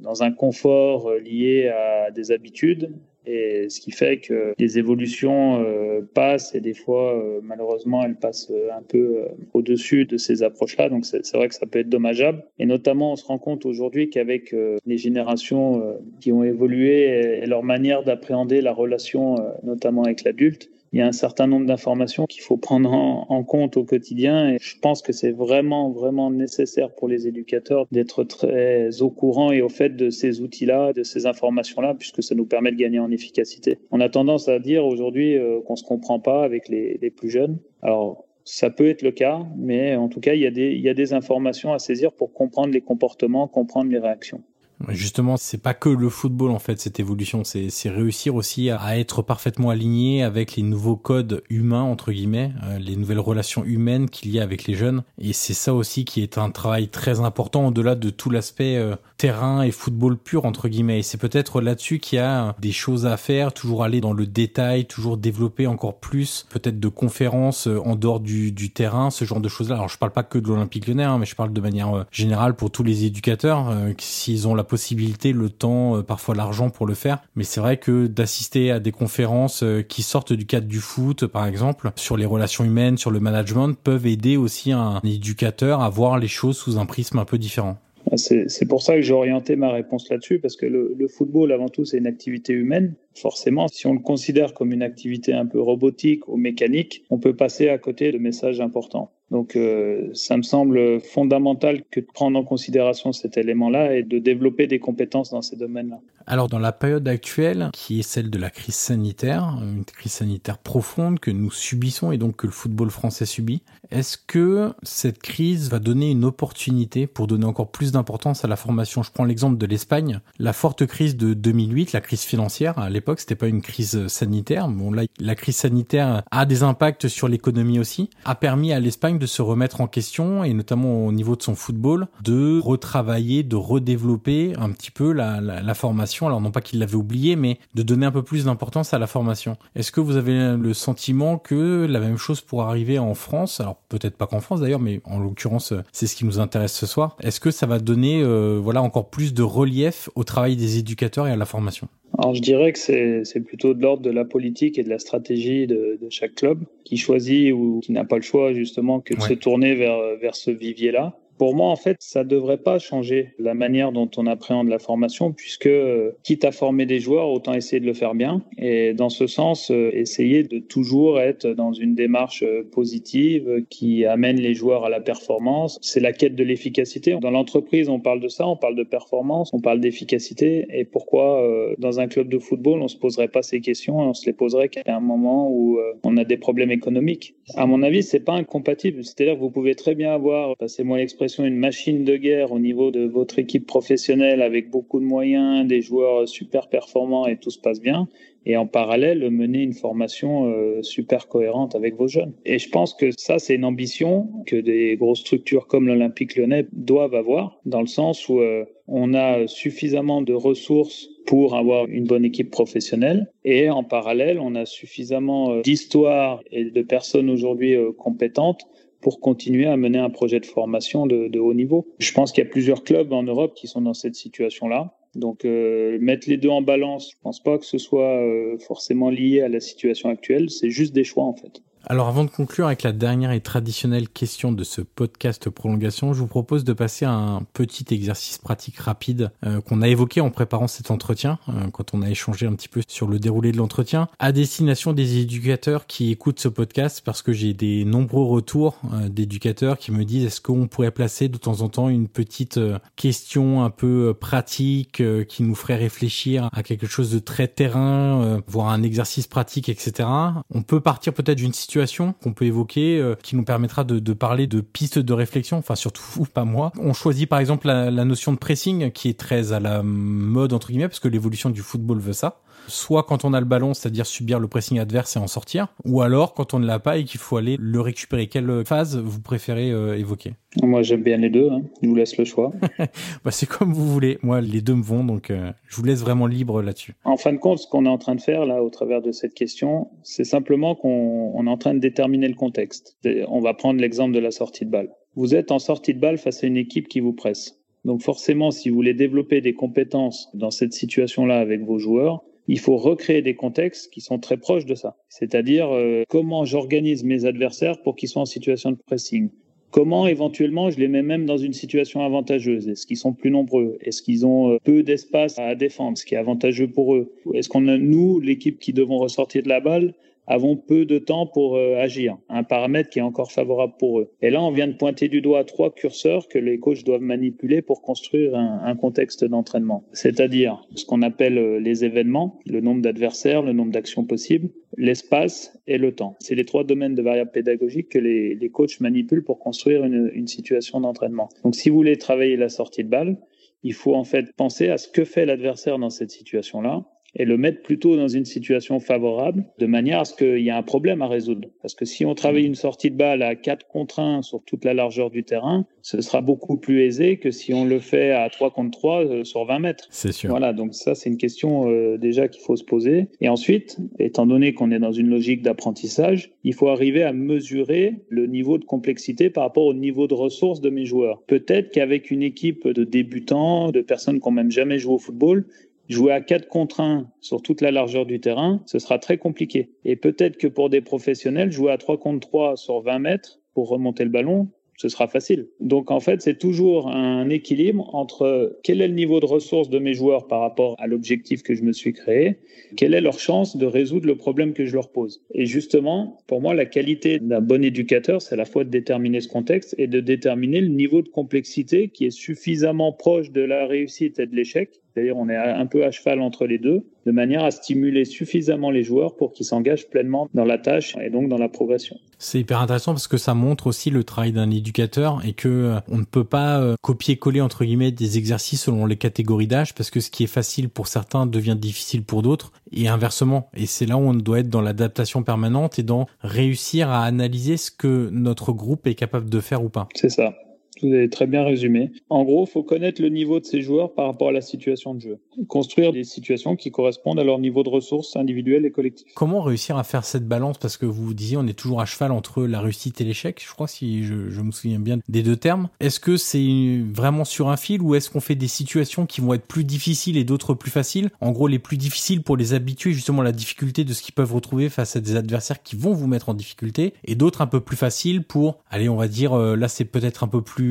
dans 0.00 0.24
un 0.24 0.32
confort 0.32 1.12
lié 1.14 1.68
à 1.68 2.10
des 2.10 2.32
habitudes 2.32 2.90
et 3.26 3.68
ce 3.68 3.80
qui 3.80 3.90
fait 3.90 4.18
que 4.18 4.54
les 4.58 4.78
évolutions 4.78 5.64
euh, 5.64 6.02
passent 6.14 6.54
et 6.54 6.60
des 6.60 6.74
fois, 6.74 7.16
euh, 7.16 7.40
malheureusement, 7.42 8.04
elles 8.04 8.16
passent 8.16 8.50
euh, 8.50 8.68
un 8.76 8.82
peu 8.82 9.24
au-dessus 9.52 10.04
de 10.04 10.16
ces 10.16 10.42
approches-là. 10.42 10.88
Donc 10.88 11.04
c'est 11.04 11.32
vrai 11.34 11.48
que 11.48 11.54
ça 11.54 11.66
peut 11.66 11.78
être 11.78 11.88
dommageable. 11.88 12.44
Et 12.58 12.66
notamment, 12.66 13.12
on 13.12 13.16
se 13.16 13.24
rend 13.24 13.38
compte 13.38 13.64
aujourd'hui 13.66 14.10
qu'avec 14.10 14.54
les 14.86 14.98
générations 14.98 15.82
qui 16.20 16.32
ont 16.32 16.44
évolué 16.44 17.40
et 17.42 17.46
leur 17.46 17.62
manière 17.62 18.02
d'appréhender 18.02 18.60
la 18.60 18.72
relation, 18.72 19.36
notamment 19.62 20.02
avec 20.02 20.24
l'adulte, 20.24 20.70
il 20.94 20.98
y 20.98 21.00
a 21.00 21.08
un 21.08 21.12
certain 21.12 21.48
nombre 21.48 21.66
d'informations 21.66 22.24
qu'il 22.26 22.42
faut 22.42 22.56
prendre 22.56 22.92
en, 22.92 23.42
compte 23.42 23.76
au 23.76 23.82
quotidien 23.82 24.50
et 24.50 24.58
je 24.60 24.78
pense 24.78 25.02
que 25.02 25.12
c'est 25.12 25.32
vraiment 25.32 25.90
vraiment 25.90 26.30
nécessaire 26.30 26.94
pour 26.94 27.08
les 27.08 27.26
éducateurs 27.26 27.88
d'être 27.90 28.22
très 28.22 29.02
au 29.02 29.10
courant 29.10 29.50
et 29.50 29.60
au 29.60 29.68
fait 29.68 29.88
de 29.88 30.08
ces 30.10 30.40
outils-là, 30.40 30.92
de 30.92 31.02
ces 31.02 31.26
informations-là, 31.26 31.96
puisque 31.98 32.22
ça 32.22 32.36
nous 32.36 32.46
permet 32.46 32.70
de 32.70 32.76
gagner 32.76 33.00
en 33.00 33.10
efficacité. 33.10 33.80
On 33.90 34.00
a 34.00 34.08
tendance 34.08 34.48
à 34.48 34.60
dire 34.60 34.86
aujourd'hui 34.86 35.36
euh, 35.36 35.60
qu'on 35.66 35.74
se 35.74 35.82
comprend 35.82 36.20
pas 36.20 36.44
avec 36.44 36.68
les, 36.68 37.10
plus 37.10 37.28
jeunes. 37.28 37.58
Alors 37.82 38.24
ça 38.44 38.70
peut 38.70 38.88
être 38.88 39.02
le 39.02 39.10
cas, 39.10 39.40
mais 39.56 39.96
en 39.96 40.08
tout 40.08 40.20
cas, 40.20 40.34
il 40.34 40.42
y 40.42 40.88
a 40.88 40.94
des 40.94 41.12
informations 41.12 41.72
à 41.72 41.80
saisir 41.80 42.12
pour 42.12 42.32
comprendre 42.32 42.72
les 42.72 42.82
comportements, 42.82 43.48
comprendre 43.48 43.90
les 43.90 43.98
réactions. 43.98 44.44
Justement, 44.88 45.36
c'est 45.36 45.58
pas 45.58 45.74
que 45.74 45.88
le 45.88 46.08
football 46.08 46.50
en 46.50 46.58
fait 46.58 46.80
cette 46.80 47.00
évolution, 47.00 47.42
c'est 47.44 47.88
réussir 47.88 48.34
aussi 48.34 48.70
à 48.70 48.98
être 48.98 49.22
parfaitement 49.22 49.70
aligné 49.70 50.22
avec 50.22 50.56
les 50.56 50.62
nouveaux 50.62 50.96
codes 50.96 51.42
humains 51.48 51.82
entre 51.82 52.12
guillemets, 52.12 52.52
euh, 52.64 52.78
les 52.78 52.96
nouvelles 52.96 53.20
relations 53.20 53.64
humaines 53.64 54.10
qu'il 54.10 54.30
y 54.30 54.40
a 54.40 54.42
avec 54.42 54.66
les 54.66 54.74
jeunes. 54.74 55.02
Et 55.18 55.32
c'est 55.32 55.54
ça 55.54 55.74
aussi 55.74 56.04
qui 56.04 56.22
est 56.22 56.38
un 56.38 56.50
travail 56.50 56.88
très 56.88 57.20
important 57.20 57.68
au-delà 57.68 57.94
de 57.94 58.10
tout 58.10 58.30
l'aspect 58.30 58.76
euh, 58.76 58.96
terrain 59.16 59.62
et 59.62 59.70
football 59.70 60.18
pur 60.18 60.44
entre 60.44 60.68
guillemets. 60.68 60.98
Et 60.98 61.02
c'est 61.02 61.18
peut-être 61.18 61.60
là-dessus 61.60 61.98
qu'il 61.98 62.18
y 62.18 62.22
a 62.22 62.54
des 62.58 62.72
choses 62.72 63.06
à 63.06 63.16
faire, 63.16 63.52
toujours 63.52 63.84
aller 63.84 64.00
dans 64.00 64.12
le 64.12 64.26
détail, 64.26 64.86
toujours 64.86 65.16
développer 65.16 65.66
encore 65.66 65.98
plus, 65.98 66.46
peut-être 66.50 66.80
de 66.80 66.88
conférences 66.88 67.68
euh, 67.68 67.80
en 67.84 67.96
dehors 67.96 68.20
du, 68.20 68.52
du, 68.52 68.70
terrain, 68.70 69.10
ce 69.10 69.24
genre 69.24 69.40
de 69.40 69.48
choses-là. 69.48 69.76
Alors 69.76 69.88
je 69.88 69.98
parle 69.98 70.12
pas 70.12 70.24
que 70.24 70.38
de 70.38 70.48
l'Olympique 70.48 70.86
Lyonnais, 70.86 71.04
hein, 71.04 71.18
mais 71.18 71.26
je 71.26 71.36
parle 71.36 71.52
de 71.52 71.60
manière 71.60 72.06
générale 72.10 72.54
pour 72.54 72.70
tous 72.70 72.82
les 72.82 73.04
éducateurs, 73.04 73.72
s'ils 73.98 74.48
ont 74.48 74.54
la 74.54 74.63
possibilité, 74.64 75.32
le 75.32 75.50
temps, 75.50 75.96
euh, 75.98 76.02
parfois 76.02 76.34
l'argent 76.34 76.70
pour 76.70 76.86
le 76.86 76.94
faire. 76.94 77.22
Mais 77.36 77.44
c'est 77.44 77.60
vrai 77.60 77.76
que 77.76 78.06
d'assister 78.06 78.70
à 78.70 78.80
des 78.80 78.92
conférences 78.92 79.62
euh, 79.62 79.82
qui 79.82 80.02
sortent 80.02 80.32
du 80.32 80.46
cadre 80.46 80.66
du 80.66 80.80
foot, 80.80 81.26
par 81.26 81.46
exemple, 81.46 81.90
sur 81.96 82.16
les 82.16 82.26
relations 82.26 82.64
humaines, 82.64 82.98
sur 82.98 83.10
le 83.10 83.20
management, 83.20 83.74
peuvent 83.74 84.06
aider 84.06 84.36
aussi 84.36 84.72
un 84.72 85.00
éducateur 85.04 85.80
à 85.80 85.90
voir 85.90 86.18
les 86.18 86.28
choses 86.28 86.56
sous 86.56 86.78
un 86.78 86.86
prisme 86.86 87.18
un 87.18 87.24
peu 87.24 87.38
différent. 87.38 87.78
Ah, 88.10 88.16
c'est 88.16 88.68
pour 88.68 88.82
ça 88.82 88.96
que 88.96 89.00
j'ai 89.00 89.14
orienté 89.14 89.56
ma 89.56 89.72
réponse 89.72 90.10
là-dessus, 90.10 90.38
parce 90.38 90.56
que 90.56 90.66
le, 90.66 90.94
le, 90.96 91.08
football, 91.08 91.52
avant 91.52 91.68
tout, 91.68 91.84
c'est 91.84 91.96
une 91.96 92.06
activité 92.06 92.52
humaine. 92.52 92.94
Forcément, 93.14 93.66
si 93.68 93.86
on 93.86 93.94
le 93.94 94.00
considère 94.00 94.52
comme 94.52 94.72
une 94.72 94.82
activité 94.82 95.32
un 95.32 95.46
peu 95.46 95.60
robotique 95.60 96.28
ou 96.28 96.36
mécanique, 96.36 97.04
on 97.08 97.18
peut 97.18 97.34
passer 97.34 97.70
à 97.70 97.78
côté 97.78 98.12
de 98.12 98.18
messages 98.18 98.60
importants. 98.60 99.10
Donc 99.34 99.56
euh, 99.56 100.10
ça 100.14 100.36
me 100.36 100.42
semble 100.42 101.00
fondamental 101.00 101.82
que 101.90 101.98
de 101.98 102.06
prendre 102.06 102.38
en 102.38 102.44
considération 102.44 103.12
cet 103.12 103.36
élément-là 103.36 103.96
et 103.96 104.04
de 104.04 104.20
développer 104.20 104.68
des 104.68 104.78
compétences 104.78 105.30
dans 105.30 105.42
ces 105.42 105.56
domaines-là. 105.56 105.98
Alors 106.26 106.48
dans 106.48 106.60
la 106.60 106.72
période 106.72 107.06
actuelle, 107.08 107.68
qui 107.72 107.98
est 107.98 108.02
celle 108.02 108.30
de 108.30 108.38
la 108.38 108.48
crise 108.48 108.76
sanitaire, 108.76 109.58
une 109.60 109.84
crise 109.84 110.12
sanitaire 110.12 110.58
profonde 110.58 111.18
que 111.18 111.30
nous 111.30 111.50
subissons 111.50 112.12
et 112.12 112.16
donc 112.16 112.36
que 112.36 112.46
le 112.46 112.52
football 112.52 112.90
français 112.90 113.26
subit, 113.26 113.62
est-ce 113.90 114.16
que 114.16 114.72
cette 114.82 115.18
crise 115.20 115.68
va 115.68 115.80
donner 115.80 116.10
une 116.10 116.24
opportunité 116.24 117.06
pour 117.06 117.26
donner 117.26 117.44
encore 117.44 117.70
plus 117.70 117.92
d'importance 117.92 118.44
à 118.44 118.48
la 118.48 118.56
formation? 118.56 119.02
Je 119.02 119.10
prends 119.10 119.24
l'exemple 119.24 119.58
de 119.58 119.66
l'Espagne, 119.66 120.20
la 120.38 120.52
forte 120.52 120.86
crise 120.86 121.16
de 121.16 121.34
2008, 121.34 121.92
la 121.92 122.00
crise 122.00 122.22
financière, 122.22 122.78
à 122.78 122.88
l'époque 122.88 123.20
c'était 123.20 123.34
pas 123.34 123.48
une 123.48 123.62
crise 123.62 124.06
sanitaire, 124.06 124.68
bon 124.68 124.92
là 124.92 125.02
la 125.18 125.34
crise 125.34 125.56
sanitaire 125.56 126.22
a 126.30 126.46
des 126.46 126.62
impacts 126.62 127.08
sur 127.08 127.28
l'économie 127.28 127.78
aussi, 127.78 128.08
a 128.24 128.34
permis 128.34 128.72
à 128.72 128.80
l'Espagne 128.80 129.18
de 129.18 129.23
se 129.26 129.42
remettre 129.42 129.80
en 129.80 129.86
question 129.86 130.44
et 130.44 130.52
notamment 130.52 131.06
au 131.06 131.12
niveau 131.12 131.36
de 131.36 131.42
son 131.42 131.54
football, 131.54 132.08
de 132.22 132.58
retravailler, 132.60 133.42
de 133.42 133.56
redévelopper 133.56 134.54
un 134.58 134.70
petit 134.70 134.90
peu 134.90 135.12
la, 135.12 135.40
la, 135.40 135.74
formation. 135.74 136.26
Alors 136.26 136.40
non 136.40 136.50
pas 136.50 136.60
qu'il 136.60 136.78
l'avait 136.78 136.94
oublié, 136.94 137.36
mais 137.36 137.58
de 137.74 137.82
donner 137.82 138.06
un 138.06 138.12
peu 138.12 138.22
plus 138.22 138.44
d'importance 138.44 138.94
à 138.94 138.98
la 138.98 139.06
formation. 139.06 139.56
Est-ce 139.74 139.92
que 139.92 140.00
vous 140.00 140.16
avez 140.16 140.56
le 140.56 140.74
sentiment 140.74 141.38
que 141.38 141.86
la 141.88 142.00
même 142.00 142.16
chose 142.16 142.40
pourrait 142.40 142.66
arriver 142.66 142.98
en 142.98 143.14
France? 143.14 143.60
Alors 143.60 143.76
peut-être 143.88 144.16
pas 144.16 144.26
qu'en 144.26 144.40
France 144.40 144.60
d'ailleurs, 144.60 144.80
mais 144.80 145.00
en 145.04 145.18
l'occurrence 145.18 145.72
c'est 145.92 146.06
ce 146.06 146.16
qui 146.16 146.24
nous 146.24 146.38
intéresse 146.38 146.72
ce 146.72 146.86
soir. 146.86 147.16
Est-ce 147.20 147.40
que 147.40 147.50
ça 147.50 147.66
va 147.66 147.78
donner 147.78 148.22
euh, 148.22 148.60
voilà 148.62 148.82
encore 148.82 149.10
plus 149.10 149.34
de 149.34 149.42
relief 149.42 150.08
au 150.14 150.24
travail 150.24 150.56
des 150.56 150.78
éducateurs 150.78 151.26
et 151.26 151.32
à 151.32 151.36
la 151.36 151.46
formation? 151.46 151.88
Alors 152.24 152.34
je 152.34 152.40
dirais 152.40 152.72
que 152.72 152.78
c'est 152.78 153.40
plutôt 153.40 153.74
de 153.74 153.82
l'ordre 153.82 154.02
de 154.02 154.10
la 154.10 154.24
politique 154.24 154.78
et 154.78 154.82
de 154.82 154.88
la 154.88 154.98
stratégie 154.98 155.66
de, 155.66 155.98
de, 156.00 156.08
chaque 156.08 156.36
club 156.36 156.64
qui 156.82 156.96
choisit 156.96 157.52
ou 157.52 157.80
qui 157.84 157.92
n'a 157.92 158.06
pas 158.06 158.16
le 158.16 158.22
choix 158.22 158.54
justement 158.54 159.00
que 159.00 159.12
de 159.12 159.20
se 159.20 159.34
tourner 159.34 159.74
vers, 159.74 160.16
vers 160.16 160.34
ce 160.34 160.50
vivier-là. 160.50 161.18
Pour 161.38 161.54
moi, 161.54 161.68
en 161.68 161.76
fait, 161.76 161.96
ça 162.00 162.22
ne 162.22 162.28
devrait 162.28 162.58
pas 162.58 162.78
changer 162.78 163.34
la 163.38 163.54
manière 163.54 163.92
dont 163.92 164.10
on 164.16 164.26
appréhende 164.26 164.68
la 164.68 164.78
formation, 164.78 165.32
puisque 165.32 165.66
euh, 165.66 166.12
quitte 166.22 166.44
à 166.44 166.52
former 166.52 166.86
des 166.86 167.00
joueurs, 167.00 167.28
autant 167.28 167.54
essayer 167.54 167.80
de 167.80 167.86
le 167.86 167.94
faire 167.94 168.14
bien. 168.14 168.42
Et 168.56 168.94
dans 168.94 169.08
ce 169.08 169.26
sens, 169.26 169.70
euh, 169.70 169.90
essayer 169.92 170.44
de 170.44 170.58
toujours 170.58 171.20
être 171.20 171.48
dans 171.48 171.72
une 171.72 171.94
démarche 171.94 172.42
euh, 172.42 172.62
positive 172.70 173.64
qui 173.68 174.04
amène 174.04 174.36
les 174.36 174.54
joueurs 174.54 174.84
à 174.84 174.88
la 174.88 175.00
performance. 175.00 175.78
C'est 175.82 176.00
la 176.00 176.12
quête 176.12 176.36
de 176.36 176.44
l'efficacité. 176.44 177.16
Dans 177.20 177.30
l'entreprise, 177.30 177.88
on 177.88 178.00
parle 178.00 178.20
de 178.20 178.28
ça, 178.28 178.46
on 178.46 178.56
parle 178.56 178.76
de 178.76 178.84
performance, 178.84 179.50
on 179.52 179.60
parle 179.60 179.80
d'efficacité. 179.80 180.66
Et 180.70 180.84
pourquoi, 180.84 181.46
dans 181.78 182.00
un 182.00 182.06
club 182.06 182.28
de 182.28 182.38
football, 182.38 182.80
on 182.82 182.88
se 182.88 182.96
poserait 182.96 183.28
pas 183.28 183.42
ces 183.42 183.60
questions 183.60 183.98
on 183.98 184.14
se 184.14 184.26
les 184.26 184.32
poserait 184.32 184.68
qu'à 184.68 184.82
un 184.86 185.00
moment 185.00 185.50
où 185.50 185.78
on 186.02 186.16
a 186.16 186.24
des 186.24 186.36
problèmes 186.36 186.70
économiques? 186.70 187.34
À 187.54 187.66
mon 187.66 187.82
avis, 187.82 188.02
c'est 188.02 188.20
pas 188.20 188.34
incompatible. 188.34 189.04
C'est-à-dire 189.04 189.34
que 189.34 189.40
vous 189.40 189.50
pouvez 189.50 189.74
très 189.74 189.94
bien 189.94 190.12
avoir, 190.12 190.56
passez-moi 190.56 190.98
l'expression, 190.98 191.23
une 191.26 191.56
machine 191.56 192.04
de 192.04 192.16
guerre 192.16 192.52
au 192.52 192.58
niveau 192.58 192.90
de 192.90 193.06
votre 193.06 193.38
équipe 193.38 193.66
professionnelle 193.66 194.42
avec 194.42 194.70
beaucoup 194.70 195.00
de 195.00 195.04
moyens, 195.04 195.66
des 195.66 195.80
joueurs 195.80 196.28
super 196.28 196.68
performants 196.68 197.26
et 197.26 197.36
tout 197.36 197.50
se 197.50 197.58
passe 197.58 197.80
bien 197.80 198.08
et 198.46 198.56
en 198.56 198.66
parallèle 198.66 199.30
mener 199.30 199.62
une 199.62 199.72
formation 199.72 200.46
euh, 200.46 200.82
super 200.82 201.28
cohérente 201.28 201.74
avec 201.74 201.96
vos 201.96 202.08
jeunes. 202.08 202.32
Et 202.44 202.58
je 202.58 202.68
pense 202.68 202.94
que 202.94 203.10
ça, 203.16 203.38
c'est 203.38 203.54
une 203.54 203.64
ambition 203.64 204.28
que 204.46 204.56
des 204.56 204.96
grosses 204.96 205.20
structures 205.20 205.66
comme 205.66 205.86
l'Olympique 205.86 206.36
lyonnais 206.36 206.66
doivent 206.72 207.14
avoir, 207.14 207.58
dans 207.64 207.80
le 207.80 207.86
sens 207.86 208.28
où 208.28 208.40
euh, 208.40 208.64
on 208.86 209.14
a 209.14 209.46
suffisamment 209.46 210.20
de 210.20 210.34
ressources 210.34 211.08
pour 211.26 211.56
avoir 211.56 211.86
une 211.86 212.04
bonne 212.04 212.24
équipe 212.24 212.50
professionnelle 212.50 213.30
et 213.44 213.70
en 213.70 213.82
parallèle, 213.82 214.38
on 214.38 214.54
a 214.54 214.66
suffisamment 214.66 215.52
euh, 215.52 215.62
d'histoire 215.62 216.42
et 216.50 216.64
de 216.64 216.82
personnes 216.82 217.30
aujourd'hui 217.30 217.76
compétentes 217.96 218.66
pour 219.04 219.20
continuer 219.20 219.66
à 219.66 219.76
mener 219.76 219.98
un 219.98 220.08
projet 220.08 220.40
de 220.40 220.46
formation 220.46 221.06
de, 221.06 221.38
haut 221.38 221.52
niveau. 221.52 221.86
Je 221.98 222.10
pense 222.12 222.32
qu'il 222.32 222.42
y 222.42 222.46
a 222.46 222.50
plusieurs 222.50 222.82
clubs 222.84 223.12
en 223.12 223.22
Europe 223.22 223.52
qui 223.54 223.68
sont 223.68 223.82
dans 223.82 223.92
cette 223.92 224.14
situation-là. 224.14 224.96
Donc 225.14 225.44
euh, 225.44 225.98
mettre 226.00 226.26
les 226.28 226.38
deux 226.38 226.48
en 226.48 226.62
balance, 226.62 227.10
je 227.12 227.16
pense 227.22 227.42
pas 227.42 227.58
que 227.58 227.66
ce 227.66 227.76
soit 227.76 228.16
euh, 228.16 228.56
forcément 228.58 229.10
lié 229.10 229.42
à 229.42 229.48
la 229.48 229.60
situation 229.60 230.08
actuelle, 230.08 230.48
c'est 230.48 230.70
juste 230.70 230.94
des 230.94 231.04
choix 231.04 231.24
en 231.24 231.34
fait. 231.34 231.62
Alors 231.86 232.08
avant 232.08 232.24
de 232.24 232.30
conclure 232.30 232.66
avec 232.66 232.82
la 232.82 232.92
dernière 232.92 233.30
et 233.30 233.42
traditionnelle 233.42 234.08
question 234.08 234.52
de 234.52 234.64
ce 234.64 234.80
podcast 234.80 235.50
prolongation, 235.50 236.14
je 236.14 236.20
vous 236.20 236.26
propose 236.26 236.64
de 236.64 236.72
passer 236.72 237.04
à 237.04 237.12
un 237.12 237.42
petit 237.52 237.84
exercice 237.90 238.38
pratique 238.38 238.78
rapide 238.78 239.30
euh, 239.44 239.60
qu'on 239.60 239.82
a 239.82 239.88
évoqué 239.88 240.22
en 240.22 240.30
préparant 240.30 240.66
cet 240.66 240.90
entretien, 240.90 241.38
euh, 241.50 241.68
quand 241.70 241.92
on 241.92 242.00
a 242.00 242.08
échangé 242.08 242.46
un 242.46 242.54
petit 242.54 242.70
peu 242.70 242.80
sur 242.88 243.06
le 243.06 243.18
déroulé 243.18 243.52
de 243.52 243.58
l'entretien, 243.58 244.08
à 244.18 244.32
destination 244.32 244.94
des 244.94 245.18
éducateurs 245.18 245.86
qui 245.86 246.10
écoutent 246.10 246.40
ce 246.40 246.48
podcast, 246.48 247.02
parce 247.04 247.20
que 247.20 247.34
j'ai 247.34 247.52
des 247.52 247.84
nombreux 247.84 248.24
retours 248.24 248.78
euh, 248.94 249.10
d'éducateurs 249.10 249.76
qui 249.76 249.92
me 249.92 250.06
disent 250.06 250.24
est-ce 250.24 250.40
qu'on 250.40 250.68
pourrait 250.68 250.90
placer 250.90 251.28
de 251.28 251.36
temps 251.36 251.60
en 251.60 251.68
temps 251.68 251.90
une 251.90 252.08
petite 252.08 252.58
question 252.96 253.62
un 253.62 253.70
peu 253.70 254.14
pratique 254.18 255.02
qui 255.28 255.42
nous 255.42 255.54
ferait 255.54 255.76
réfléchir 255.76 256.48
à 256.52 256.62
quelque 256.62 256.86
chose 256.86 257.10
de 257.10 257.18
très 257.18 257.48
terrain, 257.48 258.40
voire 258.46 258.68
un 258.68 258.82
exercice 258.82 259.26
pratique, 259.26 259.68
etc. 259.68 260.08
On 260.50 260.62
peut 260.62 260.80
partir 260.80 261.12
peut-être 261.12 261.38
d'une 261.38 261.52
situation 261.52 261.73
qu'on 262.22 262.32
peut 262.32 262.44
évoquer 262.44 262.98
euh, 262.98 263.14
qui 263.22 263.36
nous 263.36 263.44
permettra 263.44 263.84
de, 263.84 264.12
parler 264.12 264.46
de 264.46 264.60
pistes 264.60 264.98
de 264.98 265.12
réflexion, 265.12 265.58
enfin 265.58 265.74
surtout 265.74 266.02
vous, 266.12 266.24
pas 266.26 266.44
moi. 266.44 266.72
On 266.78 266.92
choisit 266.92 267.28
par 267.28 267.38
exemple 267.38 267.66
la, 267.66 267.90
la 267.90 268.04
notion 268.04 268.32
de 268.32 268.38
pressing 268.38 268.90
qui 268.92 269.08
est 269.08 269.18
très 269.18 269.52
à 269.52 269.60
la 269.60 269.82
mode 269.82 270.52
entre 270.52 270.68
guillemets 270.68 270.88
parce 270.88 271.00
que 271.00 271.08
l'évolution 271.08 271.50
du 271.50 271.62
football 271.62 271.98
veut 271.98 272.12
ça 272.12 272.40
soit 272.68 273.02
quand 273.02 273.24
on 273.24 273.32
a 273.32 273.40
le 273.40 273.46
ballon, 273.46 273.74
c'est-à-dire 273.74 274.06
subir 274.06 274.38
le 274.38 274.48
pressing 274.48 274.78
adverse 274.78 275.16
et 275.16 275.18
en 275.18 275.26
sortir, 275.26 275.68
ou 275.84 276.02
alors 276.02 276.34
quand 276.34 276.54
on 276.54 276.58
ne 276.58 276.66
l'a 276.66 276.78
pas 276.78 276.98
et 276.98 277.04
qu'il 277.04 277.20
faut 277.20 277.36
aller 277.36 277.56
le 277.58 277.80
récupérer. 277.80 278.26
Quelle 278.26 278.64
phase 278.64 278.96
vous 278.96 279.20
préférez 279.20 279.70
euh, 279.70 279.98
évoquer? 279.98 280.34
Moi 280.62 280.82
j'aime 280.82 281.02
bien 281.02 281.16
les 281.16 281.30
deux, 281.30 281.50
hein. 281.50 281.62
je 281.82 281.88
vous 281.88 281.94
laisse 281.94 282.16
le 282.16 282.24
choix. 282.24 282.52
bah, 283.24 283.30
c'est 283.30 283.46
comme 283.46 283.72
vous 283.72 283.90
voulez, 283.90 284.18
moi 284.22 284.40
les 284.40 284.60
deux 284.60 284.74
me 284.74 284.82
vont, 284.82 285.04
donc 285.04 285.30
euh, 285.30 285.52
je 285.66 285.76
vous 285.76 285.84
laisse 285.84 286.00
vraiment 286.00 286.26
libre 286.26 286.62
là-dessus. 286.62 286.94
En 287.04 287.16
fin 287.16 287.32
de 287.32 287.38
compte, 287.38 287.58
ce 287.58 287.66
qu'on 287.66 287.86
est 287.86 287.88
en 287.88 287.98
train 287.98 288.14
de 288.14 288.20
faire 288.20 288.46
là 288.46 288.62
au 288.62 288.70
travers 288.70 289.02
de 289.02 289.12
cette 289.12 289.34
question, 289.34 289.88
c'est 290.02 290.24
simplement 290.24 290.74
qu'on 290.74 291.46
est 291.46 291.50
en 291.50 291.58
train 291.58 291.74
de 291.74 291.80
déterminer 291.80 292.28
le 292.28 292.34
contexte. 292.34 292.96
On 293.28 293.40
va 293.40 293.54
prendre 293.54 293.80
l'exemple 293.80 294.12
de 294.12 294.20
la 294.20 294.30
sortie 294.30 294.64
de 294.64 294.70
balle. 294.70 294.90
Vous 295.16 295.34
êtes 295.34 295.52
en 295.52 295.58
sortie 295.58 295.94
de 295.94 296.00
balle 296.00 296.18
face 296.18 296.42
à 296.42 296.46
une 296.46 296.56
équipe 296.56 296.88
qui 296.88 297.00
vous 297.00 297.12
presse. 297.12 297.60
Donc 297.84 298.02
forcément, 298.02 298.50
si 298.50 298.70
vous 298.70 298.76
voulez 298.76 298.94
développer 298.94 299.40
des 299.40 299.52
compétences 299.52 300.30
dans 300.34 300.50
cette 300.50 300.72
situation-là 300.72 301.38
avec 301.38 301.62
vos 301.62 301.78
joueurs, 301.78 302.22
il 302.46 302.58
faut 302.58 302.76
recréer 302.76 303.22
des 303.22 303.34
contextes 303.34 303.92
qui 303.92 304.00
sont 304.00 304.18
très 304.18 304.36
proches 304.36 304.66
de 304.66 304.74
ça. 304.74 304.96
C'est-à-dire 305.08 305.68
euh, 305.72 306.02
comment 306.08 306.44
j'organise 306.44 307.04
mes 307.04 307.24
adversaires 307.24 307.80
pour 307.82 307.96
qu'ils 307.96 308.08
soient 308.08 308.22
en 308.22 308.26
situation 308.26 308.72
de 308.72 308.78
pressing? 308.86 309.30
Comment 309.70 310.06
éventuellement 310.06 310.70
je 310.70 310.78
les 310.78 310.86
mets 310.86 311.02
même 311.02 311.26
dans 311.26 311.36
une 311.36 311.52
situation 311.52 312.04
avantageuse? 312.04 312.68
Est-ce 312.68 312.86
qu'ils 312.86 312.96
sont 312.96 313.12
plus 313.12 313.30
nombreux? 313.30 313.76
Est-ce 313.80 314.02
qu'ils 314.02 314.24
ont 314.24 314.52
euh, 314.52 314.58
peu 314.62 314.82
d'espace 314.82 315.38
à 315.38 315.54
défendre, 315.54 315.98
ce 315.98 316.04
qui 316.04 316.14
est 316.14 316.18
avantageux 316.18 316.68
pour 316.68 316.94
eux 316.94 317.12
Est-ce 317.32 317.48
qu'on 317.48 317.66
a, 317.66 317.76
nous, 317.76 318.20
l'équipe 318.20 318.60
qui 318.60 318.72
devons 318.72 318.98
ressortir 318.98 319.42
de 319.42 319.48
la 319.48 319.60
balle, 319.60 319.94
avons 320.26 320.56
peu 320.56 320.84
de 320.84 320.98
temps 320.98 321.26
pour 321.26 321.56
euh, 321.56 321.76
agir, 321.76 322.16
un 322.28 322.42
paramètre 322.42 322.90
qui 322.90 322.98
est 322.98 323.02
encore 323.02 323.32
favorable 323.32 323.74
pour 323.78 324.00
eux. 324.00 324.10
Et 324.22 324.30
là, 324.30 324.42
on 324.42 324.50
vient 324.50 324.68
de 324.68 324.74
pointer 324.74 325.08
du 325.08 325.20
doigt 325.20 325.44
trois 325.44 325.72
curseurs 325.72 326.28
que 326.28 326.38
les 326.38 326.58
coachs 326.58 326.84
doivent 326.84 327.00
manipuler 327.00 327.62
pour 327.62 327.82
construire 327.82 328.34
un, 328.34 328.74
contexte 328.76 329.24
d'entraînement, 329.24 329.84
c'est-à-dire 329.92 330.66
ce 330.74 330.84
qu'on 330.84 331.02
appelle 331.02 331.38
euh, 331.38 331.60
les 331.60 331.84
événements, 331.84 332.38
le 332.46 332.60
nombre 332.60 332.82
d'adversaires, 332.82 333.42
le 333.42 333.52
nombre 333.52 333.72
d'actions 333.72 334.04
possibles, 334.04 334.50
l'espace 334.76 335.56
et 335.66 335.78
le 335.78 335.94
temps. 335.94 336.16
C'est 336.18 336.34
les 336.34 336.44
trois 336.44 336.64
domaines 336.64 336.94
de 336.94 337.02
variables 337.02 337.30
pédagogiques 337.30 337.90
que 337.90 337.98
les, 337.98 338.34
les 338.34 338.50
coachs 338.50 338.80
manipulent 338.80 339.24
pour 339.24 339.38
construire 339.38 339.84
une, 339.84 340.10
une 340.12 340.26
situation 340.26 340.80
d'entraînement. 340.80 341.28
Donc, 341.44 341.54
si 341.54 341.70
vous 341.70 341.76
voulez 341.76 341.96
travailler 341.96 342.36
la 342.36 342.48
sortie 342.48 342.84
de 342.84 342.88
balle, 342.88 343.16
il 343.62 343.72
faut 343.72 343.94
en 343.94 344.04
fait 344.04 344.32
penser 344.36 344.68
à 344.68 344.78
ce 344.78 344.88
que 344.88 345.04
fait 345.04 345.24
l'adversaire 345.24 345.78
dans 345.78 345.90
cette 345.90 346.10
situation-là 346.10 346.84
et 347.16 347.24
le 347.24 347.36
mettre 347.36 347.62
plutôt 347.62 347.96
dans 347.96 348.08
une 348.08 348.24
situation 348.24 348.80
favorable, 348.80 349.44
de 349.58 349.66
manière 349.66 350.00
à 350.00 350.04
ce 350.04 350.14
qu'il 350.14 350.40
y 350.40 350.48
ait 350.48 350.52
un 350.52 350.62
problème 350.62 351.02
à 351.02 351.08
résoudre. 351.08 351.48
Parce 351.62 351.74
que 351.74 351.84
si 351.84 352.04
on 352.04 352.14
travaille 352.14 352.44
une 352.44 352.54
sortie 352.54 352.90
de 352.90 352.96
balle 352.96 353.22
à 353.22 353.34
4 353.34 353.66
contre 353.66 354.00
1 354.00 354.22
sur 354.22 354.42
toute 354.44 354.64
la 354.64 354.74
largeur 354.74 355.10
du 355.10 355.24
terrain, 355.24 355.66
ce 355.82 356.00
sera 356.00 356.20
beaucoup 356.20 356.56
plus 356.56 356.82
aisé 356.82 357.18
que 357.18 357.30
si 357.30 357.52
on 357.52 357.64
le 357.64 357.78
fait 357.78 358.10
à 358.10 358.28
3 358.28 358.50
contre 358.50 358.78
3 358.78 359.04
euh, 359.04 359.24
sur 359.24 359.44
20 359.44 359.58
mètres. 359.58 359.86
C'est 359.90 360.12
sûr. 360.12 360.30
Voilà, 360.30 360.52
donc 360.52 360.74
ça 360.74 360.94
c'est 360.94 361.10
une 361.10 361.16
question 361.16 361.70
euh, 361.70 361.98
déjà 361.98 362.28
qu'il 362.28 362.42
faut 362.42 362.56
se 362.56 362.64
poser. 362.64 363.08
Et 363.20 363.28
ensuite, 363.28 363.78
étant 363.98 364.26
donné 364.26 364.54
qu'on 364.54 364.70
est 364.70 364.78
dans 364.78 364.92
une 364.92 365.08
logique 365.08 365.42
d'apprentissage, 365.42 366.32
il 366.42 366.54
faut 366.54 366.68
arriver 366.68 367.02
à 367.02 367.12
mesurer 367.12 368.04
le 368.08 368.26
niveau 368.26 368.58
de 368.58 368.64
complexité 368.64 369.30
par 369.30 369.44
rapport 369.44 369.66
au 369.66 369.74
niveau 369.74 370.06
de 370.06 370.14
ressources 370.14 370.60
de 370.60 370.70
mes 370.70 370.84
joueurs. 370.84 371.22
Peut-être 371.26 371.70
qu'avec 371.70 372.10
une 372.10 372.22
équipe 372.22 372.66
de 372.66 372.84
débutants, 372.84 373.70
de 373.70 373.80
personnes 373.80 374.20
qui 374.20 374.28
n'ont 374.28 374.34
même 374.34 374.50
jamais 374.50 374.78
joué 374.78 374.94
au 374.94 374.98
football, 374.98 375.46
Jouer 375.88 376.12
à 376.12 376.20
4 376.22 376.48
contre 376.48 376.80
1 376.80 377.10
sur 377.20 377.42
toute 377.42 377.60
la 377.60 377.70
largeur 377.70 378.06
du 378.06 378.18
terrain, 378.18 378.62
ce 378.64 378.78
sera 378.78 378.98
très 378.98 379.18
compliqué. 379.18 379.70
Et 379.84 379.96
peut-être 379.96 380.38
que 380.38 380.46
pour 380.46 380.70
des 380.70 380.80
professionnels, 380.80 381.52
jouer 381.52 381.72
à 381.72 381.78
3 381.78 381.98
contre 381.98 382.26
3 382.26 382.56
sur 382.56 382.80
20 382.80 382.98
mètres 383.00 383.40
pour 383.52 383.68
remonter 383.68 384.04
le 384.04 384.10
ballon, 384.10 384.48
ce 384.76 384.88
sera 384.88 385.06
facile. 385.06 385.48
Donc 385.60 385.90
en 385.90 386.00
fait, 386.00 386.20
c'est 386.22 386.38
toujours 386.38 386.88
un 386.88 387.28
équilibre 387.28 387.94
entre 387.94 388.58
quel 388.62 388.80
est 388.80 388.88
le 388.88 388.94
niveau 388.94 389.20
de 389.20 389.26
ressources 389.26 389.68
de 389.68 389.78
mes 389.78 389.94
joueurs 389.94 390.26
par 390.26 390.40
rapport 390.40 390.74
à 390.78 390.86
l'objectif 390.86 391.42
que 391.42 391.54
je 391.54 391.62
me 391.62 391.72
suis 391.72 391.92
créé, 391.92 392.38
quelle 392.76 392.94
est 392.94 393.00
leur 393.00 393.18
chance 393.18 393.56
de 393.56 393.66
résoudre 393.66 394.06
le 394.06 394.16
problème 394.16 394.52
que 394.52 394.64
je 394.64 394.74
leur 394.74 394.90
pose. 394.90 395.22
Et 395.32 395.46
justement, 395.46 396.18
pour 396.26 396.40
moi, 396.40 396.54
la 396.54 396.66
qualité 396.66 397.18
d'un 397.18 397.40
bon 397.40 397.62
éducateur, 397.62 398.22
c'est 398.22 398.34
à 398.34 398.36
la 398.36 398.44
fois 398.44 398.64
de 398.64 398.70
déterminer 398.70 399.20
ce 399.20 399.28
contexte 399.28 399.74
et 399.78 399.86
de 399.86 400.00
déterminer 400.00 400.60
le 400.60 400.68
niveau 400.68 401.02
de 401.02 401.08
complexité 401.08 401.88
qui 401.88 402.06
est 402.06 402.10
suffisamment 402.10 402.92
proche 402.92 403.30
de 403.30 403.42
la 403.42 403.66
réussite 403.66 404.18
et 404.18 404.26
de 404.26 404.34
l'échec 404.34 404.80
c'est-à-dire 404.94 405.16
on 405.16 405.28
est 405.28 405.36
un 405.36 405.66
peu 405.66 405.84
à 405.84 405.90
cheval 405.90 406.20
entre 406.20 406.46
les 406.46 406.58
deux, 406.58 406.84
de 407.06 407.10
manière 407.10 407.44
à 407.44 407.50
stimuler 407.50 408.04
suffisamment 408.04 408.70
les 408.70 408.84
joueurs 408.84 409.16
pour 409.16 409.32
qu'ils 409.32 409.46
s'engagent 409.46 409.88
pleinement 409.88 410.28
dans 410.34 410.44
la 410.44 410.58
tâche 410.58 410.96
et 411.00 411.10
donc 411.10 411.28
dans 411.28 411.38
la 411.38 411.48
progression. 411.48 411.96
C'est 412.18 412.40
hyper 412.40 412.60
intéressant 412.60 412.92
parce 412.92 413.08
que 413.08 413.16
ça 413.16 413.34
montre 413.34 413.66
aussi 413.66 413.90
le 413.90 414.04
travail 414.04 414.32
d'un 414.32 414.50
éducateur 414.50 415.20
et 415.26 415.32
que 415.32 415.48
euh, 415.48 415.80
on 415.88 415.98
ne 415.98 416.04
peut 416.04 416.24
pas 416.24 416.60
euh, 416.60 416.76
copier-coller 416.80 417.40
entre 417.40 417.64
guillemets 417.64 417.90
des 417.90 418.18
exercices 418.18 418.62
selon 418.62 418.86
les 418.86 418.96
catégories 418.96 419.48
d'âge 419.48 419.74
parce 419.74 419.90
que 419.90 420.00
ce 420.00 420.10
qui 420.10 420.24
est 420.24 420.28
facile 420.28 420.68
pour 420.68 420.86
certains 420.86 421.26
devient 421.26 421.56
difficile 421.58 422.04
pour 422.04 422.22
d'autres 422.22 422.52
et 422.72 422.88
inversement. 422.88 423.48
Et 423.54 423.66
c'est 423.66 423.86
là 423.86 423.96
où 423.96 424.00
on 424.00 424.14
doit 424.14 424.40
être 424.40 424.48
dans 424.48 424.62
l'adaptation 424.62 425.22
permanente 425.22 425.78
et 425.78 425.82
dans 425.82 426.06
réussir 426.20 426.88
à 426.88 427.04
analyser 427.04 427.56
ce 427.56 427.70
que 427.70 428.08
notre 428.10 428.52
groupe 428.52 428.86
est 428.86 428.94
capable 428.94 429.28
de 429.28 429.40
faire 429.40 429.62
ou 429.64 429.68
pas. 429.68 429.88
C'est 429.94 430.08
ça. 430.08 430.34
Vous 430.82 430.92
avez 430.92 431.08
très 431.08 431.26
bien 431.26 431.44
résumé. 431.44 431.92
En 432.10 432.24
gros, 432.24 432.44
il 432.46 432.50
faut 432.50 432.62
connaître 432.62 433.00
le 433.00 433.08
niveau 433.08 433.40
de 433.40 433.44
ces 433.44 433.62
joueurs 433.62 433.94
par 433.94 434.06
rapport 434.06 434.28
à 434.28 434.32
la 434.32 434.40
situation 434.40 434.94
de 434.94 435.00
jeu. 435.00 435.18
Construire 435.48 435.92
des 435.92 436.04
situations 436.04 436.56
qui 436.56 436.70
correspondent 436.70 437.18
à 437.18 437.24
leur 437.24 437.38
niveau 437.38 437.62
de 437.62 437.68
ressources 437.68 438.16
individuelles 438.16 438.66
et 438.66 438.70
collectives. 438.70 439.12
Comment 439.14 439.42
réussir 439.42 439.76
à 439.76 439.84
faire 439.84 440.04
cette 440.04 440.26
balance? 440.26 440.58
Parce 440.58 440.76
que 440.76 440.86
vous 440.86 441.14
disiez, 441.14 441.36
on 441.36 441.46
est 441.46 441.58
toujours 441.58 441.80
à 441.80 441.86
cheval 441.86 442.12
entre 442.12 442.44
la 442.44 442.60
réussite 442.60 443.00
et 443.00 443.04
l'échec, 443.04 443.42
je 443.44 443.52
crois, 443.52 443.68
si 443.68 444.04
je, 444.04 444.30
je, 444.30 444.40
me 444.40 444.52
souviens 444.52 444.78
bien 444.78 444.98
des 445.08 445.22
deux 445.22 445.36
termes. 445.36 445.68
Est-ce 445.80 446.00
que 446.00 446.16
c'est 446.16 446.80
vraiment 446.92 447.24
sur 447.24 447.48
un 447.48 447.56
fil 447.56 447.80
ou 447.82 447.94
est-ce 447.94 448.10
qu'on 448.10 448.20
fait 448.20 448.34
des 448.34 448.48
situations 448.48 449.06
qui 449.06 449.20
vont 449.20 449.34
être 449.34 449.46
plus 449.46 449.64
difficiles 449.64 450.16
et 450.16 450.24
d'autres 450.24 450.54
plus 450.54 450.70
faciles? 450.70 451.10
En 451.20 451.32
gros, 451.32 451.48
les 451.48 451.58
plus 451.58 451.76
difficiles 451.76 452.22
pour 452.22 452.36
les 452.36 452.54
habituer 452.54 452.92
justement 452.92 453.22
à 453.22 453.24
la 453.24 453.32
difficulté 453.32 453.84
de 453.84 453.92
ce 453.92 454.02
qu'ils 454.02 454.14
peuvent 454.14 454.34
retrouver 454.34 454.68
face 454.68 454.96
à 454.96 455.00
des 455.00 455.16
adversaires 455.16 455.62
qui 455.62 455.76
vont 455.76 455.92
vous 455.92 456.06
mettre 456.06 456.28
en 456.28 456.34
difficulté 456.34 456.94
et 457.04 457.14
d'autres 457.14 457.40
un 457.40 457.46
peu 457.46 457.60
plus 457.60 457.76
faciles 457.76 458.22
pour, 458.22 458.58
allez, 458.70 458.88
on 458.88 458.96
va 458.96 459.08
dire, 459.08 459.32
euh, 459.34 459.56
là 459.56 459.68
c'est 459.68 459.84
peut-être 459.84 460.24
un 460.24 460.28
peu 460.28 460.42
plus 460.42 460.63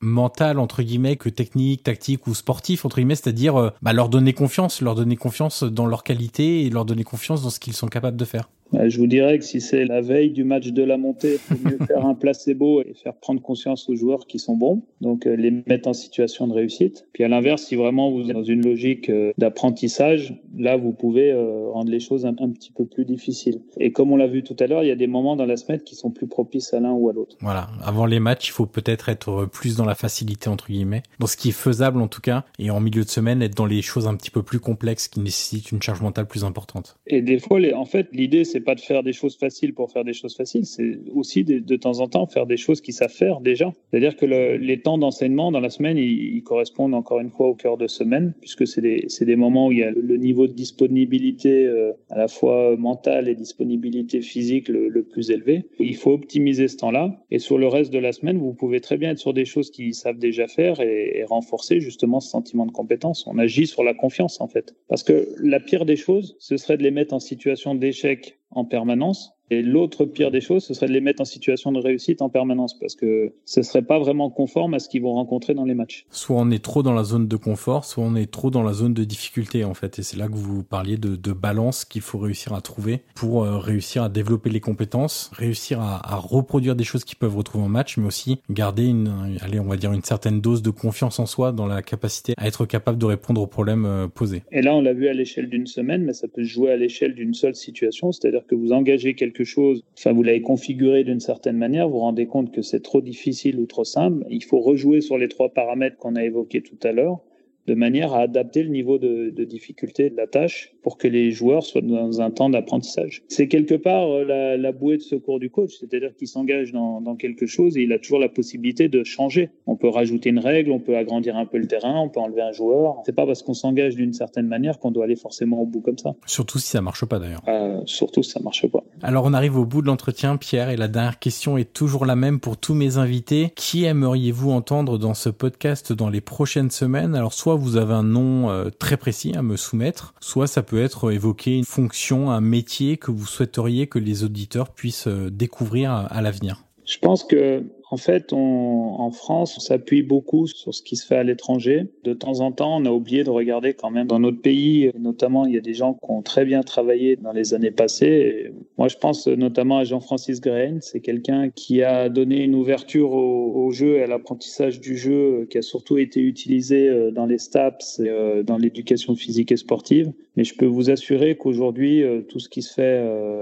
mental 0.00 0.58
entre 0.58 0.82
guillemets 0.82 1.16
que 1.16 1.28
technique, 1.28 1.82
tactique 1.82 2.26
ou 2.26 2.34
sportif 2.34 2.84
entre 2.84 2.96
guillemets, 2.96 3.14
c'est-à-dire 3.14 3.56
euh, 3.56 3.70
bah, 3.82 3.92
leur 3.92 4.08
donner 4.08 4.32
confiance, 4.32 4.80
leur 4.80 4.94
donner 4.94 5.16
confiance 5.16 5.62
dans 5.62 5.86
leur 5.86 6.02
qualité 6.02 6.64
et 6.64 6.70
leur 6.70 6.84
donner 6.84 7.04
confiance 7.04 7.42
dans 7.42 7.50
ce 7.50 7.60
qu'ils 7.60 7.74
sont 7.74 7.88
capables 7.88 8.16
de 8.16 8.24
faire. 8.24 8.48
bah, 8.72 8.88
Je 8.88 8.98
vous 8.98 9.06
dirais 9.06 9.38
que 9.38 9.44
si 9.44 9.60
c'est 9.60 9.84
la 9.84 10.00
veille 10.00 10.30
du 10.30 10.44
match 10.44 10.68
de 10.68 10.82
la 10.82 10.96
montée, 10.96 11.34
il 11.34 11.38
faut 11.38 11.68
mieux 11.68 11.78
faire 11.86 12.04
un 12.06 12.14
placebo 12.22 12.82
et 12.82 12.94
faire 12.94 13.14
prendre 13.14 13.40
conscience 13.40 13.88
aux 13.88 13.96
joueurs 13.96 14.26
qui 14.26 14.38
sont 14.38 14.56
bons, 14.56 14.82
donc 15.00 15.26
euh, 15.26 15.34
les 15.34 15.50
mettre 15.50 15.88
en 15.88 15.92
situation 15.92 16.46
de 16.46 16.54
réussite. 16.54 17.06
Puis 17.12 17.24
à 17.24 17.28
l'inverse, 17.28 17.62
si 17.64 17.76
vraiment 17.76 18.10
vous 18.10 18.28
êtes 18.28 18.36
dans 18.36 18.42
une 18.42 18.64
logique 18.64 19.08
euh, 19.10 19.32
d'apprentissage, 19.38 20.34
là 20.58 20.76
vous 20.76 20.92
pouvez 20.92 21.30
euh, 21.30 21.68
rendre 21.70 21.90
les 21.90 22.00
choses 22.00 22.26
un, 22.26 22.34
un, 22.38 22.50
petit 22.50 22.72
peu 22.72 22.84
plus 22.84 23.04
difficiles. 23.04 23.60
Et 23.78 23.92
comme 23.92 24.12
on 24.12 24.16
l'a 24.16 24.26
vu 24.26 24.42
tout 24.42 24.56
à 24.58 24.66
l'heure, 24.66 24.82
il 24.82 24.88
y 24.88 24.92
a 24.92 24.96
des 24.96 25.06
moments 25.06 25.36
dans 25.36 25.46
la 25.46 25.56
semaine 25.56 25.80
qui 25.80 25.94
sont 25.94 26.10
plus 26.10 26.26
propices 26.26 26.74
à 26.74 26.80
l'un 26.80 26.92
ou 26.92 27.08
à 27.08 27.12
l'autre. 27.12 27.36
Voilà, 27.40 27.68
avant 27.82 28.06
les 28.06 28.20
matchs, 28.20 28.48
il 28.48 28.52
faut 28.52 28.66
peut-être 28.66 29.08
être 29.08 29.46
plus 29.46 29.76
dans 29.76 29.84
la 29.84 29.94
facilité 29.94 30.48
entre 30.48 30.68
guillemets, 30.68 31.02
dans 31.18 31.26
ce 31.26 31.36
qui 31.36 31.50
est 31.50 31.52
faisable 31.52 32.00
en 32.00 32.08
tout 32.08 32.20
cas, 32.20 32.44
et 32.58 32.70
en 32.70 32.80
milieu 32.80 33.04
de 33.04 33.08
semaine 33.08 33.42
être 33.42 33.56
dans 33.56 33.66
les 33.66 33.82
choses 33.82 34.06
un 34.06 34.16
petit 34.16 34.30
peu 34.30 34.42
plus 34.42 34.60
complexes 34.60 35.08
qui 35.08 35.20
nécessitent 35.20 35.72
une 35.72 35.82
charge 35.82 36.02
mentale 36.02 36.26
plus 36.26 36.44
importante. 36.44 36.96
Et 37.06 37.22
des 37.22 37.38
fois, 37.38 37.60
les, 37.60 37.72
en 37.72 37.84
fait, 37.84 38.08
l'idée 38.12 38.44
c'est 38.44 38.60
pas 38.60 38.74
de 38.74 38.80
faire 38.80 39.02
des 39.02 39.12
choses 39.12 39.36
faciles 39.36 39.74
pour 39.74 39.90
faire 39.90 40.04
des 40.04 40.12
choses 40.12 40.36
faciles, 40.36 40.66
c'est 40.66 40.98
aussi 41.14 41.44
de, 41.44 41.58
de, 41.58 41.76
temps 41.76 42.00
en 42.00 42.08
temps 42.08 42.26
faire 42.26 42.46
des 42.46 42.56
choses 42.56 42.80
qu'ils 42.80 42.94
savent 42.94 43.12
faire 43.12 43.40
déjà. 43.40 43.72
C'est-à-dire 43.90 44.16
que 44.16 44.26
le, 44.26 44.56
les 44.56 44.80
temps 44.80 44.98
d'enseignement 44.98 45.52
dans 45.52 45.60
la 45.60 45.70
semaine, 45.70 45.96
ils, 45.96 46.36
ils, 46.36 46.42
correspondent 46.42 46.94
encore 46.94 47.20
une 47.20 47.30
fois 47.30 47.48
au 47.48 47.54
cœur 47.54 47.76
de 47.76 47.86
semaine, 47.86 48.32
puisque 48.40 48.66
c'est 48.66 48.80
des, 48.80 49.06
des, 49.20 49.36
moments 49.36 49.68
où 49.68 49.72
il 49.72 49.78
y 49.78 49.82
a 49.82 49.90
le 49.90 50.16
niveau 50.16 50.47
disponibilité 50.54 51.64
euh, 51.64 51.92
à 52.10 52.18
la 52.18 52.28
fois 52.28 52.76
mentale 52.76 53.28
et 53.28 53.34
disponibilité 53.34 54.20
physique 54.20 54.68
le, 54.68 55.02
plus 55.02 55.30
élevé. 55.30 55.66
Il 55.78 55.96
faut 55.96 56.12
optimiser 56.12 56.68
ce 56.68 56.76
temps-là. 56.78 57.24
Et 57.30 57.38
sur 57.38 57.58
le 57.58 57.68
reste 57.68 57.92
de 57.92 57.98
la 57.98 58.12
semaine, 58.12 58.38
vous 58.38 58.52
pouvez 58.52 58.80
très 58.80 58.96
bien 58.96 59.10
être 59.10 59.18
sur 59.18 59.32
des 59.32 59.44
choses 59.44 59.70
qu'ils 59.70 59.94
savent 59.94 60.18
déjà 60.18 60.46
faire 60.48 60.80
et 60.80 61.24
renforcer 61.24 61.80
justement 61.80 62.20
ce 62.20 62.30
sentiment 62.30 62.66
de 62.66 62.72
compétence. 62.72 63.26
On 63.26 63.38
agit 63.38 63.66
sur 63.66 63.82
la 63.82 63.94
confiance 63.94 64.40
en 64.40 64.48
fait. 64.48 64.74
Parce 64.88 65.02
que 65.02 65.28
la 65.42 65.60
pire 65.60 65.84
des 65.84 65.96
choses, 65.96 66.36
ce 66.38 66.56
serait 66.56 66.76
de 66.76 66.82
les 66.82 66.90
mettre 66.90 67.14
en 67.14 67.20
situation 67.20 67.74
d'échec 67.74 68.38
en 68.50 68.64
permanence 68.64 69.37
et 69.50 69.62
l'autre 69.62 70.04
pire 70.04 70.30
des 70.30 70.40
choses, 70.40 70.64
ce 70.64 70.74
serait 70.74 70.88
de 70.88 70.92
les 70.92 71.00
mettre 71.00 71.20
en 71.20 71.24
situation 71.24 71.72
de 71.72 71.80
réussite 71.80 72.22
en 72.22 72.28
permanence, 72.28 72.78
parce 72.78 72.94
que 72.94 73.32
ce 73.44 73.62
serait 73.62 73.82
pas 73.82 73.98
vraiment 73.98 74.30
conforme 74.30 74.74
à 74.74 74.78
ce 74.78 74.88
qu'ils 74.88 75.02
vont 75.02 75.14
rencontrer 75.14 75.54
dans 75.54 75.64
les 75.64 75.74
matchs. 75.74 76.06
Soit 76.10 76.36
on 76.36 76.50
est 76.50 76.62
trop 76.62 76.82
dans 76.82 76.92
la 76.92 77.04
zone 77.04 77.28
de 77.28 77.36
confort, 77.36 77.84
soit 77.84 78.04
on 78.04 78.14
est 78.14 78.30
trop 78.30 78.50
dans 78.50 78.62
la 78.62 78.72
zone 78.72 78.94
de 78.94 79.04
difficulté, 79.04 79.64
en 79.64 79.74
fait. 79.74 79.98
Et 79.98 80.02
c'est 80.02 80.16
là 80.16 80.28
que 80.28 80.34
vous 80.34 80.62
parliez 80.62 80.96
de, 80.96 81.16
de 81.16 81.32
balance 81.32 81.84
qu'il 81.84 82.02
faut 82.02 82.18
réussir 82.18 82.52
à 82.52 82.60
trouver 82.60 83.00
pour 83.14 83.44
euh, 83.44 83.58
réussir 83.58 84.02
à 84.02 84.08
développer 84.08 84.50
les 84.50 84.60
compétences, 84.60 85.30
réussir 85.34 85.80
à, 85.80 86.14
à, 86.14 86.16
reproduire 86.16 86.76
des 86.76 86.84
choses 86.84 87.04
qu'ils 87.04 87.18
peuvent 87.18 87.36
retrouver 87.36 87.64
en 87.64 87.68
match, 87.68 87.96
mais 87.96 88.06
aussi 88.06 88.38
garder 88.50 88.86
une, 88.86 89.38
allez, 89.40 89.60
on 89.60 89.64
va 89.64 89.76
dire 89.76 89.92
une 89.92 90.02
certaine 90.02 90.40
dose 90.40 90.62
de 90.62 90.70
confiance 90.70 91.18
en 91.18 91.26
soi 91.26 91.52
dans 91.52 91.66
la 91.66 91.82
capacité 91.82 92.34
à 92.36 92.46
être 92.46 92.66
capable 92.66 92.98
de 92.98 93.06
répondre 93.06 93.40
aux 93.40 93.46
problèmes 93.46 93.86
euh, 93.86 94.08
posés. 94.08 94.42
Et 94.52 94.62
là, 94.62 94.74
on 94.74 94.82
l'a 94.82 94.92
vu 94.92 95.08
à 95.08 95.12
l'échelle 95.12 95.48
d'une 95.48 95.66
semaine, 95.66 96.04
mais 96.04 96.12
ça 96.12 96.28
peut 96.28 96.42
se 96.42 96.48
jouer 96.48 96.70
à 96.72 96.76
l'échelle 96.76 97.14
d'une 97.14 97.34
seule 97.34 97.54
situation, 97.54 98.12
c'est-à-dire 98.12 98.46
que 98.46 98.54
vous 98.54 98.72
engagez 98.72 99.14
chose, 99.44 99.84
enfin 99.96 100.12
vous 100.12 100.22
l'avez 100.22 100.42
configuré 100.42 101.04
d'une 101.04 101.20
certaine 101.20 101.56
manière, 101.56 101.88
vous 101.88 101.94
vous 101.94 102.00
rendez 102.00 102.26
compte 102.26 102.52
que 102.52 102.62
c'est 102.62 102.82
trop 102.82 103.00
difficile 103.00 103.58
ou 103.58 103.66
trop 103.66 103.84
simple, 103.84 104.24
il 104.30 104.44
faut 104.44 104.60
rejouer 104.60 105.00
sur 105.00 105.18
les 105.18 105.28
trois 105.28 105.48
paramètres 105.50 105.96
qu'on 105.96 106.16
a 106.16 106.24
évoqués 106.24 106.62
tout 106.62 106.78
à 106.82 106.92
l'heure 106.92 107.20
de 107.68 107.74
manière 107.74 108.14
à 108.14 108.20
adapter 108.20 108.62
le 108.62 108.70
niveau 108.70 108.98
de, 108.98 109.28
difficulté 109.44 110.08
de 110.08 110.16
la 110.16 110.26
tâche 110.26 110.74
pour 110.88 110.96
que 110.96 111.06
les 111.06 111.32
joueurs 111.32 111.64
soient 111.64 111.82
dans 111.82 112.22
un 112.22 112.30
temps 112.30 112.48
d'apprentissage. 112.48 113.22
C'est 113.28 113.46
quelque 113.46 113.74
part 113.74 114.08
euh, 114.08 114.24
la, 114.24 114.56
la, 114.56 114.72
bouée 114.72 114.96
de 114.96 115.02
secours 115.02 115.38
du 115.38 115.50
coach, 115.50 115.74
c'est-à-dire 115.78 116.16
qu'il 116.16 116.28
s'engage 116.28 116.72
dans, 116.72 117.02
dans, 117.02 117.14
quelque 117.14 117.44
chose 117.44 117.76
et 117.76 117.82
il 117.82 117.92
a 117.92 117.98
toujours 117.98 118.18
la 118.18 118.30
possibilité 118.30 118.88
de 118.88 119.04
changer. 119.04 119.50
On 119.66 119.76
peut 119.76 119.90
rajouter 119.90 120.30
une 120.30 120.38
règle, 120.38 120.72
on 120.72 120.78
peut 120.78 120.96
agrandir 120.96 121.36
un 121.36 121.44
peu 121.44 121.58
le 121.58 121.66
terrain, 121.66 122.00
on 122.00 122.08
peut 122.08 122.20
enlever 122.20 122.40
un 122.40 122.52
joueur. 122.52 123.02
C'est 123.04 123.14
pas 123.14 123.26
parce 123.26 123.42
qu'on 123.42 123.52
s'engage 123.52 123.96
d'une 123.96 124.14
certaine 124.14 124.46
manière 124.46 124.78
qu'on 124.78 124.90
doit 124.90 125.04
aller 125.04 125.16
forcément 125.16 125.60
au 125.60 125.66
bout 125.66 125.82
comme 125.82 125.98
ça. 125.98 126.14
Surtout 126.24 126.58
si 126.58 126.68
ça 126.68 126.80
marche 126.80 127.04
pas 127.04 127.18
d'ailleurs. 127.18 127.42
Euh, 127.48 127.82
surtout 127.84 128.22
si 128.22 128.30
ça 128.30 128.40
marche 128.40 128.66
pas. 128.66 128.82
Alors 129.02 129.26
on 129.26 129.34
arrive 129.34 129.58
au 129.58 129.66
bout 129.66 129.82
de 129.82 129.88
l'entretien, 129.88 130.38
Pierre, 130.38 130.70
et 130.70 130.78
la 130.78 130.88
dernière 130.88 131.18
question 131.18 131.58
est 131.58 131.70
toujours 131.70 132.06
la 132.06 132.16
même 132.16 132.40
pour 132.40 132.56
tous 132.56 132.72
mes 132.72 132.96
invités. 132.96 133.52
Qui 133.56 133.84
aimeriez-vous 133.84 134.52
entendre 134.52 134.96
dans 134.96 135.12
ce 135.12 135.28
podcast 135.28 135.92
dans 135.92 136.08
les 136.08 136.22
prochaines 136.22 136.70
semaines? 136.70 137.14
Alors 137.14 137.34
soit 137.34 137.56
vous 137.56 137.76
avez 137.76 137.92
un 137.92 138.04
nom 138.04 138.48
euh, 138.48 138.70
très 138.70 138.96
précis 138.96 139.34
à 139.36 139.42
me 139.42 139.58
soumettre, 139.58 140.14
soit 140.20 140.46
ça 140.46 140.62
peut 140.62 140.77
être 140.82 141.12
évoquer 141.12 141.56
une 141.56 141.64
fonction, 141.64 142.30
un 142.30 142.40
métier 142.40 142.96
que 142.96 143.10
vous 143.10 143.26
souhaiteriez 143.26 143.86
que 143.86 143.98
les 143.98 144.24
auditeurs 144.24 144.70
puissent 144.70 145.08
euh, 145.08 145.30
découvrir 145.30 145.90
à, 145.90 146.06
à 146.06 146.22
l'avenir? 146.22 146.64
Je 146.84 146.98
pense 146.98 147.24
que 147.24 147.62
en 147.90 147.96
fait, 147.96 148.32
en 148.32 149.10
France, 149.10 149.56
on 149.56 149.60
s'appuie 149.60 150.02
beaucoup 150.02 150.46
sur 150.46 150.74
ce 150.74 150.82
qui 150.82 150.96
se 150.96 151.06
fait 151.06 151.16
à 151.16 151.24
l'étranger. 151.24 151.86
De 152.04 152.12
temps 152.12 152.40
en 152.40 152.52
temps, 152.52 152.76
on 152.76 152.84
a 152.84 152.90
oublié 152.90 153.24
de 153.24 153.30
regarder 153.30 153.72
quand 153.72 153.90
même 153.90 154.06
dans 154.06 154.18
notre 154.18 154.40
pays. 154.40 154.90
Notamment, 154.98 155.46
il 155.46 155.54
y 155.54 155.56
a 155.56 155.60
des 155.60 155.74
gens 155.74 155.94
qui 155.94 156.10
ont 156.10 156.22
très 156.22 156.44
bien 156.44 156.62
travaillé 156.62 157.16
dans 157.16 157.32
les 157.32 157.54
années 157.54 157.70
passées. 157.70 158.52
Moi, 158.76 158.88
je 158.88 158.96
pense 158.96 159.26
notamment 159.26 159.78
à 159.78 159.84
Jean-Francis 159.84 160.40
Green. 160.40 160.80
C'est 160.82 161.00
quelqu'un 161.00 161.48
qui 161.48 161.82
a 161.82 162.08
donné 162.08 162.44
une 162.44 162.54
ouverture 162.54 163.12
au, 163.12 163.64
au 163.64 163.70
jeu 163.70 163.96
et 163.96 164.02
à 164.02 164.06
l'apprentissage 164.06 164.80
du 164.80 164.96
jeu, 164.96 165.46
qui 165.50 165.58
a 165.58 165.62
surtout 165.62 165.98
été 165.98 166.20
utilisé 166.20 166.88
euh, 166.88 167.10
dans 167.10 167.26
les 167.26 167.38
STAPS 167.38 168.00
et 168.00 168.08
euh, 168.08 168.42
dans 168.42 168.58
l'éducation 168.58 169.14
physique 169.14 169.52
et 169.52 169.56
sportive. 169.56 170.12
Mais 170.36 170.44
je 170.44 170.54
peux 170.54 170.66
vous 170.66 170.90
assurer 170.90 171.36
qu'aujourd'hui, 171.36 172.02
euh, 172.02 172.22
tout 172.22 172.38
ce 172.38 172.48
qui 172.48 172.62
se 172.62 172.72
fait 172.72 172.98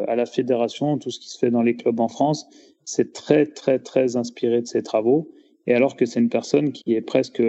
à 0.08 0.16
la 0.16 0.26
fédération, 0.26 0.98
tout 0.98 1.10
ce 1.10 1.18
qui 1.18 1.28
se 1.28 1.38
fait 1.38 1.50
dans 1.50 1.62
les 1.62 1.76
clubs 1.76 2.00
en 2.00 2.08
France, 2.08 2.48
c'est 2.86 3.12
très, 3.12 3.44
très, 3.44 3.78
très 3.78 4.16
inspiré 4.16 4.62
de 4.62 4.66
ses 4.66 4.82
travaux. 4.82 5.30
Et 5.66 5.74
alors 5.74 5.96
que 5.96 6.06
c'est 6.06 6.20
une 6.20 6.28
personne 6.28 6.70
qui 6.70 6.94
est 6.94 7.00
presque 7.00 7.42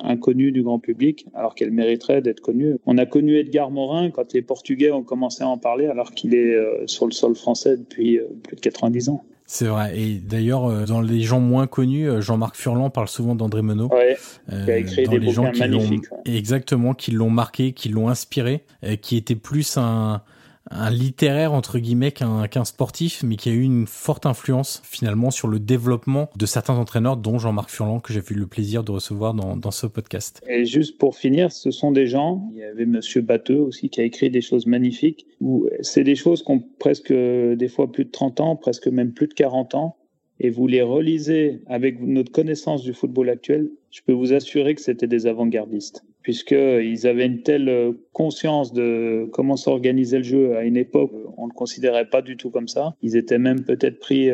inconnue 0.00 0.52
du 0.52 0.62
grand 0.62 0.78
public, 0.78 1.26
alors 1.34 1.56
qu'elle 1.56 1.72
mériterait 1.72 2.22
d'être 2.22 2.38
connue. 2.38 2.76
On 2.86 2.96
a 2.98 3.04
connu 3.04 3.36
Edgar 3.36 3.72
Morin 3.72 4.10
quand 4.10 4.32
les 4.32 4.42
Portugais 4.42 4.92
ont 4.92 5.02
commencé 5.02 5.42
à 5.42 5.48
en 5.48 5.58
parler, 5.58 5.86
alors 5.86 6.12
qu'il 6.12 6.36
est 6.36 6.56
sur 6.86 7.06
le 7.06 7.10
sol 7.10 7.34
français 7.34 7.76
depuis 7.76 8.20
plus 8.44 8.54
de 8.54 8.60
90 8.60 9.08
ans. 9.08 9.24
C'est 9.46 9.66
vrai. 9.66 9.98
Et 9.98 10.14
d'ailleurs, 10.18 10.86
dans 10.86 11.00
les 11.00 11.22
gens 11.22 11.40
moins 11.40 11.66
connus, 11.66 12.08
Jean-Marc 12.22 12.54
Furlan 12.54 12.90
parle 12.90 13.08
souvent 13.08 13.34
d'André 13.34 13.62
Menot. 13.62 13.88
Ouais, 13.92 14.16
qui 14.48 14.70
a 14.70 14.78
écrit 14.78 15.04
dans 15.06 15.10
des 15.10 15.18
les 15.18 15.32
gens 15.32 15.50
qui 15.50 15.58
magnifiques. 15.58 16.12
Ouais. 16.12 16.36
Exactement, 16.36 16.94
qui 16.94 17.10
l'ont 17.10 17.28
marqué, 17.28 17.72
qui 17.72 17.88
l'ont 17.88 18.08
inspiré, 18.08 18.62
qui 19.02 19.16
était 19.16 19.34
plus 19.34 19.76
un 19.78 20.22
un 20.70 20.90
littéraire 20.90 21.52
entre 21.52 21.78
guillemets 21.78 22.12
qu'un 22.12 22.64
sportif, 22.64 23.22
mais 23.22 23.36
qui 23.36 23.48
a 23.48 23.52
eu 23.52 23.62
une 23.62 23.86
forte 23.86 24.26
influence 24.26 24.82
finalement 24.84 25.30
sur 25.30 25.48
le 25.48 25.58
développement 25.58 26.30
de 26.36 26.46
certains 26.46 26.74
entraîneurs, 26.74 27.16
dont 27.16 27.38
Jean-Marc 27.38 27.70
Furlan 27.70 28.00
que 28.00 28.12
j'ai 28.12 28.20
eu 28.30 28.34
le 28.34 28.46
plaisir 28.46 28.84
de 28.84 28.92
recevoir 28.92 29.34
dans, 29.34 29.70
ce 29.70 29.86
podcast. 29.86 30.40
Et 30.48 30.64
juste 30.64 30.98
pour 30.98 31.16
finir, 31.16 31.50
ce 31.52 31.70
sont 31.70 31.90
des 31.90 32.06
gens. 32.06 32.48
Il 32.52 32.58
y 32.58 32.64
avait 32.64 32.86
Monsieur 32.86 33.22
Batteux 33.22 33.58
aussi 33.58 33.88
qui 33.88 34.00
a 34.00 34.04
écrit 34.04 34.30
des 34.30 34.40
choses 34.40 34.66
magnifiques. 34.66 35.26
Où 35.40 35.68
c'est 35.80 36.04
des 36.04 36.14
choses 36.14 36.42
qui 36.42 36.50
ont 36.50 36.62
presque 36.78 37.12
des 37.12 37.68
fois 37.68 37.90
plus 37.90 38.04
de 38.04 38.10
30 38.10 38.40
ans, 38.40 38.56
presque 38.56 38.86
même 38.86 39.12
plus 39.12 39.26
de 39.26 39.34
40 39.34 39.74
ans. 39.74 39.96
Et 40.40 40.50
vous 40.50 40.66
les 40.66 40.82
relisez 40.82 41.62
avec 41.66 42.00
notre 42.00 42.32
connaissance 42.32 42.82
du 42.82 42.92
football 42.92 43.30
actuel, 43.30 43.70
je 43.90 44.00
peux 44.04 44.12
vous 44.12 44.32
assurer 44.32 44.74
que 44.74 44.80
c'était 44.80 45.06
des 45.06 45.26
avant-gardistes 45.26 46.04
puisqu'ils 46.24 47.06
avaient 47.06 47.26
une 47.26 47.42
telle 47.42 47.94
conscience 48.12 48.72
de 48.72 49.28
comment 49.32 49.56
s'organisait 49.56 50.18
le 50.18 50.24
jeu 50.24 50.56
à 50.56 50.64
une 50.64 50.76
époque, 50.76 51.12
on 51.36 51.44
ne 51.44 51.50
le 51.50 51.54
considérait 51.54 52.08
pas 52.10 52.22
du 52.22 52.36
tout 52.36 52.50
comme 52.50 52.66
ça. 52.66 52.96
Ils 53.02 53.16
étaient 53.16 53.38
même 53.38 53.62
peut-être 53.62 54.00
pris 54.00 54.30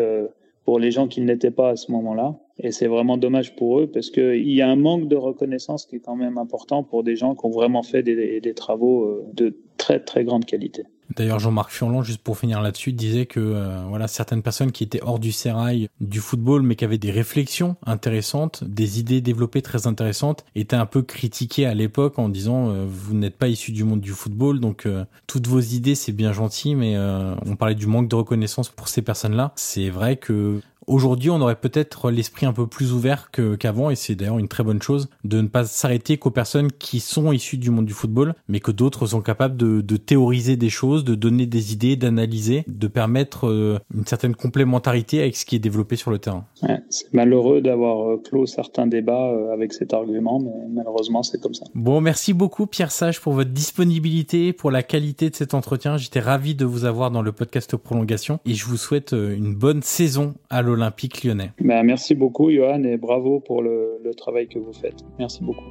pour 0.65 0.79
les 0.79 0.93
gens 0.93 1.09
qui 1.09 1.21
ne 1.21 1.27
l'étaient 1.27 1.51
pas 1.51 1.71
à 1.71 1.77
ce 1.77 1.93
moment-là. 1.93 2.39
Et 2.63 2.73
c'est 2.73 2.87
vraiment 2.87 3.17
dommage 3.17 3.57
pour 3.57 3.81
eux 3.81 3.87
parce 3.87 4.11
qu'il 4.11 4.51
y 4.51 4.63
a 4.63 4.69
un 4.69 4.77
manque 4.77 5.09
de 5.09 5.17
reconnaissance 5.17 5.85
qui 5.85 5.97
est 5.97 6.01
quand 6.01 6.17
même 6.17 6.39
important 6.39 6.83
pour 6.85 7.03
des 7.03 7.17
gens 7.17 7.35
qui 7.35 7.45
ont 7.45 7.51
vraiment 7.51 7.83
fait 7.83 8.03
des 8.03 8.55
travaux 8.55 9.23
de 9.35 9.57
très 9.77 10.01
très 10.01 10.25
grande 10.25 10.45
qualité. 10.45 10.85
D'ailleurs, 11.17 11.39
Jean-Marc 11.39 11.71
Furlan, 11.71 12.03
juste 12.03 12.23
pour 12.23 12.39
finir 12.39 12.61
là-dessus, 12.61 12.93
disait 12.93 13.27
que 13.27 13.41
euh, 13.41 13.83
voilà 13.89 14.09
certaines 14.09 14.43
personnes 14.43 14.73
qui 14.73 14.85
étaient 14.85 15.03
hors 15.03 15.19
du 15.19 15.33
sérail 15.33 15.89
du 16.01 16.21
football, 16.21 16.63
mais 16.63 16.77
qui 16.77 16.85
avaient 16.85 16.99
des 16.99 17.11
réflexions 17.11 17.77
intéressantes, 17.85 18.65
des 18.65 19.01
idées 19.01 19.21
développées 19.21 19.63
très 19.63 19.87
intéressantes, 19.87 20.45
étaient 20.55 20.77
un 20.77 20.87
peu 20.87 21.03
critiquées 21.03 21.67
à 21.67 21.75
l'époque 21.75 22.19
en 22.19 22.29
disant 22.29 22.69
euh, 22.69 22.87
vous 22.89 23.15
n'êtes 23.15 23.37
pas 23.37 23.49
issu 23.49 23.73
du 23.73 23.85
monde 23.85 24.01
du 24.01 24.13
football, 24.13 24.61
donc 24.61 24.87
euh, 24.87 25.05
toutes 25.27 25.47
vos 25.47 25.61
idées 25.61 25.95
c'est 25.95 26.13
bien 26.13 26.33
gentil, 26.33 26.75
mais 26.75 26.97
on 26.99 27.57
parlait 27.57 27.75
du 27.75 27.87
manque 27.87 28.09
de 28.09 28.15
reconnaissance 28.15 28.69
pour 28.69 28.89
ces 28.89 29.03
personnes-là. 29.03 29.53
C'est 29.57 29.91
vrai 29.91 30.17
que 30.17 30.61
Aujourd'hui, 30.87 31.31
on 31.31 31.41
aurait 31.41 31.57
peut-être 31.57 32.11
l'esprit 32.11 32.47
un 32.47 32.53
peu 32.53 32.67
plus 32.67 32.93
ouvert 32.93 33.31
qu'avant, 33.31 33.91
et 33.91 33.97
c'est 33.97 34.15
d'ailleurs 34.15 34.39
une 34.39 34.49
très 34.49 34.65
bonne 34.65 34.81
chose, 34.81 35.09
de 35.25 35.41
ne 35.41 35.49
pas 35.49 35.65
s'arrêter 35.65 36.17
qu'aux 36.17 36.31
personnes 36.31 36.73
qui 36.73 37.01
sont 37.01 37.33
issues 37.33 37.59
du 37.59 37.71
monde 37.71 37.87
du 37.87 37.93
football, 37.93 38.35
mais 38.49 38.61
que 38.61 38.71
d'autres 38.71 39.07
sont 39.07 39.21
capables 39.21 39.57
de, 39.57 39.81
de, 39.81 39.97
théoriser 39.97 40.57
des 40.57 40.71
choses, 40.71 41.05
de 41.05 41.15
donner 41.15 41.47
des 41.47 41.73
idées, 41.73 41.97
d'analyser, 41.97 42.65
de 42.67 42.89
permettre 42.89 43.47
euh, 43.47 43.79
une 43.95 44.07
certaine 44.07 44.35
complémentarité 44.35 45.21
avec 45.21 45.37
ce 45.37 45.45
qui 45.45 45.57
est 45.57 45.61
développé 45.61 45.97
sur 45.97 46.11
le 46.11 46.19
terrain. 46.19 46.45
Ouais, 46.63 46.81
c'est 46.89 47.13
malheureux 47.13 47.61
d'avoir 47.61 48.21
clos 48.23 48.47
certains 48.47 48.87
débats 48.87 49.33
avec 49.53 49.73
cet 49.73 49.93
argument, 49.93 50.41
mais 50.41 50.51
malheureusement, 50.73 51.23
c'est 51.23 51.41
comme 51.41 51.55
ça. 51.55 51.65
Bon, 51.75 52.01
merci 52.01 52.33
beaucoup 52.33 52.67
Pierre 52.67 52.91
Sage 52.91 53.21
pour 53.21 53.35
votre 53.35 53.51
disponibilité, 53.51 54.53
pour 54.53 54.71
la 54.71 54.83
qualité 54.83 55.31
de 55.31 55.37
cet 55.37 55.55
entretien. 55.55 55.97
J'étais 55.99 56.21
ravi 56.21 56.55
de 56.55 56.65
vous 56.65 56.85
avoir 56.85 57.11
dans 57.11 57.23
le 57.23 57.33
podcast 57.33 57.77
Prolongation, 57.77 58.41
et 58.47 58.55
je 58.55 58.65
vous 58.65 58.77
souhaite 58.77 59.13
une 59.13 59.55
bonne 59.55 59.83
saison 59.83 60.35
à 60.49 60.63
l'Olympique 60.71 61.25
Olympique 61.25 61.25
lyonnais. 61.25 61.53
Ben, 61.61 61.83
merci 61.83 62.15
beaucoup 62.15 62.51
Johan 62.51 62.83
et 62.85 62.97
bravo 62.97 63.41
pour 63.41 63.63
le, 63.63 63.99
le 64.03 64.15
travail 64.15 64.49
que 64.49 64.59
vous 64.59 64.73
faites. 64.73 65.05
Merci 65.19 65.43
beaucoup. 65.43 65.65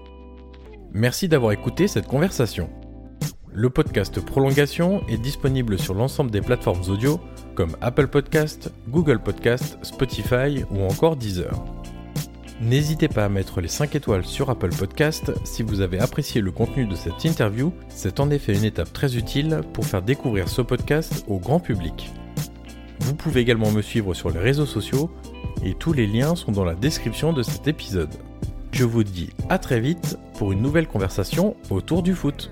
Merci 0.93 1.27
d'avoir 1.27 1.51
écouté 1.51 1.87
cette 1.87 2.07
conversation. 2.07 2.69
Le 3.51 3.69
podcast 3.69 4.23
Prolongation 4.23 5.01
est 5.09 5.17
disponible 5.17 5.79
sur 5.79 5.93
l'ensemble 5.93 6.31
des 6.31 6.41
plateformes 6.41 6.81
audio 6.89 7.19
comme 7.55 7.75
Apple 7.81 8.07
Podcast, 8.07 8.71
Google 8.89 9.19
Podcast, 9.19 9.77
Spotify 9.81 10.63
ou 10.71 10.81
encore 10.83 11.15
Deezer. 11.15 11.51
N'hésitez 12.61 13.07
pas 13.07 13.25
à 13.25 13.29
mettre 13.29 13.61
les 13.61 13.67
5 13.67 13.95
étoiles 13.95 14.25
sur 14.25 14.49
Apple 14.49 14.75
Podcast 14.77 15.31
si 15.45 15.63
vous 15.63 15.81
avez 15.81 15.99
apprécié 15.99 16.41
le 16.41 16.51
contenu 16.51 16.85
de 16.85 16.95
cette 16.95 17.23
interview, 17.23 17.71
c'est 17.87 18.19
en 18.19 18.29
effet 18.31 18.53
une 18.53 18.65
étape 18.65 18.91
très 18.91 19.15
utile 19.15 19.61
pour 19.73 19.85
faire 19.85 20.01
découvrir 20.01 20.49
ce 20.49 20.61
podcast 20.61 21.25
au 21.27 21.39
grand 21.39 21.59
public. 21.59 22.11
Vous 23.01 23.15
pouvez 23.15 23.41
également 23.41 23.71
me 23.71 23.81
suivre 23.81 24.13
sur 24.13 24.29
les 24.29 24.39
réseaux 24.39 24.65
sociaux 24.65 25.09
et 25.63 25.73
tous 25.73 25.93
les 25.93 26.07
liens 26.07 26.35
sont 26.35 26.51
dans 26.51 26.65
la 26.65 26.75
description 26.75 27.33
de 27.33 27.43
cet 27.43 27.67
épisode. 27.67 28.13
Je 28.71 28.83
vous 28.85 29.03
dis 29.03 29.29
à 29.49 29.57
très 29.57 29.79
vite 29.79 30.17
pour 30.35 30.51
une 30.51 30.61
nouvelle 30.61 30.87
conversation 30.87 31.55
autour 31.69 32.03
du 32.03 32.13
foot. 32.13 32.51